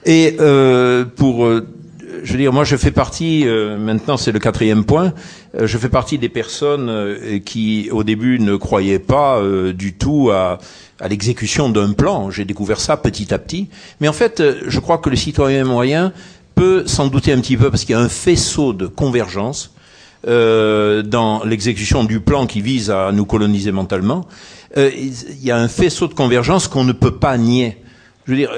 [0.06, 1.46] Et euh, pour
[2.24, 5.14] je veux dire, moi je fais partie, euh, maintenant c'est le quatrième point,
[5.56, 9.42] euh, je fais partie des personnes euh, qui au début ne croyaient pas
[9.74, 10.60] du tout à,
[11.00, 12.30] à l'exécution d'un plan.
[12.32, 13.70] J'ai découvert ça petit à petit.
[14.00, 16.14] Mais en fait, je crois que le citoyen moyen
[16.56, 19.74] peut s'en douter un petit peu parce qu'il y a un faisceau de convergence
[20.26, 24.28] dans l'exécution du plan qui vise à nous coloniser mentalement.
[24.76, 27.78] il y a un faisceau de convergence qu'on ne peut pas nier.
[28.26, 28.52] Je veux dire,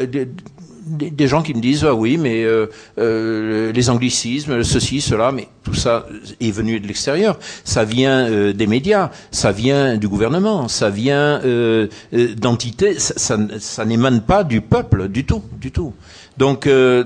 [0.81, 2.67] des, gens qui me disent ah oui mais euh,
[2.97, 6.07] euh, les anglicismes ceci cela mais tout ça
[6.39, 7.37] est venu de l'extérieur.
[7.63, 11.41] Ça vient euh, des médias ça vient du gouvernement ça vient
[12.11, 15.93] d'entités ça, ça, ça n'émane pas du peuple du tout du tout
[16.41, 17.03] donc, euh,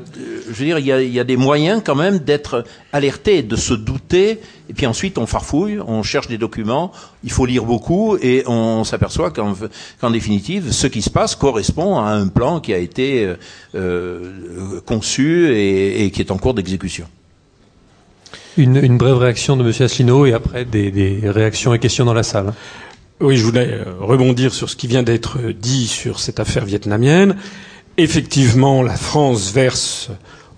[0.47, 2.63] je veux dire, il y a, y a, des moyens quand même d'être
[2.93, 4.39] alerté, de se douter,
[4.69, 8.85] et puis ensuite on farfouille, on cherche des documents, il faut lire beaucoup, et on
[8.85, 13.35] s'aperçoit qu'en définitive, ce qui se passe correspond à un plan qui a été euh,
[13.75, 17.05] euh conçu et, et, qui est en cours d'exécution.
[18.55, 19.73] Une, une, brève réaction de M.
[19.81, 22.53] Asselineau et après des, des réactions et questions dans la salle.
[23.19, 27.35] Oui, je voulais rebondir sur ce qui vient d'être dit sur cette affaire vietnamienne.
[27.97, 30.09] Effectivement, la France verse,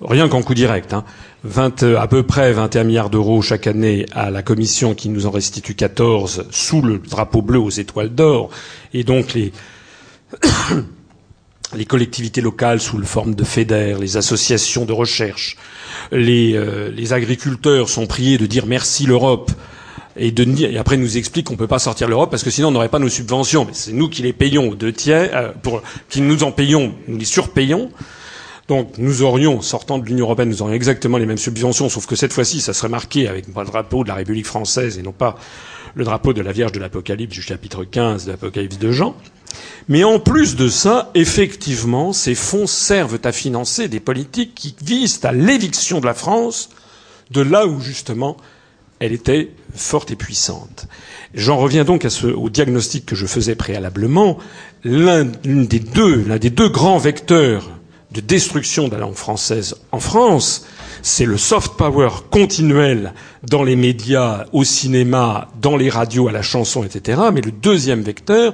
[0.02, 1.04] rien qu'en coup direct, hein,
[1.44, 5.32] 20, à peu près 21 milliards d'euros chaque année à la Commission qui nous en
[5.32, 8.50] restitue 14 sous le drapeau bleu aux étoiles d'or.
[8.94, 9.54] Et donc les,
[11.76, 15.58] les collectivités locales sous le forme de FEDER, les associations de recherche,
[16.12, 19.52] les, euh, les agriculteurs sont priés de dire merci l'Europe
[20.18, 22.72] et, de, et après nous explique qu'on peut pas sortir l'Europe parce que sinon on
[22.72, 23.66] n'aurait pas nos subventions.
[23.66, 26.94] Mais c'est nous qui les payons aux deux tiers, euh, pour, qui nous en payons,
[27.08, 27.92] nous les surpayons.
[28.68, 32.16] Donc nous aurions, sortant de l'Union européenne, nous aurions exactement les mêmes subventions, sauf que
[32.18, 35.38] cette fois-ci, ça serait marqué avec le drapeau de la République française et non pas
[35.96, 39.16] le drapeau de la Vierge de l'Apocalypse du chapitre 15 de l'Apocalypse de Jean.
[39.88, 45.22] Mais en plus de ça, effectivement, ces fonds servent à financer des politiques qui visent
[45.24, 46.70] à l'éviction de la France
[47.32, 48.38] de là où justement
[49.00, 50.88] elle était forte et puissante.
[51.34, 52.06] J'en reviens donc
[52.36, 54.38] au diagnostic que je faisais préalablement.
[54.84, 57.70] L'un des deux, l'un des deux grands vecteurs
[58.12, 60.66] de destruction de la langue française en France,
[61.02, 63.14] c'est le soft power continuel
[63.44, 67.22] dans les médias, au cinéma, dans les radios, à la chanson, etc.
[67.34, 68.54] Mais le deuxième vecteur,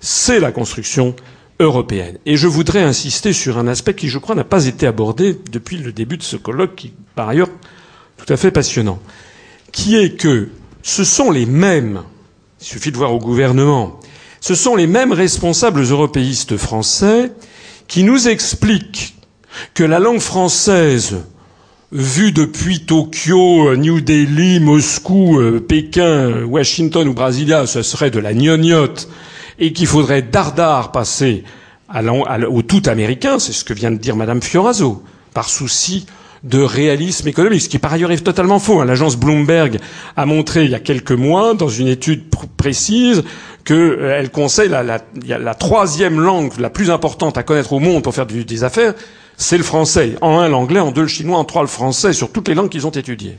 [0.00, 1.16] c'est la construction
[1.58, 2.18] européenne.
[2.26, 5.78] Et je voudrais insister sur un aspect qui, je crois, n'a pas été abordé depuis
[5.78, 7.50] le début de ce colloque, qui, par ailleurs,
[8.16, 9.00] tout à fait passionnant
[9.72, 10.48] qui est que
[10.82, 12.02] ce sont les mêmes,
[12.60, 13.98] il suffit de voir au gouvernement,
[14.40, 17.32] ce sont les mêmes responsables européistes français
[17.88, 19.16] qui nous expliquent
[19.74, 21.18] que la langue française,
[21.92, 28.32] vue depuis Tokyo, New Delhi, Moscou, euh, Pékin, Washington ou Brasilia, ce serait de la
[28.32, 29.08] gnognotte
[29.58, 31.44] et qu'il faudrait dardard passer
[32.48, 35.02] au tout américain, c'est ce que vient de dire Madame Fioraso,
[35.34, 36.06] par souci
[36.42, 38.80] de réalisme économique, ce qui par ailleurs est totalement faux.
[38.80, 38.86] Hein.
[38.86, 39.78] L'agence Bloomberg
[40.16, 42.24] a montré il y a quelques mois, dans une étude
[42.56, 43.22] précise,
[43.64, 48.02] qu'elle euh, conseille la, la, la, troisième langue la plus importante à connaître au monde
[48.02, 48.94] pour faire des affaires,
[49.36, 50.16] c'est le français.
[50.22, 52.70] En un, l'anglais, en deux, le chinois, en trois, le français, sur toutes les langues
[52.70, 53.36] qu'ils ont étudiées.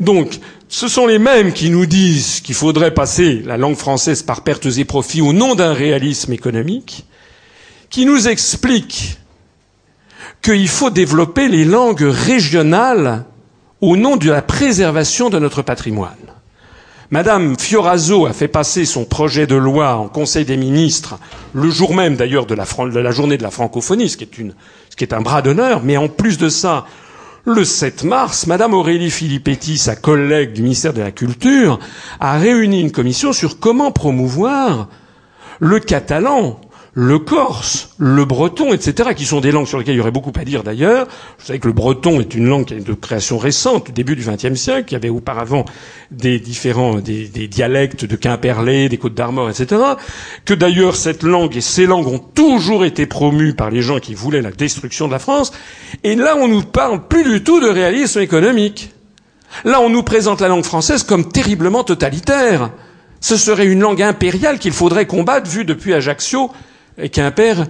[0.00, 0.38] Donc,
[0.68, 4.66] ce sont les mêmes qui nous disent qu'il faudrait passer la langue française par pertes
[4.78, 7.04] et profits au nom d'un réalisme économique,
[7.88, 9.18] qui nous expliquent
[10.46, 13.24] qu'il faut développer les langues régionales
[13.80, 16.12] au nom de la préservation de notre patrimoine.
[17.10, 21.18] Madame Fioraso a fait passer son projet de loi en Conseil des ministres
[21.52, 24.30] le jour même d'ailleurs de, la, journée de la francophonie, ce qui est,
[24.88, 26.86] ce qui est un bras d'honneur, mais en plus de ça,
[27.44, 31.80] le 7 mars, Madame Aurélie Filippetti, sa collègue du ministère de la Culture,
[32.20, 34.86] a réuni une commission sur comment promouvoir
[35.58, 36.60] le catalan
[36.98, 40.32] le corse, le breton, etc., qui sont des langues sur lesquelles il y aurait beaucoup
[40.34, 41.06] à dire d'ailleurs.
[41.38, 44.86] Vous savez que le breton est une langue de création récente, début du XXe siècle,
[44.86, 45.66] qui avait auparavant
[46.10, 49.82] des différents des, dialectes de Quimperlé, des Côtes d'Armor, etc.
[50.46, 54.14] Que d'ailleurs cette langue et ces langues ont toujours été promues par les gens qui
[54.14, 55.52] voulaient la destruction de la France.
[56.02, 58.92] Et là, on nous parle plus du tout de réalisme économique.
[59.66, 62.70] Là, on nous présente la langue française comme terriblement totalitaire.
[63.20, 66.50] Ce serait une langue impériale qu'il faudrait combattre, vue depuis Ajaccio
[67.12, 67.66] Quimper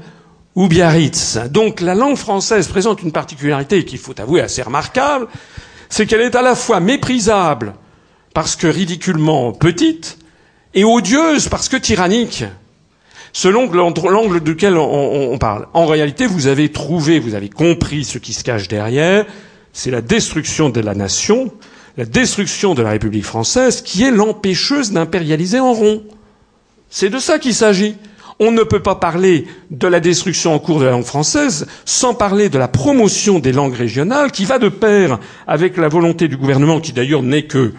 [0.54, 1.38] ou Biarritz.
[1.50, 5.28] Donc la langue française présente une particularité qu'il faut avouer assez remarquable,
[5.88, 7.74] c'est qu'elle est à la fois méprisable
[8.34, 10.18] parce que ridiculement petite
[10.74, 12.44] et odieuse parce que tyrannique
[13.36, 15.66] selon l'angle duquel on, on, parle.
[15.74, 19.26] En réalité, vous avez trouvé, vous avez compris ce qui se cache derrière,
[19.74, 21.52] c'est la destruction de la nation,
[21.98, 26.02] la destruction de la République française, qui est l'empêcheuse d'impérialiser en rond.
[26.88, 27.96] C'est de ça qu'il s'agit.
[28.38, 32.12] On ne peut pas parler de la destruction en cours de la langue française sans
[32.12, 36.36] parler de la promotion des langues régionales qui va de pair avec la volonté du
[36.36, 37.72] gouvernement, qui d'ailleurs n'est que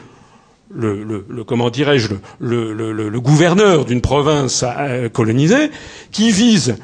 [0.73, 2.09] le, comment dirais-je
[2.39, 4.65] le, le, gouverneur d'une province
[5.13, 5.71] colonisée
[6.11, 6.75] qui vise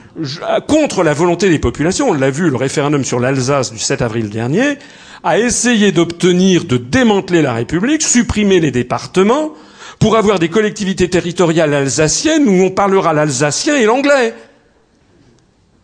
[0.68, 4.30] contre la volonté des populations, on l'a vu le référendum sur l'Alsace du 7 avril
[4.30, 4.78] dernier,
[5.24, 9.54] à essayer d'obtenir de démanteler la République, supprimer les départements
[10.04, 14.34] pour avoir des collectivités territoriales alsaciennes où on parlera l'alsacien et l'anglais.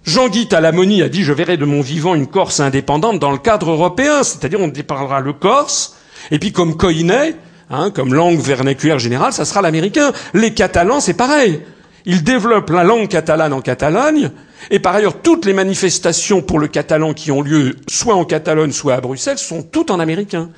[0.04, 3.72] Jean-Guy Talamoni a dit je verrai de mon vivant une Corse indépendante dans le cadre
[3.72, 5.96] européen, c'est-à-dire on parlera le corse,
[6.32, 7.36] et puis comme Coinet,
[7.72, 10.12] Hein, comme langue vernaculaire générale, ça sera l'américain.
[10.34, 11.62] Les Catalans, c'est pareil.
[12.06, 14.32] Ils développent la langue catalane en Catalogne,
[14.72, 18.72] et par ailleurs, toutes les manifestations pour le catalan qui ont lieu soit en Catalogne,
[18.72, 20.50] soit à Bruxelles, sont toutes en américain.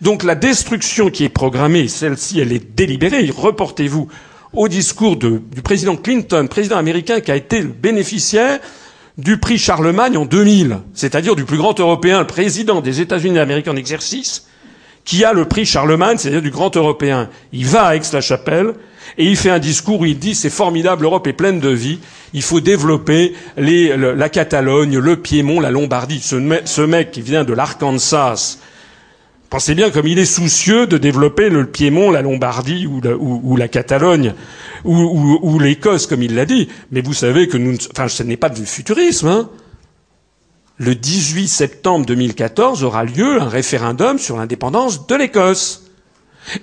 [0.00, 3.30] Donc la destruction qui est programmée, celle-ci, elle est délibérée.
[3.34, 4.08] Reportez-vous
[4.52, 8.60] au discours du président Clinton, président américain qui a été bénéficiaire
[9.18, 13.72] du prix Charlemagne en 2000, c'est-à-dire du plus grand Européen, le président des États-Unis américains
[13.72, 14.46] en exercice,
[15.04, 17.28] qui a le prix Charlemagne, c'est-à-dire du grand européen.
[17.52, 18.74] Il va à Aix-la-Chapelle
[19.18, 21.98] et il fait un discours où il dit c'est formidable, l'Europe est pleine de vie,
[22.32, 26.20] il faut développer la Catalogne, le Piémont, la Lombardie.
[26.20, 28.58] Ce mec qui vient de l'Arkansas,
[29.52, 34.32] pensez bien comme il est soucieux de développer le Piémont, la Lombardie ou la, Catalogne
[34.82, 36.68] ou, ou l'Écosse, comme il l'a dit.
[36.90, 39.28] Mais vous savez que nous, enfin, ce n'est pas du futurisme.
[39.28, 39.50] Hein
[40.78, 45.91] le 18 septembre 2014 aura lieu un référendum sur l'indépendance de l'Écosse.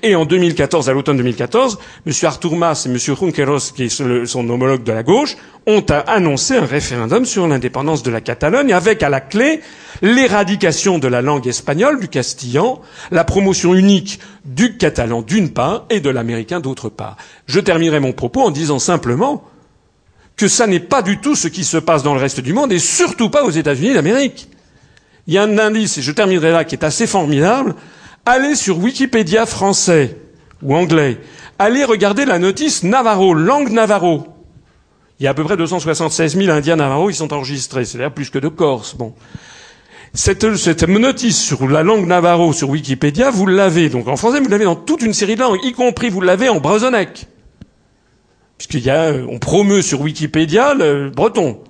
[0.04, 2.14] Et en 2014, à l'automne 2014, M.
[2.24, 2.98] Artur Mas et M.
[2.98, 8.12] Junqueros, qui est son homologue de la gauche, ont annoncé un référendum sur l'indépendance de
[8.12, 9.62] la Catalogne, avec à la clé
[10.02, 12.82] l'éradication de la langue espagnole, du castillan,
[13.12, 17.18] la promotion unique du catalan d'une part et de l'américain d'autre part.
[17.48, 19.44] Je terminerai mon propos en disant simplement
[20.36, 22.72] que ça n'est pas du tout ce qui se passe dans le reste du monde
[22.72, 24.50] et surtout pas aux États-Unis d'Amérique.
[25.28, 27.76] Il y a un indice, et je terminerai là, qui est assez formidable.
[28.32, 30.16] Allez sur Wikipédia français
[30.62, 31.18] ou anglais.
[31.58, 34.28] Allez regarder la notice Navarro, langue Navarro.
[35.20, 37.86] Il y a à peu près 276 000 Indiens Navarro qui sont enregistrés.
[37.86, 38.96] C'est-à-dire plus que de Corse.
[38.96, 39.16] Bon.
[40.14, 43.90] Cette, cette, notice sur la langue Navarro sur Wikipédia, vous l'avez.
[43.90, 46.50] Donc en français, vous l'avez dans toute une série de langues, y compris vous l'avez
[46.50, 47.26] en brezonec
[48.60, 51.64] puisqu'il y a, on promeut sur Wikipédia le breton.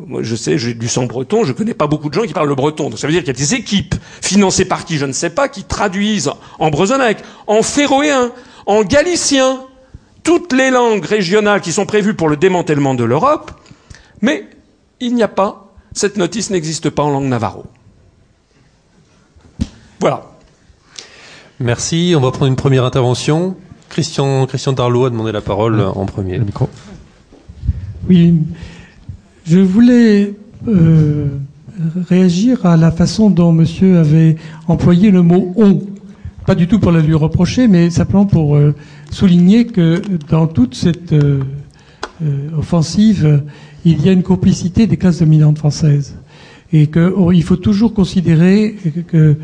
[0.00, 2.48] Moi, je sais, j'ai du sang breton, je connais pas beaucoup de gens qui parlent
[2.48, 2.88] le breton.
[2.88, 5.30] Donc ça veut dire qu'il y a des équipes financées par qui, je ne sais
[5.30, 6.30] pas, qui traduisent
[6.60, 7.18] en brezonec,
[7.48, 8.30] en féroéen,
[8.66, 9.60] en galicien,
[10.22, 13.50] toutes les langues régionales qui sont prévues pour le démantèlement de l'Europe,
[14.20, 14.48] mais
[15.00, 17.64] il n'y a pas, cette notice n'existe pas en langue navarro.
[20.00, 20.26] Voilà.
[21.58, 22.14] Merci.
[22.16, 23.56] On va prendre une première intervention.
[23.88, 26.38] Christian, Christian Darlot a demandé la parole en premier.
[26.38, 26.68] Le micro.
[28.08, 28.34] Oui,
[29.48, 30.34] je voulais
[30.68, 31.26] euh,
[32.08, 35.80] réagir à la façon dont monsieur avait employé le mot on.
[36.46, 38.74] Pas du tout pour la lui reprocher, mais simplement pour euh,
[39.10, 41.40] souligner que dans toute cette euh,
[42.56, 43.42] offensive,
[43.84, 46.16] il y a une complicité des classes dominantes françaises.
[46.72, 48.76] Et qu'il oh, faut toujours considérer
[49.06, 49.36] que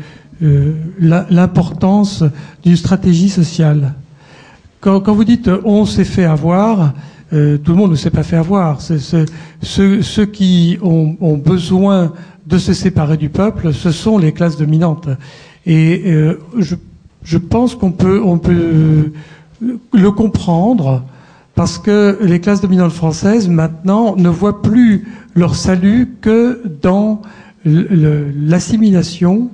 [0.99, 2.23] l'importance
[2.63, 3.93] d'une stratégie sociale.
[4.81, 6.93] Quand, vous dites on s'est fait avoir,
[7.33, 8.81] euh, tout le monde ne s'est pas fait avoir.
[8.81, 12.13] ceux, qui ont, besoin
[12.45, 15.09] de se séparer du peuple, ce sont les classes dominantes.
[15.65, 16.39] Et euh,
[17.23, 19.11] je, pense qu'on peut, on peut
[19.93, 21.03] le comprendre
[21.55, 27.21] parce que les classes dominantes françaises maintenant ne voient plus leur salut que dans
[27.65, 29.49] l'assimilation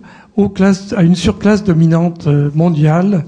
[0.95, 3.25] à une surclasse dominante mondiale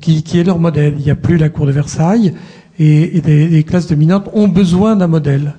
[0.00, 0.94] qui, est leur modèle.
[0.98, 2.34] Il n'y a plus la cour de Versailles
[2.80, 5.54] et, les, classes dominantes ont besoin d'un modèle.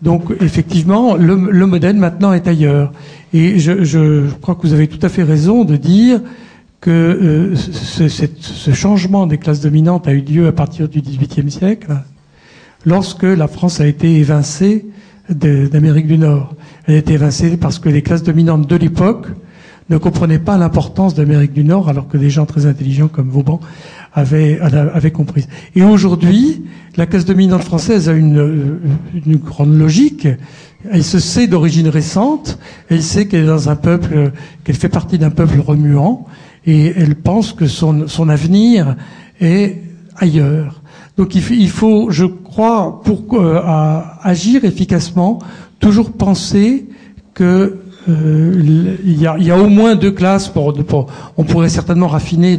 [0.00, 1.36] Donc effectivement, le,
[1.66, 2.92] modèle maintenant est ailleurs.
[3.34, 6.20] Et je, crois que vous avez tout à fait raison de dire
[6.80, 11.96] que euh, ce, changement des classes dominantes a eu lieu à partir du XVIIIe siècle,
[12.86, 14.86] lorsque la France a été évincée
[15.28, 16.54] d'Amérique du Nord.
[16.86, 19.28] Elle a été évincée parce que les classes dominantes de l'époque
[19.90, 23.60] ne comprenaient pas l'importance d'Amérique du Nord, alors que des gens très intelligents comme Vauban
[24.14, 25.46] avaient, avaient compris.
[25.74, 26.64] Et aujourd'hui,
[26.96, 28.80] la classe dominante française a une,
[29.26, 30.28] une grande logique.
[30.90, 32.58] Elle se sait d'origine récente,
[32.88, 34.32] elle sait qu'elle est dans un peuple,
[34.64, 36.26] qu'elle fait partie d'un peuple remuant,
[36.66, 38.96] et elle pense que son, son avenir
[39.40, 39.82] est
[40.16, 40.82] ailleurs.
[41.16, 43.60] Donc il faut, je crois, pour euh,
[44.22, 45.38] agir efficacement,
[45.78, 46.88] toujours penser
[47.34, 47.78] que
[48.08, 50.48] il, y a, y a, au moins deux classes.
[50.48, 51.06] Pour, pour
[51.36, 52.58] on pourrait certainement raffiner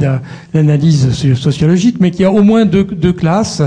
[0.54, 3.62] l'analyse sociologique, mais qu'il y a au moins deux, deux classes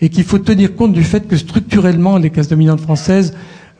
[0.00, 3.34] et qu'il faut tenir compte du fait que structurellement les classes dominantes françaises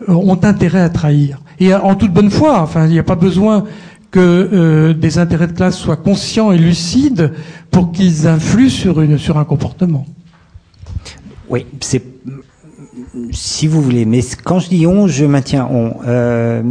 [0.08, 1.40] euh, ont intérêt à trahir.
[1.58, 2.60] Et en toute bonne foi.
[2.62, 3.64] Enfin, il n'y a pas besoin
[4.10, 7.32] que euh, des intérêts de classe soient conscients et lucides
[7.70, 10.06] pour qu'ils influent sur, une, sur un comportement.
[11.48, 12.02] Oui, c'est
[13.32, 15.94] si vous voulez, mais quand je dis on, je maintiens on.
[16.06, 16.62] Euh,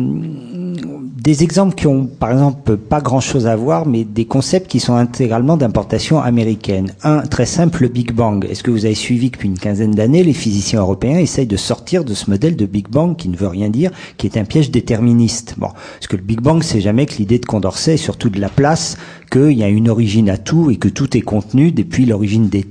[1.22, 4.96] des exemples qui ont, par exemple, pas grand-chose à voir, mais des concepts qui sont
[4.96, 6.94] intégralement d'importation américaine.
[7.04, 8.46] Un, très simple, le Big Bang.
[8.50, 12.06] Est-ce que vous avez suivi depuis une quinzaine d'années, les physiciens européens essayent de sortir
[12.06, 14.72] de ce modèle de Big Bang qui ne veut rien dire, qui est un piège
[14.72, 15.56] déterministe?
[15.58, 18.50] Bon, parce que le Big Bang, c'est jamais que l'idée de Condorcet, surtout de la
[18.50, 18.98] place,
[19.30, 22.64] qu'il y a une origine à tout et que tout est contenu depuis l'origine des,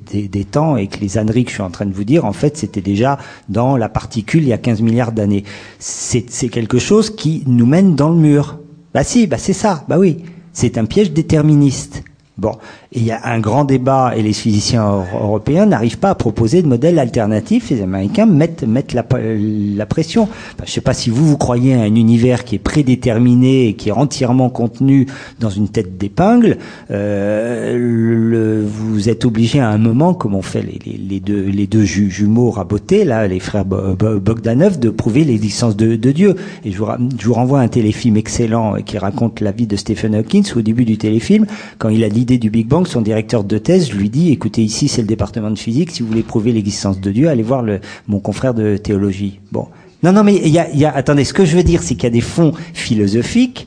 [0.45, 2.57] temps et que les âneries que je suis en train de vous dire, en fait,
[2.57, 3.19] c'était déjà
[3.49, 5.45] dans la particule il y a 15 milliards d'années.
[5.79, 8.59] C'est quelque chose qui nous mène dans le mur.
[8.95, 10.19] Bah si, bah c'est ça, bah oui.
[10.53, 12.03] C'est un piège déterministe.
[12.39, 12.53] Bon,
[12.93, 16.69] il y a un grand débat et les physiciens européens n'arrivent pas à proposer de
[16.69, 17.71] modèle alternatif.
[17.71, 20.29] Les Américains mettent, mettent la, la pression.
[20.59, 23.75] je ne sais pas si vous, vous croyez à un univers qui est prédéterminé et
[23.75, 25.07] qui est entièrement contenu
[25.41, 26.59] dans une tête d'épingle.
[26.93, 31.85] Euh, vous êtes obligé à un moment, comme on fait les, les, deux, les deux
[31.85, 36.37] jumeaux rabotés, là, les frères Bogdanov, de prouver l'existence de, de, Dieu.
[36.65, 36.87] Et je vous,
[37.19, 40.63] je vous renvoie à un téléfilm excellent qui raconte la vie de Stephen Hawking au
[40.63, 41.47] début du téléfilm,
[41.79, 44.89] quand il a dit du Big Bang, son directeur de thèse lui dit écoutez, ici
[44.89, 47.65] c'est le département de physique, si vous voulez prouver l'existence de Dieu, allez voir
[48.07, 49.41] mon confrère de théologie.
[49.51, 49.69] Bon.
[50.03, 52.09] Non, non, mais il y a, attendez, ce que je veux dire, c'est qu'il y
[52.09, 53.67] a des fonds philosophiques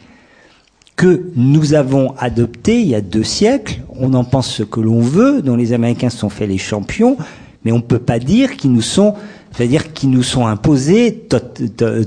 [0.96, 3.82] que nous avons adoptés il y a deux siècles.
[4.00, 7.18] On en pense ce que l'on veut, dont les Américains se sont fait les champions,
[7.66, 9.16] mais on ne peut pas dire qu'ils nous sont
[9.52, 11.28] c'est-à-dire qu'ils nous sont imposés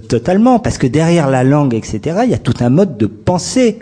[0.08, 3.80] totalement, parce que derrière la langue, etc., il y a tout un mode de pensée.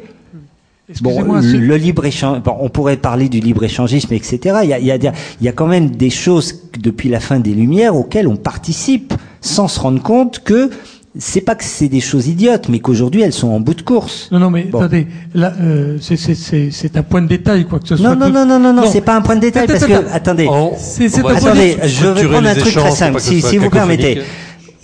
[1.00, 4.58] Bon, le, libre échange, on pourrait parler du libre échangisme, etc.
[4.62, 7.20] Il y, a, il, y a, il y a quand même des choses depuis la
[7.20, 10.70] fin des Lumières auxquelles on participe sans se rendre compte que
[11.18, 14.28] c'est pas que c'est des choses idiotes, mais qu'aujourd'hui elles sont en bout de course.
[14.32, 18.14] Non, non, mais attendez, là, euh, c'est un point de détail, quoi que ce soit.
[18.14, 20.48] Non, non, non, non, non, non, c'est pas un point de détail parce que, attendez,
[20.48, 24.22] attendez, je vais prendre un truc très simple, si, si vous permettez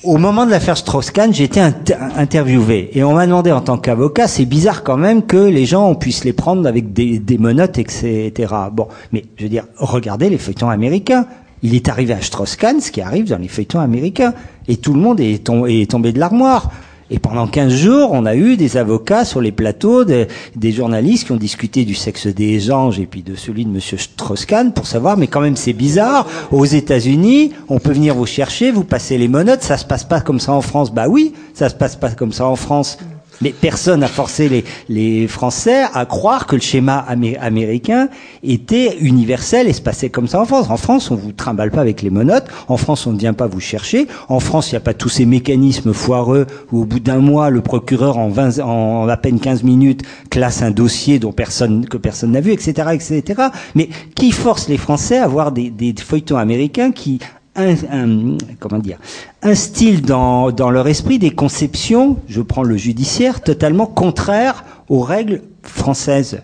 [0.09, 4.47] au moment de l'affaire Strauss-Kahn, été interviewé et on m'a demandé en tant qu'avocat, c'est
[4.47, 8.33] bizarre quand même que les gens puissent les prendre avec des, des menottes, etc.
[8.73, 11.27] Bon, mais je veux dire, regardez les feuilletons américains.
[11.63, 14.33] Il est arrivé à Strauss-Kahn, ce qui arrive dans les feuilletons américains,
[14.67, 16.71] et tout le monde est tombé de l'armoire.
[17.11, 21.33] Et pendant 15 jours, on a eu des avocats sur les plateaux, des journalistes qui
[21.33, 25.17] ont discuté du sexe des anges et puis de celui de Monsieur Strauss-Kahn pour savoir,
[25.17, 29.29] mais quand même c'est bizarre, aux États-Unis, on peut venir vous chercher, vous passez les
[29.29, 30.93] monotes, ça se passe pas comme ça en France.
[30.93, 32.99] Bah oui, ça se passe pas comme ça en France.
[33.41, 37.05] Mais personne n'a forcé les, Français à croire que le schéma
[37.41, 38.09] américain
[38.43, 40.71] était universel et se passait comme ça en France.
[40.71, 42.47] En France, on vous trimballe pas avec les monotes.
[42.69, 44.09] En France, on ne vient pas vous chercher.
[44.29, 47.51] En France, il n'y a pas tous ces mécanismes foireux où au bout d'un mois,
[47.51, 51.97] le procureur en, 20, en à peine 15 minutes classe un dossier dont personne que
[51.97, 53.43] personne n'a vu, etc., etc.
[53.75, 57.21] Mais qui force les Français à avoir des, des feuilletons américains qui
[57.59, 58.99] un, comment dire,
[59.43, 65.43] instillent dans, dans leur esprit des conceptions, je prends le judiciaire, totalement contraires aux règles
[65.63, 66.41] françaises.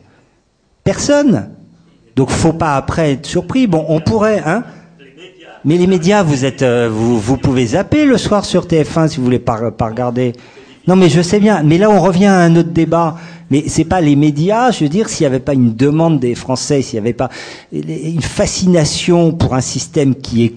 [0.82, 1.50] Personne.
[2.16, 3.66] Donc faut pas après être surpris.
[3.66, 4.64] Bon, on pourrait, hein.
[5.64, 9.16] Mais les médias, vous êtes, euh, vous, vous pouvez zapper le soir sur TF1 si
[9.16, 10.34] vous voulez pas, pas regarder.
[10.86, 11.62] Non, mais je sais bien.
[11.62, 13.16] Mais là, on revient à un autre débat.
[13.50, 14.70] Mais c'est pas les médias.
[14.70, 17.30] Je veux dire, s'il n'y avait pas une demande des Français, s'il n'y avait pas
[17.72, 20.54] une fascination pour un système qui est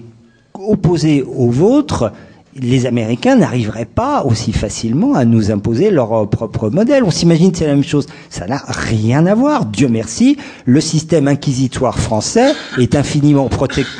[0.54, 2.12] opposés aux vôtres,
[2.60, 7.04] les Américains n'arriveraient pas aussi facilement à nous imposer leur propre modèle.
[7.04, 8.06] On s'imagine que c'est la même chose.
[8.30, 9.66] Ça n'a rien à voir.
[9.66, 13.48] Dieu merci, le système inquisitoire français est infiniment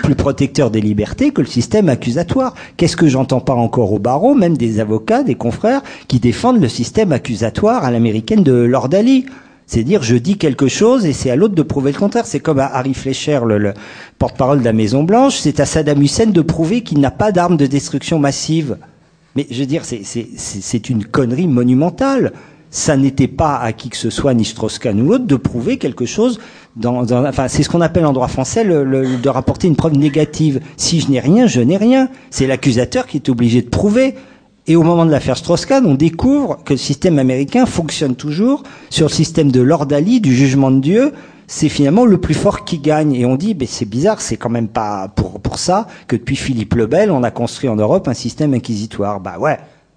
[0.03, 2.55] plus protecteur des libertés que le système accusatoire.
[2.77, 6.69] Qu'est-ce que j'entends pas encore au barreau, même des avocats, des confrères, qui défendent le
[6.69, 9.27] système accusatoire à l'américaine de Lord Ali
[9.69, 12.27] c'est dire je dis quelque chose et c'est à l'autre de prouver le contraire.
[12.27, 13.75] C'est comme à Harry Fleischer, le,
[14.19, 17.59] porte-parole de la Maison Blanche, c'est à Saddam Hussein de prouver qu'il n'a pas d'armes
[17.59, 18.79] de destruction massive.
[19.37, 22.33] Mais je veux dire, c'est une connerie monumentale.
[22.71, 26.07] ça n'était pas à qui que ce soit, ni Strauss-Kahn ou autre, de prouver quelque
[26.07, 26.41] chose.
[26.75, 27.07] Dans,
[27.49, 30.61] c'est ce qu'on appelle en droit français de rapporter une preuve négative.
[30.79, 32.09] Si je n'ai rien, je n'ai rien.
[32.31, 34.15] C'est l'accusateur qui est obligé de prouver.
[34.69, 39.07] Et au moment de l'affaire Strauss-Kahn, on découvre que le système américain fonctionne toujours sur
[39.07, 41.13] le système de l'ordalie, du jugement de Dieu.
[41.47, 43.15] C'est finalement le plus fort qui gagne.
[43.15, 46.37] Et on dit, ben c'est bizarre, c'est quand même pas pour, pour ça que depuis
[46.37, 49.21] Philippe le Bel, on a construit en Europe un système inquisitoire.
[49.21, 49.57] Bah ouais,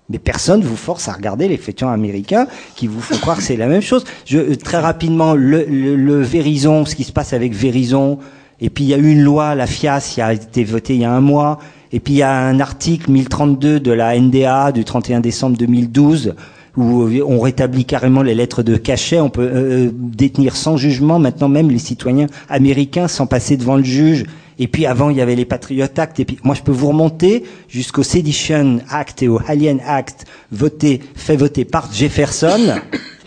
[0.10, 3.58] mais personne vous force à regarder les fétons américains qui vous font croire que c'est
[3.58, 4.06] la même chose.
[4.26, 8.20] Je, euh, très rapidement, le, le, le Vérison, ce qui se passe avec Vérison,
[8.62, 11.02] et puis il y a eu une loi, la FIAS, qui a été votée il
[11.02, 11.60] y a un mois,
[11.94, 16.36] et puis il y a un article 1032 de la NDA du 31 décembre 2012
[16.78, 21.50] où on rétablit carrément les lettres de cachet, on peut euh, détenir sans jugement maintenant
[21.50, 24.26] même les citoyens américains sans passer devant le juge.
[24.58, 26.20] Et puis avant, il y avait les Patriot Act.
[26.20, 31.02] Et puis moi, je peux vous remonter jusqu'au Sedition Act et au Alien Act, voté,
[31.16, 32.76] fait voter par Jefferson,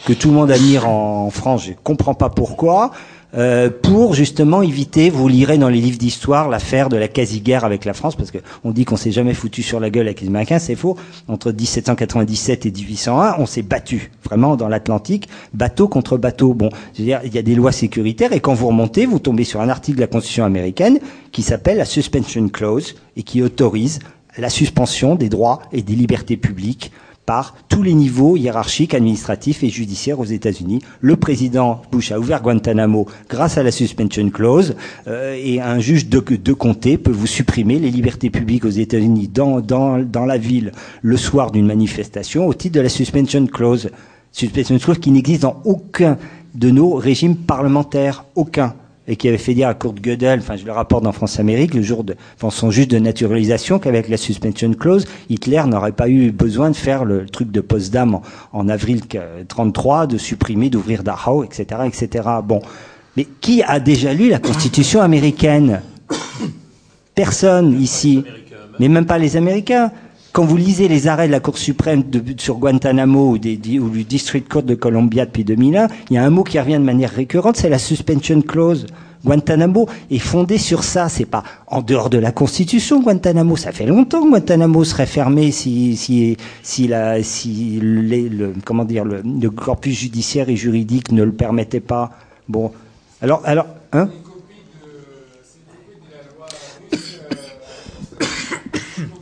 [0.06, 1.66] que tout le monde admire en France.
[1.66, 2.92] Je comprends pas pourquoi.
[3.36, 7.84] Euh, pour justement éviter, vous lirez dans les livres d'histoire l'affaire de la quasi-guerre avec
[7.84, 10.28] la France, parce que on dit qu'on s'est jamais foutu sur la gueule avec les
[10.28, 10.96] Américains, c'est faux.
[11.26, 16.54] Entre 1797 et 1801, on s'est battu vraiment dans l'Atlantique, bateau contre bateau.
[16.54, 19.60] Bon, dire, il y a des lois sécuritaires et quand vous remontez, vous tombez sur
[19.60, 21.00] un article de la Constitution américaine
[21.32, 23.98] qui s'appelle la Suspension Clause et qui autorise
[24.38, 26.92] la suspension des droits et des libertés publiques
[27.26, 30.80] par tous les niveaux hiérarchiques, administratifs et judiciaires aux États-Unis.
[31.00, 34.74] Le président Bush a ouvert Guantanamo grâce à la suspension clause
[35.06, 36.20] euh, et un juge de,
[36.52, 40.72] comté peut vous supprimer les libertés publiques aux États-Unis dans, dans, dans la ville
[41.02, 43.90] le soir d'une manifestation au titre de la suspension clause.
[44.32, 46.18] Suspension clause qui n'existe dans aucun
[46.54, 48.74] de nos régimes parlementaires, aucun
[49.06, 51.74] et qui avait fait dire à Kurt Gödel, enfin je le rapporte dans France Amérique,
[51.74, 56.08] le jour de enfin, son juge de naturalisation, qu'avec la suspension clause, Hitler n'aurait pas
[56.08, 58.22] eu besoin de faire le, truc de Potsdam en,
[58.52, 59.02] en avril
[59.48, 62.28] 33, de supprimer, d'ouvrir Dachau, etc., etc.
[62.42, 62.60] Bon,
[63.16, 65.82] mais qui a déjà lu la Constitution américaine?
[67.14, 68.24] Personne ici,
[68.80, 69.92] mais même pas les Américains
[70.34, 72.02] quand vous lisez les arrêts de la Cour suprême
[72.38, 76.42] sur Guantanamo ou, du District Court de Columbia depuis 2001, il y a un mot
[76.42, 78.86] qui revient de manière récurrente, c'est la suspension clause.
[79.24, 81.08] Guantanamo est fondé sur ça.
[81.08, 83.00] C'est pas en dehors de la Constitution.
[83.00, 88.84] Guantanamo, ça fait longtemps que Guantanamo serait fermé si si si la si le comment
[88.84, 92.10] dire le, le corpus judiciaire et juridique ne le permettait pas.
[92.48, 92.72] Bon,
[93.22, 94.08] alors alors hein?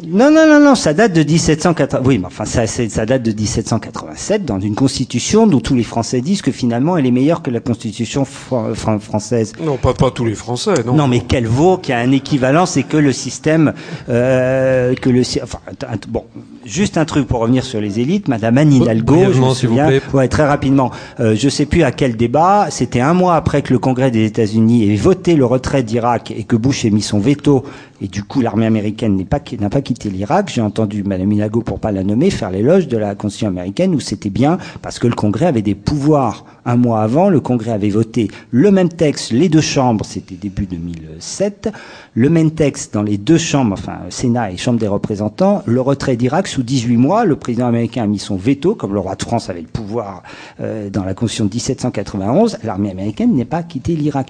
[0.07, 2.03] Non, non, non, non, ça date de 1780.
[2.05, 6.21] Oui, mais enfin, ça, ça date de 1787 dans une constitution dont tous les Français
[6.21, 9.53] disent que finalement elle est meilleure que la constitution fr fr française.
[9.63, 10.95] Non, pas, pas tous les Français, non.
[10.95, 13.73] Non, mais qu'elle vaut, qu'il y a un équivalent, c'est que le système,
[14.09, 15.59] euh, que le, enfin,
[15.89, 16.25] un, bon,
[16.65, 18.29] juste un truc pour revenir sur les élites.
[18.29, 20.91] Madame Anne Hidalgo, je me souviens, ouais, très rapidement.
[21.21, 22.69] Euh, je sais plus à quel débat.
[22.71, 26.45] C'était un mois après que le Congrès des États-Unis ait voté le retrait d'Irak et
[26.45, 27.65] que Bush ait mis son veto
[28.03, 30.51] et du coup l'armée américaine n'a pas, pas quitté l'Irak.
[30.53, 34.01] J'ai entendu Madame Hidalgo, pour pas la nommer, faire l'éloge de la Constitution américaine où
[34.01, 36.45] c'était bien parce que le Congrès avait des pouvoirs.
[36.65, 40.67] Un mois avant, le Congrès avait voté le même texte, les deux chambres, c'était début
[40.67, 41.71] 2007,
[42.15, 46.17] le même texte dans les deux chambres, enfin Sénat et Chambre des représentants, le retrait
[46.17, 47.25] d'Irak sous 18 mois.
[47.25, 50.23] Le président américain a mis son veto, comme le roi de France avait le pouvoir
[50.61, 52.59] euh, dans la Constitution de 1791.
[52.63, 54.29] L'armée américaine n'est pas quitté l'Irak.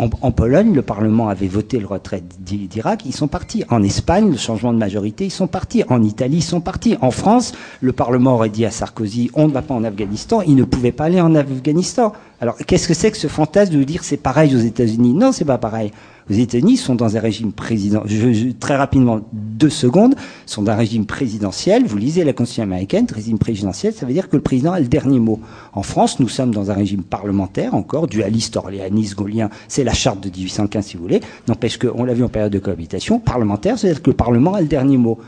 [0.00, 3.64] En, Pologne, le Parlement avait voté le retrait d'Irak, ils sont partis.
[3.68, 5.84] En Espagne, le changement de majorité, ils sont partis.
[5.90, 6.96] En Italie, ils sont partis.
[7.02, 7.52] En France,
[7.82, 10.92] le Parlement aurait dit à Sarkozy, on ne va pas en Afghanistan, il ne pouvait
[10.92, 12.14] pas aller en Afghanistan.
[12.42, 15.12] Alors, qu'est-ce que c'est que ce fantasme de dire c'est pareil aux États-Unis?
[15.12, 15.92] Non, c'est pas pareil.
[16.30, 18.02] Aux États-Unis, sont dans un régime président.
[18.06, 20.14] Je, je, très rapidement, deux secondes,
[20.46, 21.84] sont dans un régime présidentiel.
[21.84, 24.86] Vous lisez la Constitution américaine, régime présidentiel, ça veut dire que le président a le
[24.86, 25.40] dernier mot.
[25.74, 29.50] En France, nous sommes dans un régime parlementaire, encore dualiste, orléaniste, gaulien.
[29.68, 31.20] C'est la charte de 1815, si vous voulez.
[31.46, 34.66] N'empêche qu'on l'a vu en période de cohabitation, parlementaire, c'est-à-dire que le Parlement a le
[34.66, 35.18] dernier mot.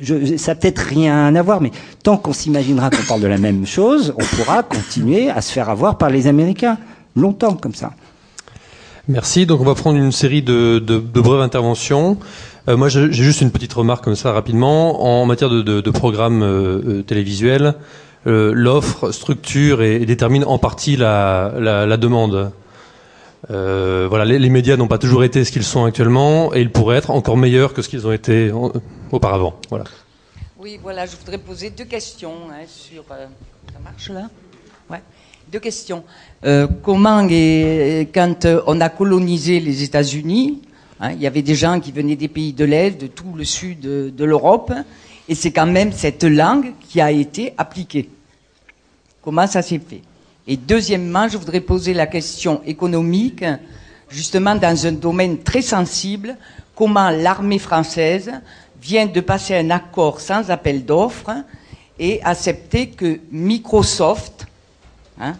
[0.00, 1.70] Je, ça peut-être rien à voir, mais
[2.02, 5.70] tant qu'on s'imaginera qu'on parle de la même chose, on pourra continuer à se faire
[5.70, 6.78] avoir par les Américains.
[7.16, 7.92] Longtemps comme ça.
[9.08, 9.46] Merci.
[9.46, 12.18] Donc on va prendre une série de, brèves interventions.
[12.68, 16.42] Euh, moi, j'ai juste une petite remarque comme ça rapidement en matière de, de programmes
[16.42, 17.74] euh, télévisuels.
[18.26, 22.50] Euh, L'offre structure et, détermine en partie la, demande.
[23.48, 27.10] Voilà, les, médias n'ont pas toujours été ce qu'ils sont actuellement et ils pourraient être
[27.10, 28.50] encore meilleurs que ce qu'ils ont été
[29.14, 29.54] auparavant.
[29.70, 29.84] Voilà.
[30.58, 33.04] Oui, voilà, je voudrais poser deux questions hein, sur.
[33.08, 34.28] ça marche là?
[34.90, 35.02] Ouais.
[35.50, 36.04] Deux questions.
[36.44, 40.62] Euh, comment, et, quand on a colonisé les États-Unis,
[41.00, 43.44] hein, il y avait des gens qui venaient des pays de l'Est, de tout le
[43.44, 44.72] sud de l'Europe,
[45.28, 48.10] et c'est quand même cette langue qui a été appliquée.
[49.22, 50.02] Comment ça s'est fait?
[50.46, 53.44] Et deuxièmement, je voudrais poser la question économique,
[54.08, 56.36] justement dans un domaine très sensible,
[56.74, 58.30] comment l'armée française
[58.84, 61.30] vient de passer un accord sans appel d'offres
[61.98, 64.46] et accepter que Microsoft
[65.18, 65.36] hein,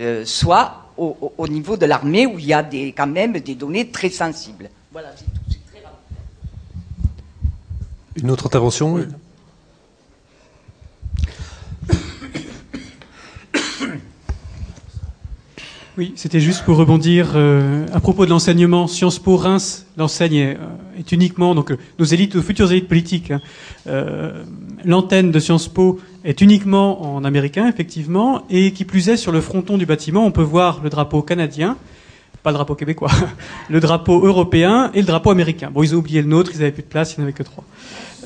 [0.00, 3.54] euh, soit au, au, niveau de l'armée où il y a des, quand même des
[3.54, 4.68] données très sensibles.
[4.90, 5.30] Voilà, c'est tout.
[5.48, 6.16] C'est très rapide.
[8.16, 9.02] Une autre intervention oui.
[15.98, 18.86] Oui, c'était juste pour rebondir euh, à propos de l'enseignement.
[18.86, 22.86] Sciences Po Reims l'enseigne est, euh, est, uniquement donc euh, nos élites, nos futures élites
[22.86, 23.32] politiques.
[23.32, 23.40] Hein,
[23.88, 24.44] euh,
[24.84, 29.40] L'antenne de Sciences Po est uniquement en américain, effectivement, et qui plus est sur le
[29.40, 31.76] fronton du bâtiment, on peut voir le drapeau canadien,
[32.44, 33.10] pas le drapeau québécois,
[33.68, 35.72] le drapeau européen et le drapeau américain.
[35.74, 37.32] Bon, ils ont oublié le nôtre, ils n'avaient plus de place, il n'y en avait
[37.32, 37.64] que trois.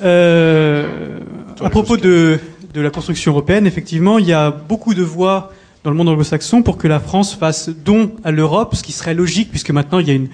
[0.02, 1.20] Euh,
[1.58, 2.38] à propos de,
[2.74, 5.52] de la construction européenne, effectivement, il y a beaucoup de voix
[5.84, 9.14] dans le monde anglo-saxon pour que la France fasse don à l'Europe, ce qui serait
[9.14, 10.28] logique puisque maintenant il y a une,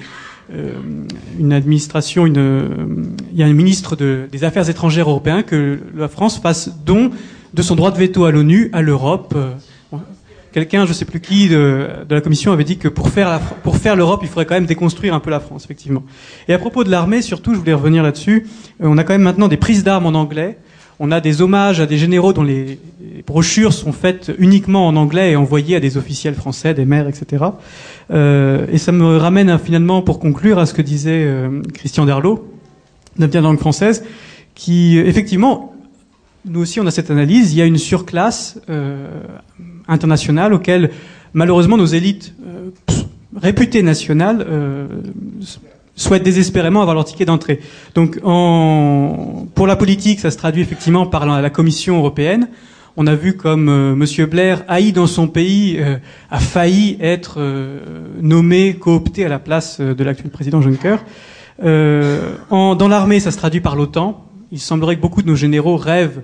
[0.53, 0.73] euh,
[1.39, 2.69] une administration, une, euh,
[3.33, 7.11] il y a un ministre de, des Affaires étrangères européen que la France fasse don
[7.55, 9.35] de son droit de veto à l'ONU, à l'Europe.
[10.53, 13.39] Quelqu'un, je sais plus qui, de, de, la Commission avait dit que pour faire la,
[13.39, 16.03] pour faire l'Europe, il faudrait quand même déconstruire un peu la France, effectivement.
[16.49, 18.47] Et à propos de l'armée, surtout, je voulais revenir là-dessus.
[18.83, 20.59] Euh, on a quand même maintenant des prises d'armes en anglais.
[21.01, 22.79] On a des hommages à des généraux dont les,
[23.27, 27.45] brochures sont faites uniquement en anglais et envoyées à des officiels français, des maires, etc.
[28.11, 32.07] Euh, et ça me ramène à, finalement, pour conclure, à ce que disait euh, Christian
[32.07, 32.51] Derlot,
[33.19, 34.05] de bien langue française,
[34.55, 35.75] qui effectivement,
[36.47, 39.09] nous aussi on a cette analyse, il y a une surclasse euh,
[39.87, 40.91] internationale auquel
[41.33, 42.71] malheureusement nos élites euh,
[43.37, 44.47] réputées nationales
[45.99, 47.61] souhaitent désespérément avoir leur ticket d'entrée.
[47.95, 52.49] Donc, en, pour la politique, ça se traduit effectivement par la, Commission européenne.
[52.97, 55.97] On a vu comme euh, Monsieur Blair, haï dans son pays, euh,
[56.31, 57.81] a failli être euh,
[58.21, 60.97] nommé, coopté à la place de l'actuel président Juncker.
[61.61, 64.25] En, dans l'armée, ça se traduit par l'OTAN.
[64.53, 66.23] Il semblerait que beaucoup de nos généraux rêvent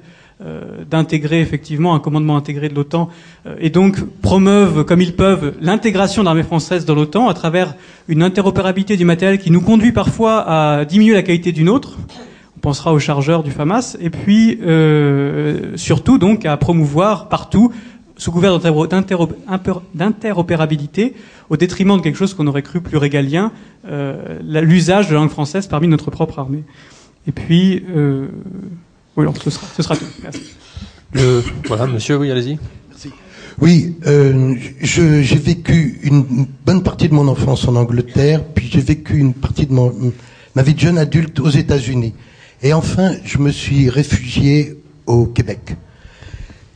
[0.90, 3.09] d'intégrer effectivement un commandement intégré de l'OTAN
[3.59, 7.74] et donc promeuvent comme ils peuvent l'intégration de l'armée française dans l'OTAN à travers
[8.09, 11.98] une interopérabilité du matériel qui nous conduit parfois à diminuer la qualité du nôtre.
[12.56, 17.73] On pensera aux chargeurs du FAMAS et puis euh, surtout donc à promouvoir partout
[18.16, 21.15] sous couvert d'interopérabilité
[21.51, 23.51] au détriment de quelque chose qu'on aurait cru plus régalien,
[23.86, 26.62] euh, l'usage de la langue française parmi notre propre armée.
[27.27, 28.28] Et puis euh,
[29.16, 30.05] oui, alors, ce sera, ce sera tout.
[30.23, 30.43] Merci.
[31.12, 32.59] Le, voilà, monsieur, oui, allez-y.
[32.89, 33.11] Merci.
[33.61, 39.19] Oui, euh, j'ai vécu une bonne partie de mon enfance en Angleterre, puis j'ai vécu
[39.19, 39.93] une partie de mon,
[40.57, 42.15] ma vie de jeune adulte aux États-Unis.
[42.62, 44.77] Et enfin, je me suis réfugié
[45.07, 45.77] au Québec.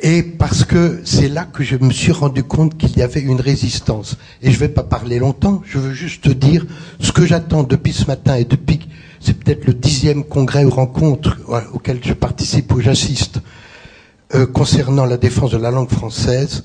[0.01, 3.41] Et parce que c'est là que je me suis rendu compte qu'il y avait une
[3.41, 4.17] résistance.
[4.43, 6.65] Et je ne vais pas parler longtemps, je veux juste dire
[7.01, 8.79] ce que j'attends depuis ce matin et depuis
[9.21, 11.37] c'est peut-être le dixième congrès ou rencontre
[11.73, 13.41] auquel je participe ou j'assiste
[14.35, 16.65] euh, concernant la défense de la langue française.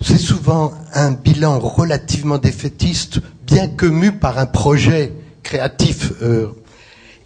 [0.00, 5.12] C'est souvent un bilan relativement défaitiste, bien que mu par un projet
[5.42, 6.12] créatif.
[6.22, 6.48] Euh,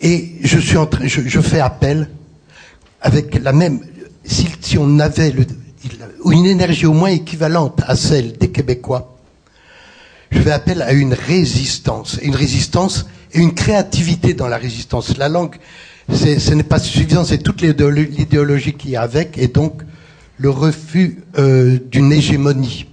[0.00, 2.08] et je suis en train, je, fais appel
[3.00, 3.80] avec la même,
[4.24, 5.44] si, si on avait le,
[6.30, 9.16] une énergie au moins équivalente à celle des Québécois,
[10.30, 15.16] je fais appel à une résistance, une résistance et une créativité dans la résistance.
[15.16, 15.56] La langue,
[16.12, 19.82] ce n'est pas suffisant, c'est toute l'idéologie qui y a avec, et donc
[20.38, 22.86] le refus euh, d'une hégémonie.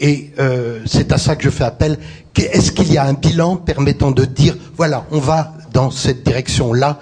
[0.00, 1.98] Et euh, c'est à ça que je fais appel.
[2.36, 7.00] Est-ce qu'il y a un bilan permettant de dire, voilà, on va dans cette direction-là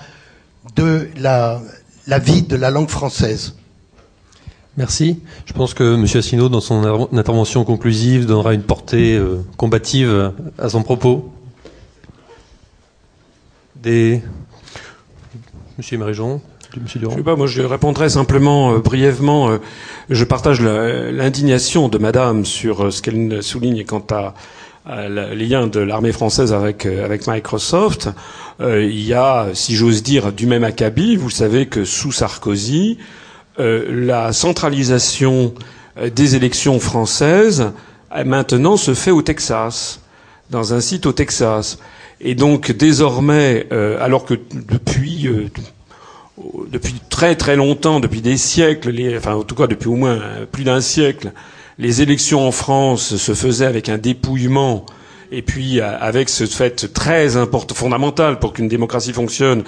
[0.77, 1.61] de la,
[2.19, 3.55] vie de la langue française?
[4.79, 5.21] Merci.
[5.45, 6.05] Je pense que M.
[6.05, 11.33] Asselineau, dans son intervention conclusive, donnera une portée euh, combative à son propos.
[13.87, 14.21] Des...
[15.79, 16.41] Monsieur Marie-Jean
[16.83, 19.49] Monsieur Durand Je sais pas, moi je répondrai simplement euh, brièvement.
[19.49, 19.59] Euh,
[20.11, 24.35] je partage l'indignation de Madame sur euh, ce qu'elle souligne quant à,
[24.87, 28.09] à les liens de l'armée française avec avec Microsoft.
[28.61, 31.15] il y a, si j'ose dire, du même acabit.
[31.15, 32.99] Vous savez que sous Sarkozy,
[33.59, 35.55] la centralisation
[36.13, 37.71] des élections françaises
[38.25, 40.01] maintenant se fait au Texas,
[40.51, 41.79] dans un site au Texas.
[42.21, 45.49] Et donc désormais, euh, alors que depuis euh,
[46.71, 50.21] depuis très très longtemps, depuis des siècles, les, enfin en tout cas depuis au moins
[50.51, 51.33] plus d'un siècle,
[51.79, 54.87] les élections en France se faisaient avec un dépouillement
[55.33, 59.65] et puis avec ce fait très important, fondamental pour qu'une démocratie fonctionne,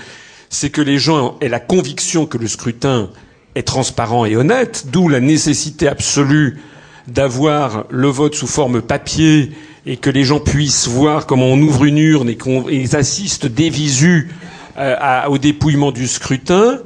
[0.50, 3.10] c'est que les gens aient la conviction que le scrutin
[3.54, 6.60] est transparent et honnête, d'où la nécessité absolue
[7.08, 9.50] d'avoir le vote sous forme papier
[9.86, 13.70] et que les gens puissent voir comment on ouvre une urne et qu'ils assistent des
[13.70, 14.30] visus
[14.78, 14.96] euh,
[15.28, 16.78] au dépouillement du scrutin.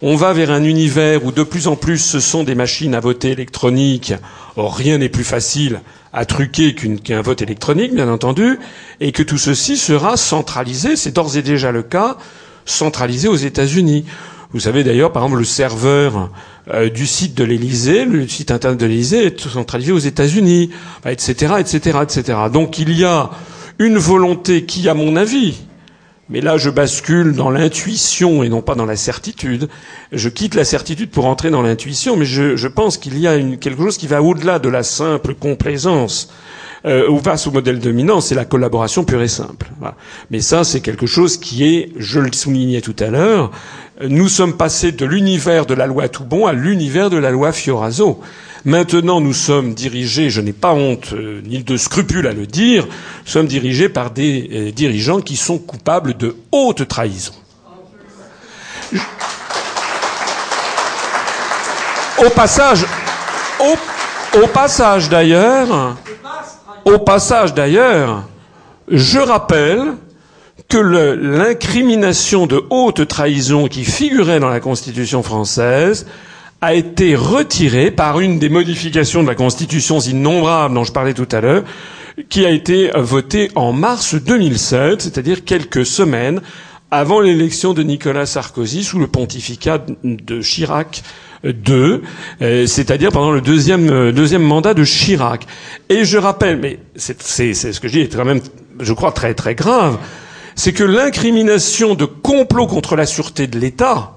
[0.00, 3.00] On va vers un univers où de plus en plus ce sont des machines à
[3.00, 4.14] voter électroniques.
[4.56, 5.80] Or, rien n'est plus facile
[6.12, 8.58] à truquer qu'un vote électronique, bien entendu,
[9.00, 12.16] et que tout ceci sera centralisé, c'est d'ores et déjà le cas,
[12.64, 14.04] centralisé aux États-Unis.
[14.52, 16.30] Vous savez d'ailleurs, par exemple, le serveur
[16.72, 20.70] euh, du site de l'Élysée, le site internet de l'Élysée est centralisé aux États-Unis,
[21.04, 22.38] etc., etc., etc.
[22.50, 23.30] Donc il y a
[23.78, 25.58] une volonté qui, à mon avis,
[26.30, 29.68] mais là je bascule dans l'intuition et non pas dans la certitude.
[30.12, 33.36] Je quitte la certitude pour entrer dans l'intuition, mais je, je pense qu'il y a
[33.36, 36.30] une, quelque chose qui va au-delà de la simple complaisance
[36.86, 39.70] euh, ou face au modèle dominant, c'est la collaboration pure et simple.
[40.30, 43.50] Mais ça, c'est quelque chose qui est, je le soulignais tout à l'heure,
[44.06, 48.20] nous sommes passés de l'univers de la loi Toubon à l'univers de la loi Fioraso.
[48.64, 52.86] Maintenant, nous sommes dirigés, je n'ai pas honte euh, ni de scrupule à le dire,
[52.86, 57.32] nous sommes dirigés par des euh, dirigeants qui sont coupables de haute trahison.
[62.18, 62.84] Au passage,
[63.60, 65.96] au, au passage d'ailleurs,
[66.84, 68.24] au passage d'ailleurs,
[68.90, 69.94] je rappelle
[70.68, 76.06] que l'incrimination de haute trahison qui figurait dans la Constitution française
[76.60, 81.28] a été retirée par une des modifications de la Constitution innombrables dont je parlais tout
[81.32, 81.64] à l'heure,
[82.28, 86.40] qui a été votée en mars 2007, c'est-à-dire quelques semaines
[86.90, 91.02] avant l'élection de Nicolas Sarkozy sous le pontificat de Chirac
[91.44, 92.00] II,
[92.42, 95.46] euh, c'est-à-dire pendant le deuxième, euh, deuxième mandat de Chirac.
[95.88, 98.40] Et je rappelle, mais c'est ce que je dis est quand même,
[98.80, 99.98] je crois, très très grave,
[100.58, 104.14] c'est que l'incrimination de complot contre la sûreté de l'État,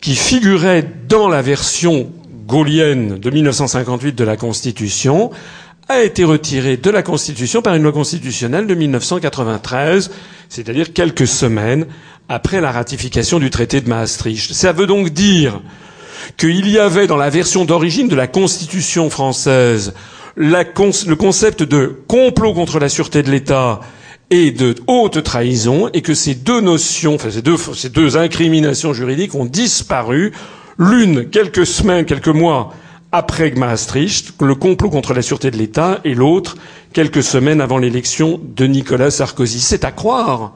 [0.00, 2.10] qui figurait dans la version
[2.46, 5.30] gaulienne de 1958 de la Constitution,
[5.90, 10.10] a été retirée de la Constitution par une loi constitutionnelle de 1993,
[10.48, 11.84] c'est-à-dire quelques semaines
[12.30, 14.54] après la ratification du traité de Maastricht.
[14.54, 15.60] Ça veut donc dire
[16.38, 19.92] qu'il y avait dans la version d'origine de la Constitution française
[20.34, 23.80] le concept de complot contre la sûreté de l'État
[24.30, 28.92] et de haute trahison, et que ces deux notions, enfin ces deux, ces deux incriminations
[28.92, 30.32] juridiques ont disparu,
[30.78, 32.74] l'une quelques semaines, quelques mois
[33.10, 36.56] après Maastricht, le complot contre la sûreté de l'État, et l'autre
[36.92, 39.60] quelques semaines avant l'élection de Nicolas Sarkozy.
[39.60, 40.52] C'est à croire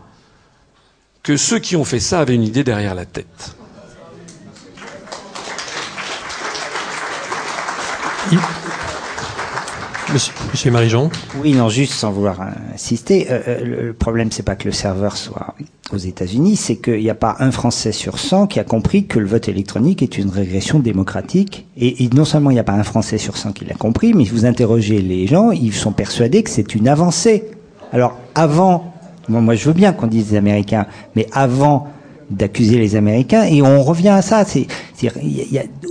[1.23, 3.57] que ceux qui ont fait ça avaient une idée derrière la tête.
[10.13, 11.09] Monsieur, Marie-Jean
[11.41, 12.39] Oui, non, juste sans vouloir
[12.75, 15.55] insister, euh, euh, le problème, c'est pas que le serveur soit
[15.91, 19.19] aux États-Unis, c'est qu'il n'y a pas un Français sur 100 qui a compris que
[19.19, 21.67] le vote électronique est une régression démocratique.
[21.79, 24.27] Et, non seulement il n'y a pas un Français sur 100 qui l'a compris, mais
[24.27, 27.45] si vous interrogez les gens, ils sont persuadés que c'est une avancée.
[27.91, 28.93] Alors, avant,
[29.29, 30.87] moi je veux bien qu'on dise les Américains,
[31.17, 31.89] mais avant
[32.31, 34.67] d'accuser les Américains, et on revient à ça, c'est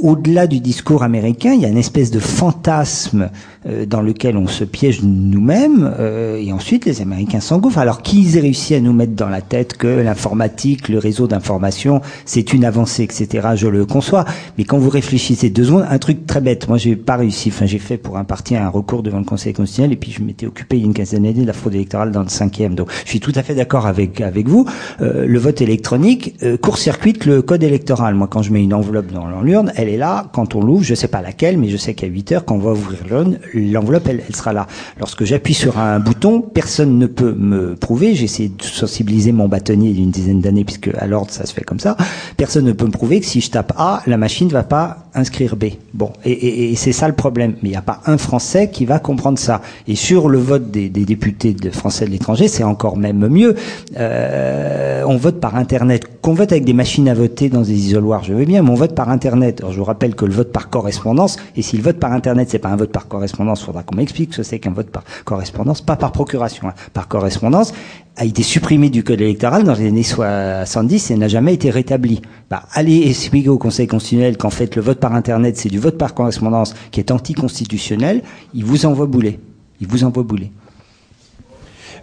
[0.02, 3.30] au-delà du discours américain, il y a une espèce de fantasme
[3.61, 7.78] euh, dans lequel on se piège nous-mêmes, euh, et ensuite les Américains s'engouffrent.
[7.78, 12.02] Alors qu'ils aient réussi à nous mettre dans la tête que l'informatique, le réseau d'information,
[12.26, 14.26] c'est une avancée, etc., je le conçois.
[14.58, 17.66] Mais quand vous réfléchissez deux secondes, un truc très bête, moi j'ai pas réussi, enfin
[17.66, 20.78] j'ai fait pour un un recours devant le Conseil constitutionnel, et puis je m'étais occupé
[20.78, 22.76] il y a une quinzaine d'années de la fraude électorale dans le cinquième.
[22.76, 24.66] Donc je suis tout à fait d'accord avec, avec vous.
[25.02, 28.16] Euh, le vote électronique court-circuite le code électoral.
[28.16, 30.96] Moi quand je mets une enveloppe dans l'urne, elle est là quand on l'ouvre, je
[30.96, 34.08] sais pas laquelle, mais je sais qu'à 8 heures, quand on va ouvrir l'urne, l'enveloppe,
[34.08, 34.68] elle, sera là.
[35.00, 39.48] Lorsque j'appuie sur un bouton, personne ne peut me prouver, j'ai essayé de sensibiliser mon
[39.48, 41.98] bâtonnier d'une dizaine d'années, puisque à l'ordre, ça se fait comme ça,
[42.38, 45.10] personne ne peut me prouver que si je tape A, la machine ne va pas
[45.14, 45.66] inscrire B.
[45.94, 47.56] Bon, et, et, et c'est ça le problème.
[47.62, 49.62] Mais il n'y a pas un Français qui va comprendre ça.
[49.88, 53.56] Et sur le vote des, des députés de Français de l'étranger, c'est encore même mieux.
[53.98, 56.06] Euh, on vote par Internet.
[56.22, 58.76] Qu'on vote avec des machines à voter dans des isoloirs, je veux bien, mais on
[58.76, 59.62] vote par Internet.
[59.62, 62.50] Alors, je vous rappelle que le vote par correspondance, et si le vote par Internet,
[62.52, 65.04] c'est pas un vote par correspondance, faudra qu'on m'explique ce que c'est qu'un vote par
[65.26, 67.74] correspondance, pas par procuration, hein, par correspondance,
[68.18, 72.22] a été supprimé du code électoral dans les années 70 et n'a jamais été rétabli.
[72.50, 75.98] Bah, allez expliquer au Conseil constitutionnel qu'en fait le vote par Internet, c'est du vote
[75.98, 78.22] par correspondance qui est anticonstitutionnel,
[78.54, 79.40] il vous envoie bouler.
[79.80, 80.52] Il vous envoie bouler.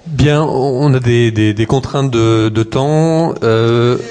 [0.07, 3.35] Bien, on a des, des, des contraintes de, de temps.
[3.43, 3.99] Euh...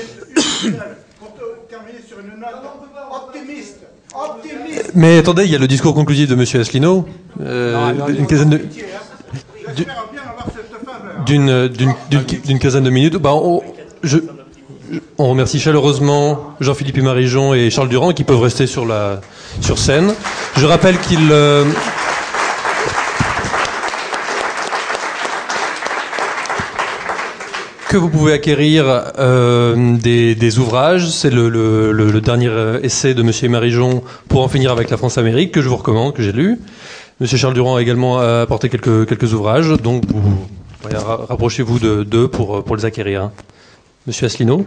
[4.95, 6.41] Mais attendez, il y a le discours conclusif de M.
[6.41, 7.05] Asselineau.
[7.41, 8.61] Euh, une quinzaine de
[11.27, 13.17] d'une quinzaine de minutes.
[13.17, 13.61] Bah, on,
[15.17, 18.87] remercie chaleureusement Jean-Philippe Marijon et Charles Durand qui peuvent rester sur
[19.75, 20.13] scène.
[20.55, 21.65] Je rappelle qu'ils euh,
[27.89, 28.85] que vous pouvez acquérir
[29.19, 31.09] euh, des, ouvrages.
[31.09, 35.61] C'est le, dernier euh, essai de Monsieur Marijon pour en finir avec la France-Amérique que
[35.61, 36.59] je vous recommande, que j'ai lu.
[37.19, 40.37] Monsieur Charles Durand a également apporté quelques, quelques ouvrages, donc vous,
[40.95, 43.31] rapprochez-vous d'eux pour, pour les acquérir.
[44.05, 44.65] Monsieur Asselineau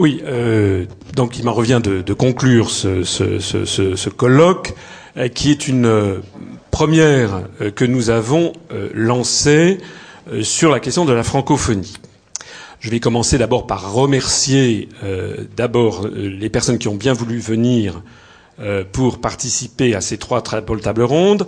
[0.00, 4.74] Oui, euh, donc il m'en revient de, conclure ce, colloque
[5.18, 6.20] euh, qui est une euh,
[6.70, 8.54] première euh, que nous avons
[8.94, 9.76] lancée
[10.42, 11.99] sur la question de la francophonie.
[12.80, 14.88] Je vais commencer d'abord par remercier
[15.54, 18.02] d'abord les personnes qui ont bien voulu venir
[18.92, 21.46] pour participer à ces trois tables rondes,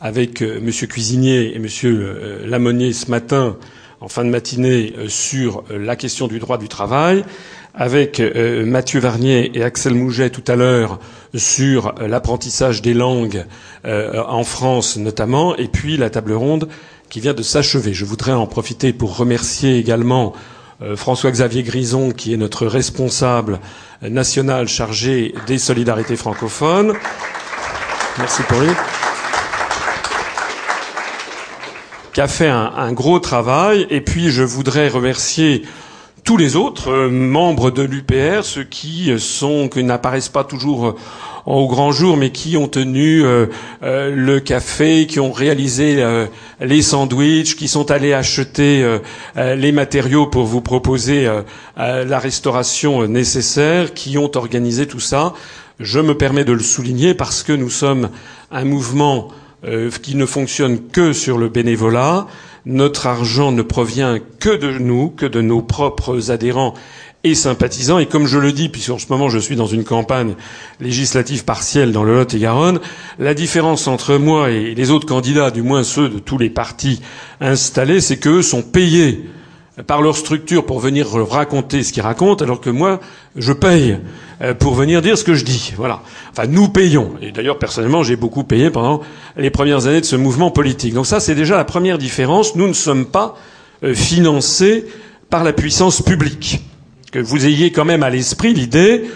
[0.00, 3.58] avec Monsieur Cuisinier et Monsieur Lamonnier ce matin,
[4.00, 7.24] en fin de matinée, sur la question du droit du travail.
[7.74, 10.98] Avec euh, Mathieu Varnier et Axel Mouget tout à l'heure
[11.36, 13.44] sur euh, l'apprentissage des langues
[13.84, 16.68] euh, en France notamment, et puis la table ronde
[17.10, 17.94] qui vient de s'achever.
[17.94, 20.32] Je voudrais en profiter pour remercier également
[20.96, 23.60] François-Xavier Grison, qui est notre responsable
[24.02, 26.94] national chargé des solidarités francophones.
[28.18, 28.70] Merci pour lui.
[32.12, 33.86] Qui a fait un, un gros travail.
[33.90, 35.62] Et puis je voudrais remercier
[36.24, 40.86] tous les autres euh, membres de l'UPR, ceux qui euh, sont, qui n'apparaissent pas toujours
[40.86, 40.96] euh,
[41.46, 43.22] au grand jour, mais qui ont tenu
[43.82, 46.04] le café, qui ont réalisé
[46.60, 48.98] les sandwichs, qui sont allés acheter
[49.36, 51.28] les matériaux pour vous proposer
[51.76, 55.34] la restauration nécessaire, qui ont organisé tout ça.
[55.78, 58.10] Je me permets de le souligner parce que nous sommes
[58.50, 59.28] un mouvement
[60.02, 62.26] qui ne fonctionne que sur le bénévolat
[62.66, 66.74] notre argent ne provient que de nous, que de nos propres adhérents
[67.24, 67.98] et sympathisants.
[67.98, 70.34] Et comme je le dis, puisqu'en ce moment je suis dans une campagne
[70.80, 72.80] législative partielle dans le Lot-et-Garonne,
[73.18, 77.00] la différence entre moi et les autres candidats, du moins ceux de tous les partis
[77.40, 79.24] installés, c'est qu'eux sont payés
[79.86, 83.00] par leur structure pour venir raconter ce qu'ils racontent, alors que moi,
[83.36, 83.98] je paye
[84.42, 85.72] euh, pour venir dire ce que je dis.
[85.76, 86.02] Voilà.
[86.30, 87.12] Enfin, nous payons.
[87.22, 89.00] Et d'ailleurs, personnellement, j'ai beaucoup payé pendant
[89.36, 90.94] les premières années de ce mouvement politique.
[90.94, 92.56] Donc ça, c'est déjà la première différence.
[92.56, 93.36] Nous ne sommes pas
[93.82, 94.86] euh, financés
[95.28, 96.60] par la puissance publique.
[97.10, 99.10] Que vous ayez quand même à l'esprit l'idée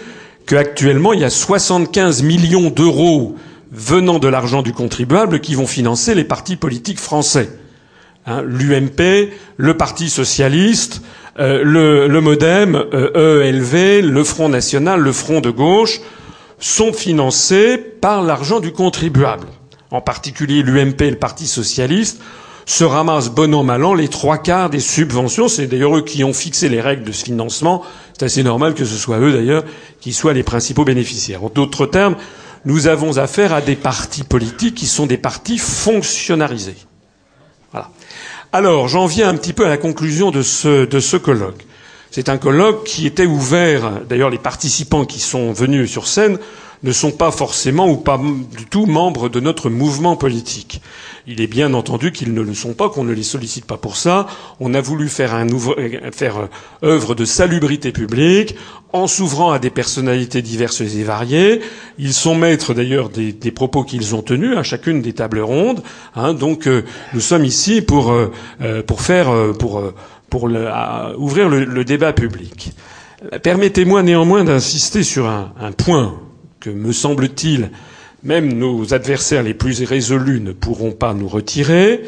[0.45, 3.35] qu'actuellement, il y a 75 millions d'euros
[3.71, 7.49] venant de l'argent du contribuable qui vont financer les partis politiques français.
[8.25, 11.01] Hein, L'UMP, le Parti socialiste,
[11.39, 16.01] euh, le, le, MoDem, euh, ELV, le Front national, le Front de gauche
[16.59, 19.47] sont financés par l'argent du contribuable.
[19.91, 22.21] En particulier l'UMP et le Parti socialiste
[22.65, 25.47] se ramassent bon an mal an les trois quarts des subventions.
[25.47, 27.83] C'est d'ailleurs eux qui ont fixé les règles de ce financement.
[28.13, 29.63] C'est assez normal que ce soit eux d'ailleurs
[30.01, 31.43] qui soient les principaux bénéficiaires.
[31.43, 32.15] En d'autres termes,
[32.65, 36.77] nous avons affaire à des partis politiques qui sont des partis fonctionnalisés.
[37.71, 37.89] Voilà.
[38.51, 41.65] Alors, j'en viens un petit peu à la conclusion de ce, de ce colloque.
[42.09, 46.39] C'est un colloque qui était ouvert, d'ailleurs les participants qui sont venus sur scène
[46.85, 50.81] ne sont pas forcément ou pas du tout membres de notre mouvement politique.
[51.25, 53.97] Il est bien entendu qu'ils ne le sont pas, qu'on ne les sollicite pas pour
[53.97, 54.27] ça.
[54.59, 55.73] On a voulu faire, un nouveau,
[56.11, 56.47] faire euh,
[56.83, 58.55] œuvre de salubrité publique
[58.93, 61.61] en s'ouvrant à des personnalités diverses et variées.
[61.97, 65.81] Ils sont maîtres d'ailleurs des, propos qu'ils ont tenus à chacune des tables rondes.
[66.15, 66.83] Hein, donc euh,
[67.15, 68.31] nous sommes ici pour, euh,
[71.17, 72.73] ouvrir le, débat public.
[73.41, 76.19] Permettez-moi néanmoins d'insister sur un point
[76.67, 77.71] me semble-t-il,
[78.23, 82.01] même nos adversaires les plus résolus ne pourront pas nous retirer.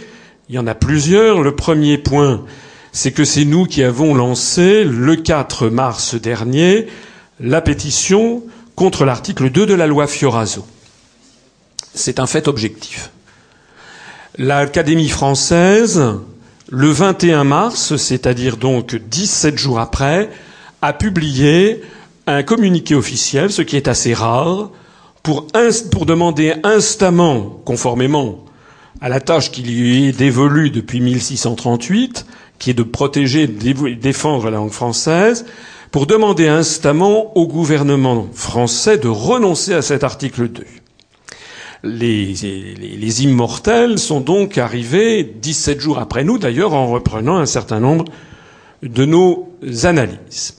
[0.50, 1.42] Il y en a plusieurs.
[1.42, 2.46] Le premier point,
[2.92, 6.88] c'est que c'est nous qui avons lancé, le 4 mars dernier,
[7.40, 8.44] la pétition
[8.76, 10.66] contre l'article 2 de la loi Fioraso.
[11.94, 13.12] C'est un fait objectif.
[14.38, 16.02] L'Académie française,
[16.70, 20.30] le 21 mars, c'est-à-dire donc 17 jours après,
[20.82, 21.82] a publié
[22.28, 24.70] un communiqué officiel, ce qui est assez rare,
[25.24, 25.48] pour,
[25.91, 28.44] pour demander instamment, conformément
[29.02, 32.26] à la tâche qui lui est dévolue depuis 1638,
[32.60, 35.45] qui est de protéger et défendre la langue française,
[35.91, 40.66] pour demander instamment au gouvernement français de renoncer à cet article 2.
[41.84, 47.45] Les, les, les, immortels sont donc arrivés 17 jours après nous, d'ailleurs, en reprenant un
[47.45, 48.06] certain nombre
[48.82, 50.58] de nos analyses.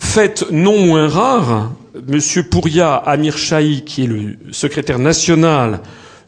[0.00, 2.18] Fait non moins rare, M.
[2.50, 5.80] Pouria Amir Chahi, qui est le secrétaire national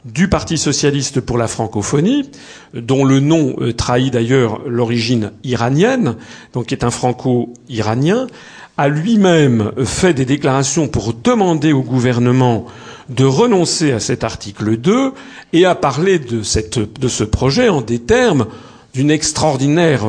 [0.04, 2.30] du Parti socialiste pour la francophonie,
[2.74, 6.16] dont le nom euh, trahit d'ailleurs l'origine iranienne,
[6.52, 8.28] donc qui est un franco-iranien,
[8.76, 12.66] a lui-même fait des déclarations pour demander au gouvernement
[13.08, 15.12] de renoncer à cet article 2
[15.52, 18.46] et a parlé de, cette, de ce projet en des termes
[18.94, 20.04] d'une extraordinaire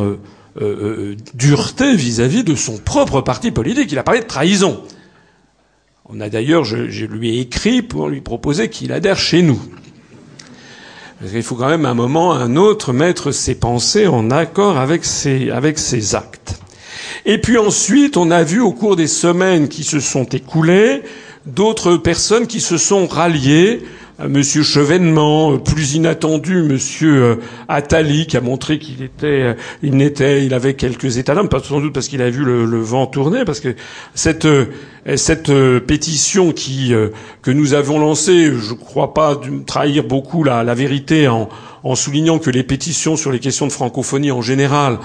[0.61, 3.91] euh, euh, dureté vis-à-vis de son propre parti politique.
[3.91, 4.83] Il a parlé de trahison.
[6.05, 9.61] On a d'ailleurs, je, je, lui ai écrit pour lui proposer qu'il adhère chez nous.
[11.19, 15.05] Parce qu'il faut quand même un moment, un autre, mettre ses pensées en accord avec
[15.05, 16.59] ses, avec ses actes.
[17.25, 21.01] Et puis ensuite, on a vu au cours des semaines qui se sont écoulées
[21.45, 23.83] d'autres personnes qui se sont ralliées
[24.19, 27.35] Monsieur Chevènement, plus inattendu, Monsieur euh,
[27.67, 31.81] Attali, qui a montré qu'il était, euh, il n'était, il avait quelques états d'âme, sans
[31.81, 33.75] doute parce qu'il a vu le, le, vent tourner, parce que
[34.13, 34.65] cette euh,
[35.15, 35.51] cette
[35.85, 36.93] pétition qui
[37.41, 39.37] que nous avons lancée, je ne crois pas
[39.67, 41.49] trahir beaucoup la, la vérité en,
[41.83, 44.99] en soulignant que les pétitions sur les questions de francophonie en général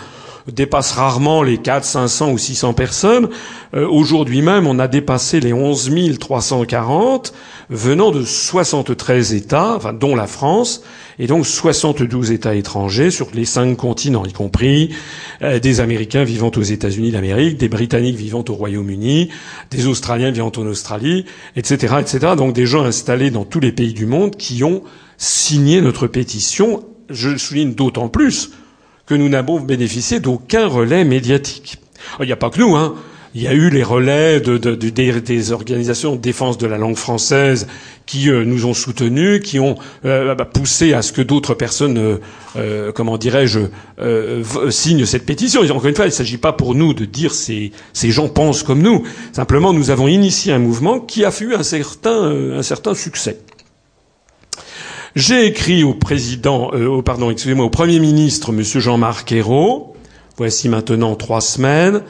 [0.52, 3.28] dépasse rarement les 4, 500 ou 600 personnes.
[3.74, 7.32] Euh, Aujourd'hui même, on a dépassé les 11 340
[7.70, 10.82] venant de 73 États, dont la France,
[11.18, 14.94] et donc 72 États étrangers sur les cinq continents, y compris
[15.42, 19.28] euh, des Américains vivant aux États-Unis d'Amérique, des Britanniques vivant au Royaume-Uni,
[19.70, 21.26] des Australiens vivant en Australie,
[21.56, 22.34] etc., etc.
[22.36, 24.82] Donc des gens installés dans tous les pays du monde qui ont
[25.18, 26.84] signé notre pétition.
[27.10, 28.50] Je souligne d'autant plus
[29.08, 31.78] que nous n'avons bénéficié d'aucun relais médiatique.
[32.20, 32.94] Il n'y a pas que nous, hein.
[33.34, 36.78] Il y a eu les relais de, de, de, des, organisations de défense de la
[36.78, 37.66] langue française
[38.06, 39.76] qui euh, nous ont soutenus, qui ont
[40.06, 42.18] euh, bah, poussé à ce que d'autres personnes,
[42.56, 43.60] euh, comment dirais-je,
[44.70, 45.60] signent cette pétition.
[45.60, 48.82] Encore une fois, il ne s'agit pas pour nous de dire ces, gens pensent comme
[48.82, 49.04] nous.
[49.32, 53.38] Simplement, nous avons initié un mouvement qui a eu un certain succès.
[55.16, 59.96] J'ai écrit au président, euh, au, pardon, excusez-moi, au Premier ministre, Monsieur Jean-Marc Ayrault,
[60.36, 62.02] voici maintenant trois semaines,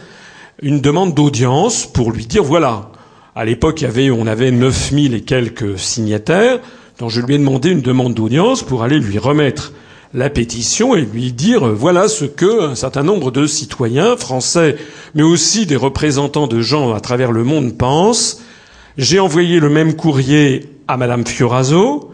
[0.62, 2.90] une demande d'audience pour lui dire voilà,
[3.36, 6.58] à l'époque, il y avait, on avait 9000 et quelques signataires,
[6.98, 9.72] donc je lui ai demandé une demande d'audience pour aller lui remettre
[10.12, 14.76] la pétition et lui dire euh, voilà ce que un certain nombre de citoyens français,
[15.14, 18.42] mais aussi des représentants de gens à travers le monde pensent.
[18.96, 22.10] J'ai envoyé le même courrier à Madame Fioraso,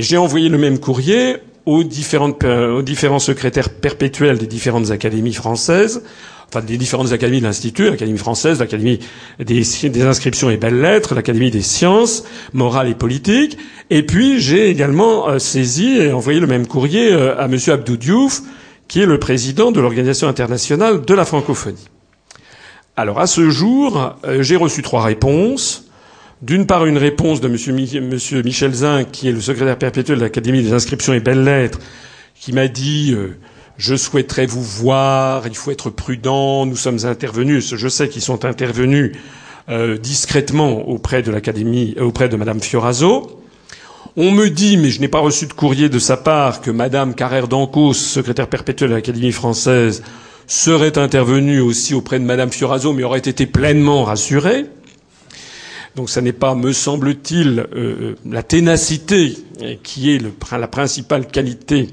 [0.00, 1.36] j'ai envoyé le même courrier
[1.66, 6.02] aux, différents secrétaires perpétuels des différentes académies françaises,
[6.48, 8.98] enfin des différentes académies de l'Institut, l'Académie française, l'Académie
[9.38, 13.58] des, inscriptions et belles lettres, l'Académie des sciences morales et politiques.
[13.90, 17.58] Et puis j'ai également euh, saisi et envoyé le même courrier euh, à M.
[17.68, 18.42] Abdou Diouf,
[18.88, 21.88] qui est le président de l'Organisation internationale de la francophonie.
[22.96, 25.86] Alors à ce jour, euh, j'ai reçu trois réponses.
[26.42, 28.42] D'une part, une réponse de M.
[28.44, 31.78] Michel Zin, qui est le secrétaire perpétuel de l'Académie des inscriptions et belles lettres,
[32.34, 33.36] qui m'a dit euh,
[33.76, 38.44] Je souhaiterais vous voir, il faut être prudent, nous sommes intervenus, je sais qu'ils sont
[38.44, 39.12] intervenus
[39.68, 43.40] euh, discrètement auprès de l'Académie, euh, auprès de Madame Fioraso.
[44.16, 47.14] On me dit, mais je n'ai pas reçu de courrier de sa part, que Madame
[47.14, 50.02] Carrère d'Ancos, secrétaire perpétuelle de l'Académie française,
[50.48, 54.66] serait intervenue aussi auprès de Madame Fioraso, mais aurait été pleinement rassurée.
[55.96, 59.36] Donc ça n'est pas, me semble-t-il, euh, euh, la ténacité
[59.82, 60.20] qui est
[60.50, 61.88] la principale qualité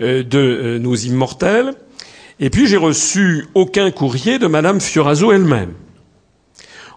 [0.00, 1.74] euh, de euh, nos immortels.
[2.40, 5.72] Et puis j'ai reçu aucun courrier de Madame Fioraso elle-même.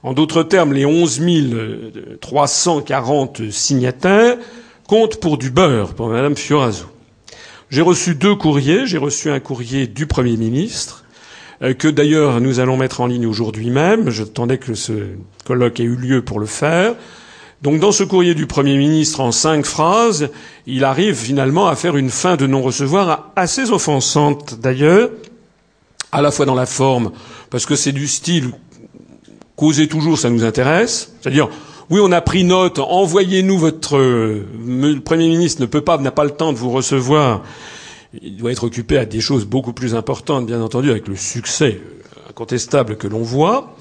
[0.03, 1.22] En d'autres termes, les 11
[2.19, 4.38] 340 signataires
[4.88, 6.86] comptent pour du beurre pour Madame Fioraso.
[7.69, 8.86] J'ai reçu deux courriers.
[8.86, 11.11] J'ai reçu un courrier du Premier ministre euh,
[11.62, 14.10] que d'ailleurs nous allons mettre en ligne aujourd'hui même.
[14.10, 14.94] J'attendais que ce
[15.46, 16.96] colloque ait eu lieu pour le faire.
[17.62, 20.30] Donc dans ce courrier du Premier ministre, en cinq phrases,
[20.66, 25.12] il arrive finalement à faire une fin de non-recevoir assez offensante d'ailleurs,
[26.12, 27.12] à la fois dans la forme,
[27.52, 28.52] parce que c'est du style
[29.56, 31.48] causez toujours, ça nous intéresse, c'est-à-dire
[31.92, 36.24] oui, on a pris note, envoyez-nous votre le Premier ministre ne peut pas, n'a pas
[36.24, 37.44] le temps de vous recevoir,
[38.20, 41.80] il doit être occupé à des choses beaucoup plus importantes, bien entendu, avec le succès
[42.30, 43.76] incontestable que l'on voit.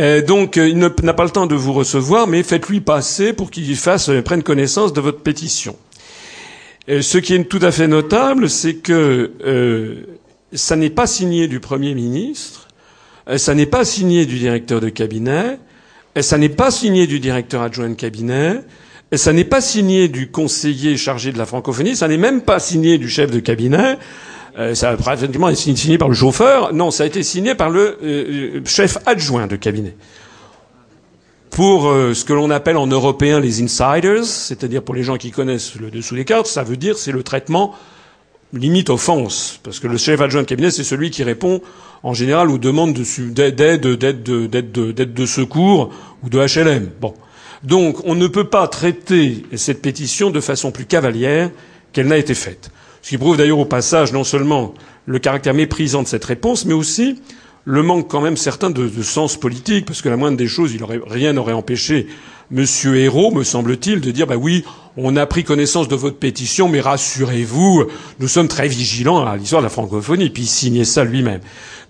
[0.00, 3.76] Euh, donc, il n'a pas le temps de vous recevoir, mais faites-lui passer pour qu'il
[3.76, 5.76] fasse, euh, prenne connaissance de votre pétition.
[6.88, 10.06] Euh, ce qui est tout à fait notable, c'est que euh,
[10.54, 12.68] ça n'est pas signé du Premier ministre,
[13.36, 15.58] ça n'est pas signé du directeur de cabinet,
[16.20, 18.60] ça n'est pas signé du directeur adjoint de cabinet,
[19.12, 22.60] et ça n'est pas signé du conseiller chargé de la francophonie, ça n'est même pas
[22.60, 23.98] signé du chef de cabinet,
[24.58, 26.72] euh, ça a pratiquement été signé par le chauffeur.
[26.72, 29.94] Non, ça a été signé par le euh, chef adjoint de cabinet.
[31.50, 35.30] pour euh, ce que l'on appelle en européen les insiders, c'est-à-dire pour les gens qui
[35.30, 37.74] connaissent le dessous des cartes, ça veut dire c'est le traitement
[38.52, 41.60] limite offense, parce que le chef adjoint de cabinet c'est celui qui répond
[42.02, 45.90] en général aux demandes d'aide, d'aide, d'aide, d'aide de secours
[46.22, 46.90] ou de HLM.
[47.00, 47.14] Bon,
[47.62, 51.50] donc on ne peut pas traiter cette pétition de façon plus cavalière
[51.92, 52.70] qu'elle n'a été faite.
[53.02, 54.74] Ce qui prouve d'ailleurs au passage non seulement
[55.06, 57.20] le caractère méprisant de cette réponse, mais aussi
[57.64, 60.74] le manque quand même certain de, sens politique, parce que la moindre des choses,
[61.06, 62.06] rien n'aurait empêché
[62.50, 64.64] Monsieur Hérault, me semble-t-il, de dire bah oui,
[64.96, 67.84] on a pris connaissance de votre pétition, mais rassurez-vous,
[68.18, 71.40] nous sommes très vigilants à l'histoire de la francophonie, puis il signait ça lui-même.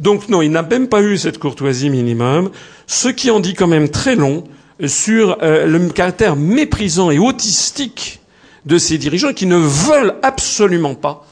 [0.01, 2.51] Donc non, il n'a même pas eu cette courtoisie minimum,
[2.87, 4.45] ce qui en dit quand même très long
[4.87, 8.21] sur euh, le caractère méprisant et autistique
[8.67, 11.27] de ces dirigeants qui ne veulent absolument pas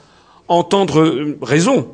[0.48, 1.88] entendre euh, raison,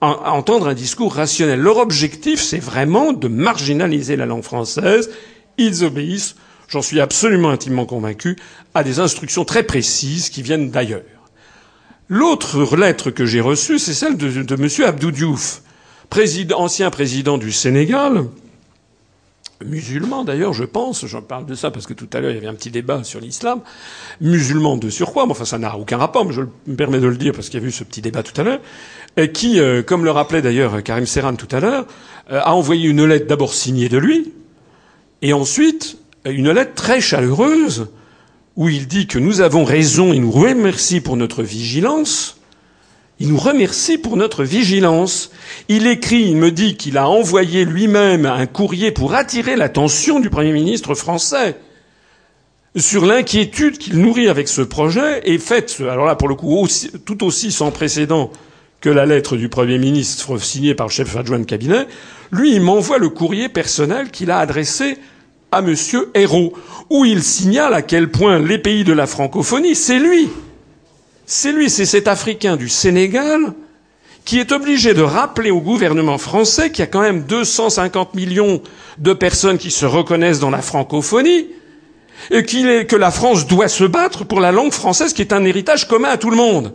[0.00, 1.60] entendre un discours rationnel.
[1.60, 5.10] Leur objectif, c'est vraiment de marginaliser la langue française.
[5.56, 6.36] Ils obéissent,
[6.68, 8.36] j'en suis absolument intimement convaincu,
[8.74, 11.02] à des instructions très précises qui viennent d'ailleurs.
[12.08, 14.68] L'autre lettre que j'ai reçue, c'est celle de, de M.
[14.86, 15.62] Abdou Diouf,
[16.54, 18.26] ancien président du Sénégal,
[19.64, 22.38] musulman d'ailleurs, je pense, j'en parle de ça parce que tout à l'heure il y
[22.38, 23.60] avait un petit débat sur l'islam,
[24.20, 27.16] musulman de surcroît, mais enfin ça n'a aucun rapport, mais je me permets de le
[27.16, 28.60] dire parce qu'il y a eu ce petit débat tout à l'heure,
[29.32, 31.86] qui, euh, comme le rappelait d'ailleurs Karim Serran tout à l'heure,
[32.30, 34.32] euh, a envoyé une lettre d'abord signée de lui,
[35.22, 37.88] et ensuite une lettre très chaleureuse
[38.56, 42.38] où il dit que nous avons raison et nous remercie pour notre vigilance,
[43.20, 45.30] il nous remercie pour notre vigilance.
[45.68, 50.30] Il écrit, il me dit qu'il a envoyé lui-même un courrier pour attirer l'attention du
[50.30, 51.56] Premier ministre français
[52.76, 56.66] sur l'inquiétude qu'il nourrit avec ce projet et faite, alors là pour le coup,
[57.04, 58.32] tout aussi sans précédent
[58.80, 61.86] que la lettre du Premier ministre signée par le chef adjoint de cabinet,
[62.32, 64.98] lui, il m'envoie le courrier personnel qu'il a adressé
[65.52, 65.74] à M.
[66.14, 66.52] Hérault,
[66.90, 70.28] où il signale à quel point les pays de la francophonie, c'est lui
[71.26, 73.54] c'est lui, c'est cet Africain du Sénégal
[74.24, 78.62] qui est obligé de rappeler au gouvernement français qu'il y a quand même 250 millions
[78.98, 81.46] de personnes qui se reconnaissent dans la francophonie
[82.30, 85.86] et que la France doit se battre pour la langue française qui est un héritage
[85.88, 86.72] commun à tout le monde.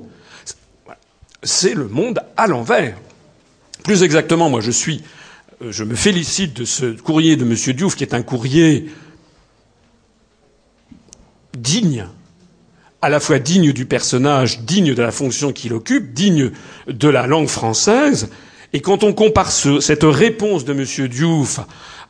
[1.41, 2.97] C'est le monde à l'envers.
[3.83, 5.01] Plus exactement, moi je suis,
[5.63, 7.55] euh, je me félicite de ce courrier de M.
[7.75, 8.89] Diouf qui est un courrier
[11.57, 12.05] digne
[13.01, 16.51] à la fois digne du personnage, digne de la fonction qu'il occupe, digne
[16.87, 18.29] de la langue française.
[18.73, 21.07] Et quand on compare ce, cette réponse de M.
[21.07, 21.59] Diouf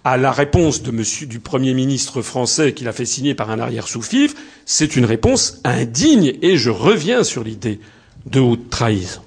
[0.04, 3.60] à la réponse de monsieur, du Premier ministre français qu'il a fait signer par un
[3.60, 4.34] arrière sous-fif,
[4.66, 6.34] c'est une réponse indigne.
[6.42, 7.80] Et je reviens sur l'idée
[8.26, 9.22] de haute trahison.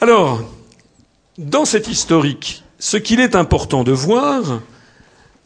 [0.00, 0.42] Alors,
[1.38, 4.60] dans cet historique, ce qu'il est important de voir,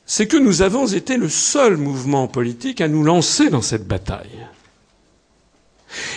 [0.06, 4.46] c'est que nous avons été le seul mouvement politique à nous lancer dans cette bataille.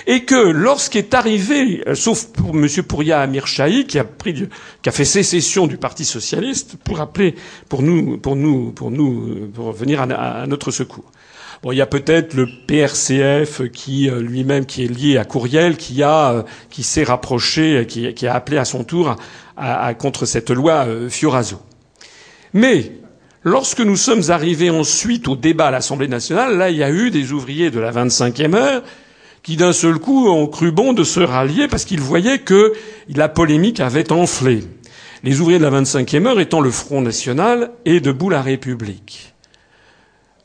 [0.07, 2.67] Et que lorsqu'est arrivé, euh, sauf pour M.
[2.87, 4.47] Pouria Amir Chahi, qui a, pris,
[4.81, 7.35] qui a fait sécession du Parti socialiste pour appeler,
[7.69, 11.11] pour nous, pour nous, pour nous, pour venir à, notre secours.
[11.61, 15.77] Bon, il y a peut-être le PRCF qui euh, lui-même qui est lié à Courriel,
[15.77, 19.15] qui a, euh, qui s'est rapproché, qui, a appelé à son tour
[19.55, 21.61] à, à, contre cette loi Fioraso.
[22.53, 22.91] Mais
[23.43, 27.11] Lorsque nous sommes arrivés ensuite au débat à l'Assemblée nationale, là, il y a eu
[27.11, 28.83] des ouvriers de la 25e heure
[29.43, 32.73] qui, d'un seul coup, ont cru bon de se rallier parce qu'ils voyaient que
[33.07, 34.63] la polémique avait enflé.
[35.23, 39.33] Les ouvriers de la 25e heure étant le Front National et debout la République.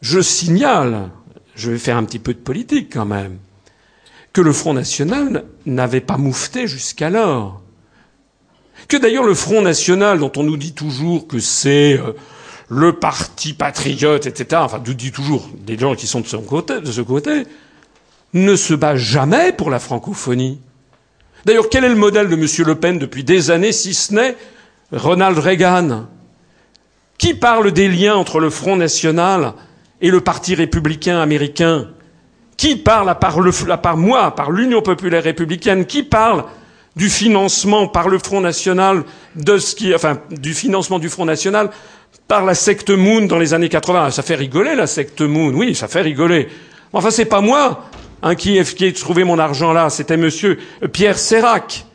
[0.00, 1.10] Je signale,
[1.54, 3.38] je vais faire un petit peu de politique quand même,
[4.32, 7.62] que le Front National n'avait pas moufté jusqu'alors.
[8.88, 12.12] Que d'ailleurs le Front National, dont on nous dit toujours que c'est euh,
[12.74, 16.80] le parti patriote, etc., enfin, je dis toujours des gens qui sont de, son côté,
[16.80, 17.46] de ce côté,
[18.32, 20.58] ne se bat jamais pour la francophonie.
[21.44, 22.46] D'ailleurs, quel est le modèle de M.
[22.66, 24.36] Le Pen depuis des années, si ce n'est
[24.90, 26.06] Ronald Reagan
[27.18, 29.52] Qui parle des liens entre le Front National
[30.00, 31.90] et le Parti républicain américain
[32.56, 36.44] Qui parle, à part, le, à part moi, par l'Union populaire républicaine, qui parle
[36.96, 39.04] du financement par le Front National
[39.36, 41.68] de ce qui, enfin, du financement du Front National
[42.28, 44.10] par la secte Moon dans les années 80.
[44.10, 46.48] Ça fait rigoler la secte Moon, oui, ça fait rigoler.
[46.92, 47.84] Enfin, c'est pas moi
[48.22, 50.58] hein, qui, ai trouvé mon argent là, c'était Monsieur
[50.92, 51.86] Pierre Sérac,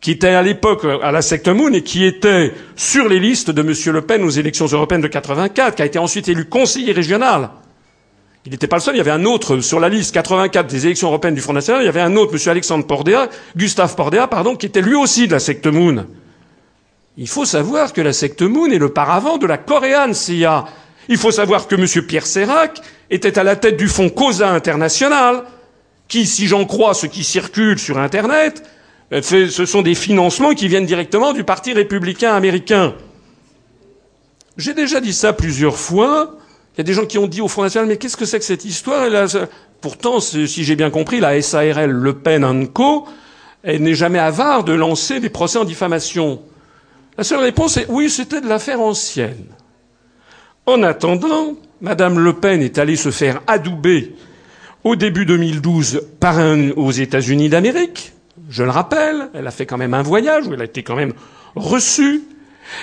[0.00, 3.62] qui était à l'époque à la secte Moon et qui était sur les listes de
[3.62, 7.50] Monsieur Le Pen aux élections européennes de 84, qui a été ensuite élu conseiller régional.
[8.46, 10.86] Il n'était pas le seul, il y avait un autre sur la liste 84 des
[10.86, 14.28] élections européennes du Front National, il y avait un autre, Monsieur Alexandre Pordea, Gustave Pordea,
[14.28, 16.06] pardon, qui était lui aussi de la secte Moon.
[17.18, 20.66] Il faut savoir que la secte Moon est le paravent de la Korean CIA.
[21.08, 22.06] Il faut savoir que M.
[22.06, 22.80] Pierre Sérac
[23.10, 25.44] était à la tête du fonds Cosa International,
[26.08, 28.62] qui, si j'en crois ce qui circule sur Internet,
[29.22, 32.94] ce sont des financements qui viennent directement du Parti républicain américain.
[34.58, 36.36] J'ai déjà dit ça plusieurs fois.
[36.74, 38.38] Il y a des gens qui ont dit au Front National, mais qu'est-ce que c'est
[38.38, 39.08] que cette histoire?
[39.80, 43.06] Pourtant, si j'ai bien compris, la SARL Le Pen Co.
[43.64, 46.42] n'est jamais avare de lancer des procès en diffamation.
[47.18, 49.46] La seule réponse est oui, c'était de l'affaire ancienne.
[50.66, 54.14] En attendant, Madame Le Pen est allée se faire adouber
[54.84, 58.12] au début 2012 par un aux États-Unis d'Amérique.
[58.50, 60.96] Je le rappelle, elle a fait quand même un voyage où elle a été quand
[60.96, 61.14] même
[61.54, 62.22] reçue.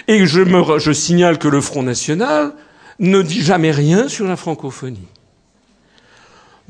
[0.07, 0.41] Et je,
[0.79, 2.53] je signale que le Front National
[2.99, 5.07] ne dit jamais rien sur la francophonie.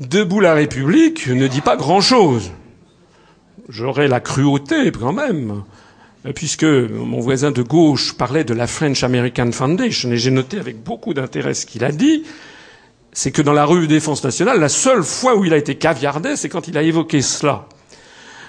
[0.00, 2.50] Debout la République ne dit pas grand-chose.
[3.68, 5.62] J'aurais la cruauté quand même,
[6.32, 10.82] puisque mon voisin de gauche parlait de la French American Foundation, et j'ai noté avec
[10.82, 12.24] beaucoup d'intérêt ce qu'il a dit,
[13.12, 16.36] c'est que dans la revue Défense nationale, la seule fois où il a été caviardé,
[16.36, 17.66] c'est quand il a évoqué cela.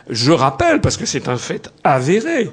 [0.10, 2.50] Je rappelle, parce que c'est un fait avéré,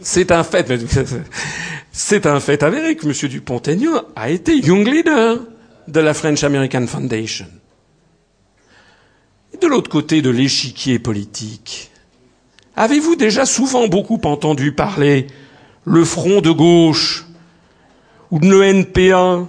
[0.00, 0.66] c'est un fait,
[1.92, 3.28] c'est un fait avéré que M.
[3.30, 5.38] Dupont-Aignan a été young leader
[5.86, 7.46] de la French American Foundation.
[9.60, 11.87] De l'autre côté de l'échiquier politique,
[12.78, 15.26] avez-vous déjà souvent beaucoup entendu parler
[15.84, 17.26] le front de gauche
[18.30, 19.46] ou de l'ENPA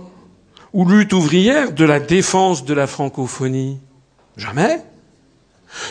[0.74, 3.78] ou lutte ouvrière de la défense de la francophonie?
[4.36, 4.82] Jamais.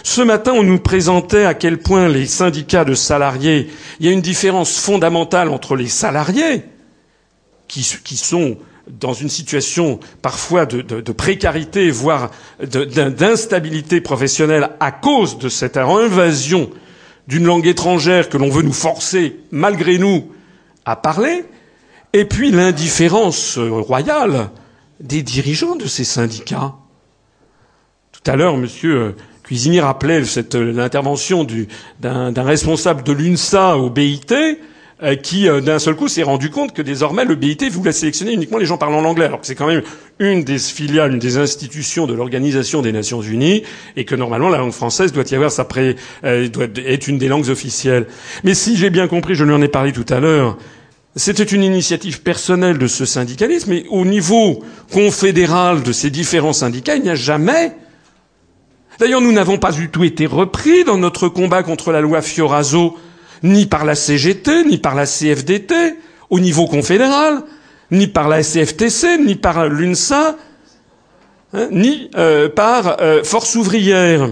[0.02, 3.70] Ce matin, on nous présentait à quel point les syndicats de salariés,
[4.01, 6.65] il y a une différence fondamentale entre les salariés,
[7.69, 8.56] qui, sont
[8.89, 16.70] dans une situation parfois de précarité, voire d'instabilité professionnelle à cause de cette invasion
[17.28, 20.32] d'une langue étrangère que l'on veut nous forcer, malgré nous,
[20.84, 21.44] à parler,
[22.14, 24.48] et puis l'indifférence royale
[24.98, 26.74] des dirigeants de ces syndicats.
[28.12, 30.22] Tout à l'heure, monsieur Cuisinier rappelait
[30.55, 31.46] l'intervention
[32.00, 34.34] d'un responsable de l'UNSA au BIT
[35.03, 38.33] euh, qui, euh, d'un seul coup, s'est rendu compte que désormais le BIT voulait sélectionner
[38.33, 39.83] uniquement les gens parlant l'anglais, alors que c'est quand même
[40.19, 43.62] une des filiales, une des institutions de l'Organisation des Nations Unies,
[43.97, 45.95] et que normalement la langue française doit y avoir sa pré,
[46.25, 48.07] euh, doit être une des langues officielles.
[48.43, 50.59] Mais si j'ai bien compris, je lui en ai parlé tout à l'heure,
[51.15, 56.97] c'était une initiative personnelle de ce syndicalisme, mais au niveau confédéral de ces différents syndicats,
[56.97, 57.73] il n'y a jamais
[58.99, 62.97] D'ailleurs, nous n'avons pas du tout été repris dans notre combat contre la loi Fioraso,
[63.43, 65.74] ni par la CGT, ni par la CFDT,
[66.31, 67.43] au niveau confédéral,
[67.90, 70.36] ni par la CFTC, ni par l'UNSA,
[71.55, 74.28] hein, ni euh, par euh, Force ouvrière.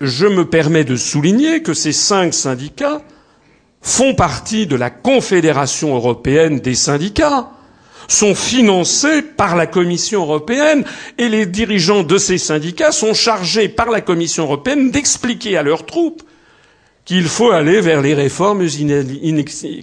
[0.00, 3.02] Je me permets de souligner que ces cinq syndicats
[3.82, 7.50] font partie de la Confédération européenne des syndicats
[8.08, 10.84] sont financés par la Commission européenne
[11.16, 15.86] et les dirigeants de ces syndicats sont chargés par la Commission européenne d'expliquer à leurs
[15.86, 16.22] troupes
[17.10, 18.64] qu'il faut aller vers les réformes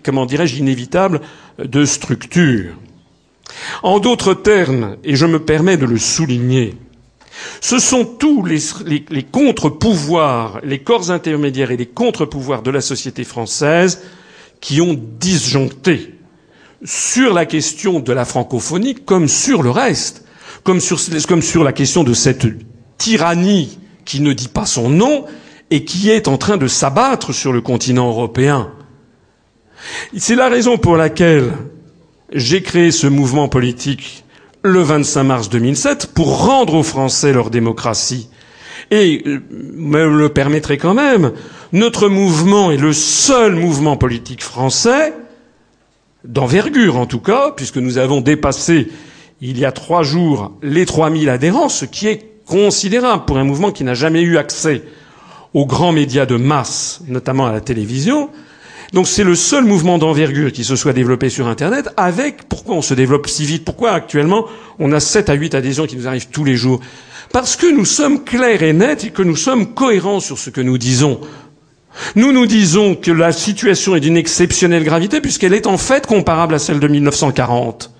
[0.02, 1.20] comment dirais-je inévitables
[1.60, 2.72] de structure.
[3.84, 6.76] En d'autres termes, et je me permets de le souligner,
[7.60, 14.04] ce sont tous les, contre-pouvoirs, les corps intermédiaires et les contre-pouvoirs de la société française
[14.62, 16.16] qui ont disjoncté
[16.86, 20.24] sur la question de la francophonie comme sur le reste,
[20.64, 22.48] comme sur la question de cette
[22.98, 25.26] tyrannie qui ne dit pas son nom
[25.72, 28.72] et qui est en train de s'abattre sur le continent européen.
[30.16, 31.52] C'est la raison pour laquelle
[32.32, 34.24] j'ai créé ce mouvement politique
[34.64, 38.30] le 25 mars 2007 pour rendre aux Français leur démocratie.
[38.92, 41.34] Et euh, me le permettrai quand même,
[41.74, 45.14] notre mouvement est le seul mouvement politique français
[46.24, 48.88] d'envergure en tout cas, puisque nous avons dépassé
[49.42, 53.72] il y a trois jours les 3000 adhérents, ce qui est considérable pour un mouvement
[53.72, 54.84] qui n'a jamais eu accès
[55.54, 58.30] aux grands médias de masse, notamment à la télévision.
[58.94, 62.82] Donc c'est le seul mouvement d'envergure qui se soit développé sur Internet avec, pourquoi on
[62.82, 64.46] se développe si vite Pourquoi actuellement
[64.80, 66.80] on a 7 à 8 adhésions qui nous arrivent tous les jours?
[67.34, 70.62] Parce que nous sommes clairs et nets et que nous sommes cohérents sur ce que
[70.62, 71.20] nous disons.
[72.16, 76.54] Nous nous disons que la situation est d'une exceptionnelle gravité puisqu'elle est en fait comparable
[76.54, 77.92] à celle de 1940.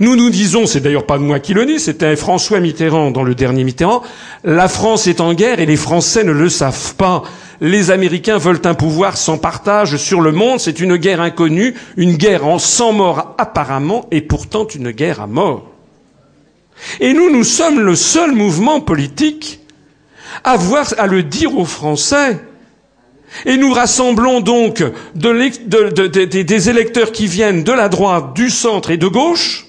[0.00, 3.34] Nous nous disons, c'est d'ailleurs pas moi qui le dis, c'était François Mitterrand dans le
[3.34, 4.02] dernier Mitterrand,
[4.44, 7.22] la France est en guerre et les Français ne le savent pas.
[7.60, 12.16] Les Américains veulent un pouvoir sans partage sur le monde, c'est une guerre inconnue, une
[12.16, 15.70] guerre en sans mort apparemment et pourtant une guerre à mort.
[17.00, 19.60] Et nous, nous sommes le seul mouvement politique
[20.44, 22.38] à, voir, à le dire aux Français
[23.46, 24.82] Et nous rassemblons donc
[25.14, 29.67] des électeurs qui viennent de la droite, du centre et de gauche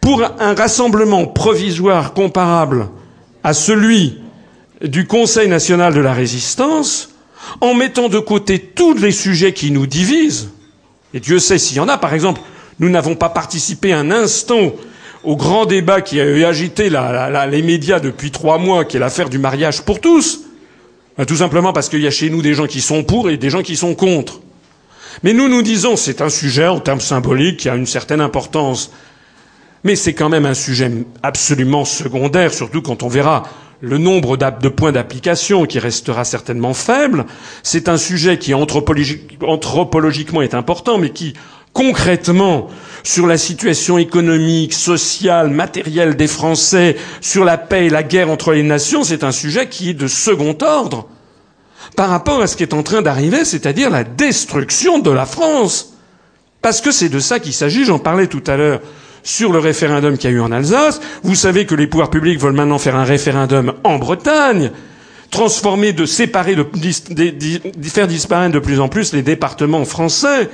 [0.00, 2.88] pour un rassemblement provisoire comparable
[3.42, 4.20] à celui
[4.82, 7.10] du Conseil national de la résistance,
[7.60, 10.50] en mettant de côté tous les sujets qui nous divisent,
[11.12, 12.40] et Dieu sait s'il y en a, par exemple,
[12.80, 14.72] nous n'avons pas participé un instant
[15.22, 19.38] au grand débat qui a agité les médias depuis trois mois, qui est l'affaire du
[19.38, 20.40] mariage pour tous.
[21.16, 23.36] Ben, tout simplement parce qu'il y a chez nous des gens qui sont pour et
[23.36, 24.40] des gens qui sont contre.
[25.22, 28.90] Mais nous nous disons c'est un sujet en termes symboliques qui a une certaine importance.
[29.84, 30.90] Mais c'est quand même un sujet
[31.22, 33.44] absolument secondaire, surtout quand on verra
[33.80, 37.26] le nombre de points d'application qui restera certainement faible.
[37.62, 41.34] C'est un sujet qui anthropologiquement est important, mais qui
[41.74, 42.68] concrètement
[43.02, 48.52] sur la situation économique, sociale, matérielle des Français, sur la paix et la guerre entre
[48.52, 51.08] les nations, c'est un sujet qui est de second ordre
[51.96, 55.94] par rapport à ce qui est en train d'arriver, c'est-à-dire la destruction de la France.
[56.62, 58.80] Parce que c'est de ça qu'il s'agit, j'en parlais tout à l'heure
[59.24, 61.00] sur le référendum qu'il y a eu en Alsace.
[61.24, 64.70] Vous savez que les pouvoirs publics veulent maintenant faire un référendum en Bretagne,
[65.30, 66.64] transformer, de séparer, de,
[67.88, 70.48] faire disparaître de plus en plus les départements français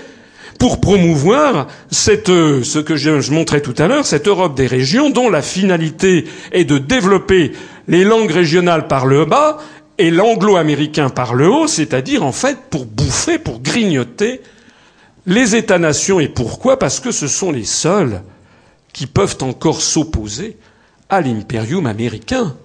[0.59, 5.11] pour promouvoir cette, euh, ce que je, montrais tout à l'heure, cette Europe des régions
[5.11, 7.53] dont la finalité est de développer
[7.89, 9.59] les langues régionales par le bas
[9.99, 14.43] et l'anglo-américain par le haut, c'est-à-dire en fait pour bouffer, pour grignoter
[15.27, 16.21] les États-nations.
[16.21, 16.79] Et pourquoi?
[16.79, 18.23] Parce que ce sont les seuls
[18.93, 20.57] qui peuvent encore s'opposer
[21.09, 22.57] à l'impérium américain.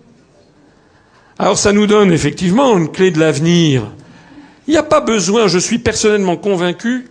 [1.38, 3.91] Alors ça nous donne effectivement une clé de l'avenir.
[4.68, 7.07] Il n'y a pas besoin, je suis personnellement convaincu,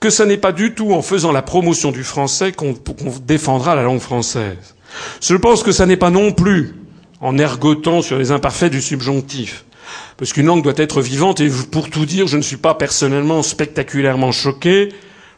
[0.00, 2.74] que ce n'est pas du tout en faisant la promotion du français qu'on
[3.26, 4.74] défendra la langue française.
[5.20, 6.74] Je pense que ça n'est pas non plus
[7.20, 9.64] en ergotant sur les imparfaits du subjonctif.
[10.16, 13.42] Parce qu'une langue doit être vivante et pour tout dire, je ne suis pas personnellement
[13.42, 14.90] spectaculairement choqué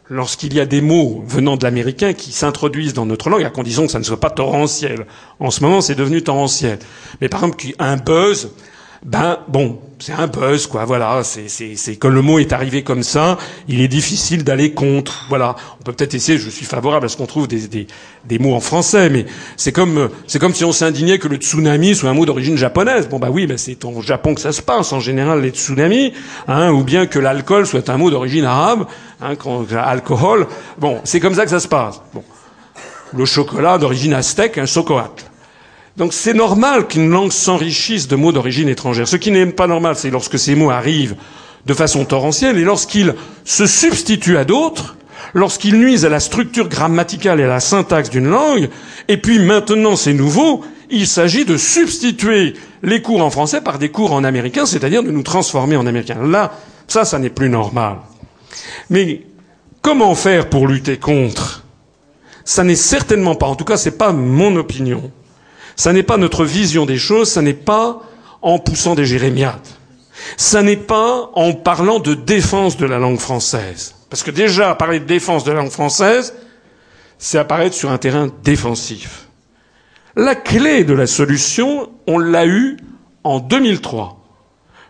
[0.09, 3.85] lorsqu'il y a des mots venant de l'américain qui s'introduisent dans notre langue, à condition
[3.85, 5.05] que ça ne soit pas torrentiel.
[5.39, 6.79] En ce moment, c'est devenu torrentiel.
[7.21, 8.49] Mais par exemple, un buzz,
[9.05, 10.83] ben bon, c'est un buzz, quoi.
[10.83, 13.37] Voilà, c'est que le mot est arrivé comme ça.
[13.69, 15.25] Il est difficile d'aller contre.
[15.29, 16.37] Voilà, on peut peut-être essayer.
[16.37, 17.87] Je suis favorable à ce qu'on trouve des,
[18.25, 21.95] des, mots en français, mais c'est comme c'est comme si on s'indignait que le tsunami
[21.95, 23.07] soit un mot d'origine japonaise.
[23.07, 26.13] Bon bah oui, mais c'est au Japon que ça se passe en général les tsunamis,
[26.49, 28.85] hein, ou bien que l'alcool soit un mot d'origine arabe,
[29.21, 30.47] hein, quand, alcool.
[30.77, 32.01] Bon, c'est comme ça que ça se passe.
[32.13, 32.23] Bon,
[33.13, 35.09] le chocolat d'origine aztèque, un chocolat.
[35.99, 39.07] Donc c'est normal qu'une langue s'enrichisse de mots d'origine étrangère.
[39.07, 41.15] Ce qui n'est pas normal, c'est lorsque ces mots arrivent
[41.65, 44.95] de façon torrentielle et lorsqu'ils se substituent à d'autres,
[45.33, 48.69] lorsqu'ils nuisent à la structure grammaticale et à la syntaxe d'une langue,
[49.09, 53.89] et puis maintenant c'est nouveau, il s'agit de substituer les cours en français par des
[53.89, 56.25] cours en américain, c'est-à-dire de nous transformer en américain.
[56.25, 56.53] Là,
[56.87, 57.97] ça, ça n'est plus normal.
[58.89, 59.23] Mais
[59.81, 61.65] comment faire pour lutter contre?
[62.45, 65.11] Ça n'est certainement pas, en tout cas, c'est pas mon opinion,
[65.79, 68.01] ça n'est pas notre vision des choses, ça n'est pas
[68.41, 69.65] en poussant des jérémiades.
[70.35, 73.95] Ça n'est pas en parlant de défense de la langue française.
[74.09, 76.33] Parce que déjà, parler de défense de la langue française,
[77.17, 79.29] c'est apparaître sur un terrain défensif.
[80.17, 82.75] La clé de la solution, on l'a eue
[83.23, 84.19] en 2003,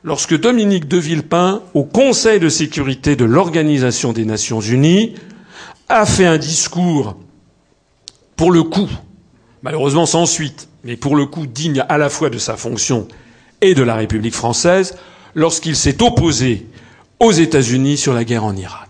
[0.03, 5.13] lorsque Dominique de Villepin, au Conseil de sécurité de l'Organisation des Nations Unies,
[5.87, 7.15] a fait un discours,
[8.35, 8.89] pour le coup,
[9.61, 13.07] malheureusement sans suite, mais pour le coup digne à la fois de sa fonction
[13.61, 14.95] et de la République française,
[15.35, 16.65] lorsqu'il s'est opposé
[17.19, 18.89] aux États-Unis sur la guerre en Irak.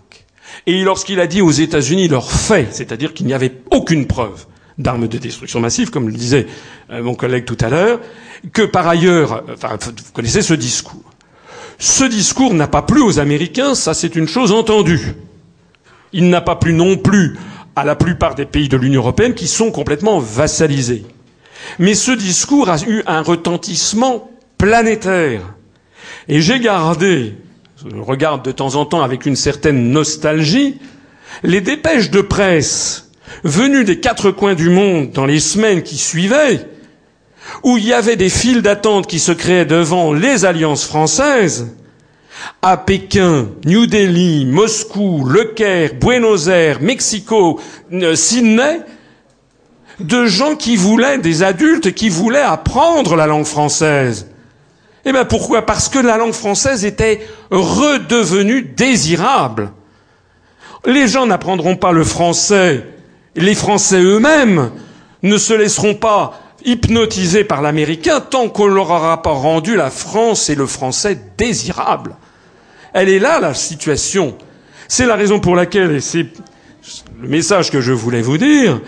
[0.68, 4.46] Et lorsqu'il a dit aux États-Unis leur fait, c'est-à-dire qu'il n'y avait aucune preuve
[4.78, 6.48] d'armes de destruction massive, comme le disait
[6.92, 8.00] euh, mon collègue tout à l'heure,
[8.54, 11.04] que par ailleurs, enfin, vous connaissez ce discours.
[11.78, 15.16] Ce discours n'a pas plu aux Américains, ça c'est une chose entendue.
[16.14, 17.38] Il n'a pas plu non plus
[17.76, 21.06] à la plupart des pays de l'Union européenne qui sont complètement vassalisés.
[21.78, 25.42] Mais ce discours a eu un retentissement planétaire.
[26.28, 27.36] Et j'ai gardé,
[27.78, 30.78] je regarde de temps en temps avec une certaine nostalgie,
[31.44, 33.10] les dépêches de presse
[33.44, 36.68] venues des quatre coins du monde dans les semaines qui suivaient,
[37.64, 41.76] où il y avait des files d'attente qui se créaient devant les alliances françaises,
[42.62, 47.60] à Pékin, New Delhi, Moscou, Le Caire, Buenos Aires, Mexico,
[47.92, 48.82] euh, Sydney,
[50.00, 54.28] de gens qui voulaient, des adultes qui voulaient apprendre la langue française.
[55.06, 55.66] Eh bien pourquoi?
[55.66, 59.72] Parce que la langue française était redevenue désirable.
[60.86, 62.86] Les gens n'apprendront pas le français,
[63.36, 64.72] les Français eux-mêmes
[65.24, 70.50] ne se laisseront pas hypnotisés par l'américain tant qu'on leur aura pas rendu la France
[70.50, 72.16] et le français désirables.
[72.94, 74.38] Elle est là, la situation.
[74.88, 76.26] C'est la raison pour laquelle, et c'est
[77.22, 78.82] le message que je voulais vous dire,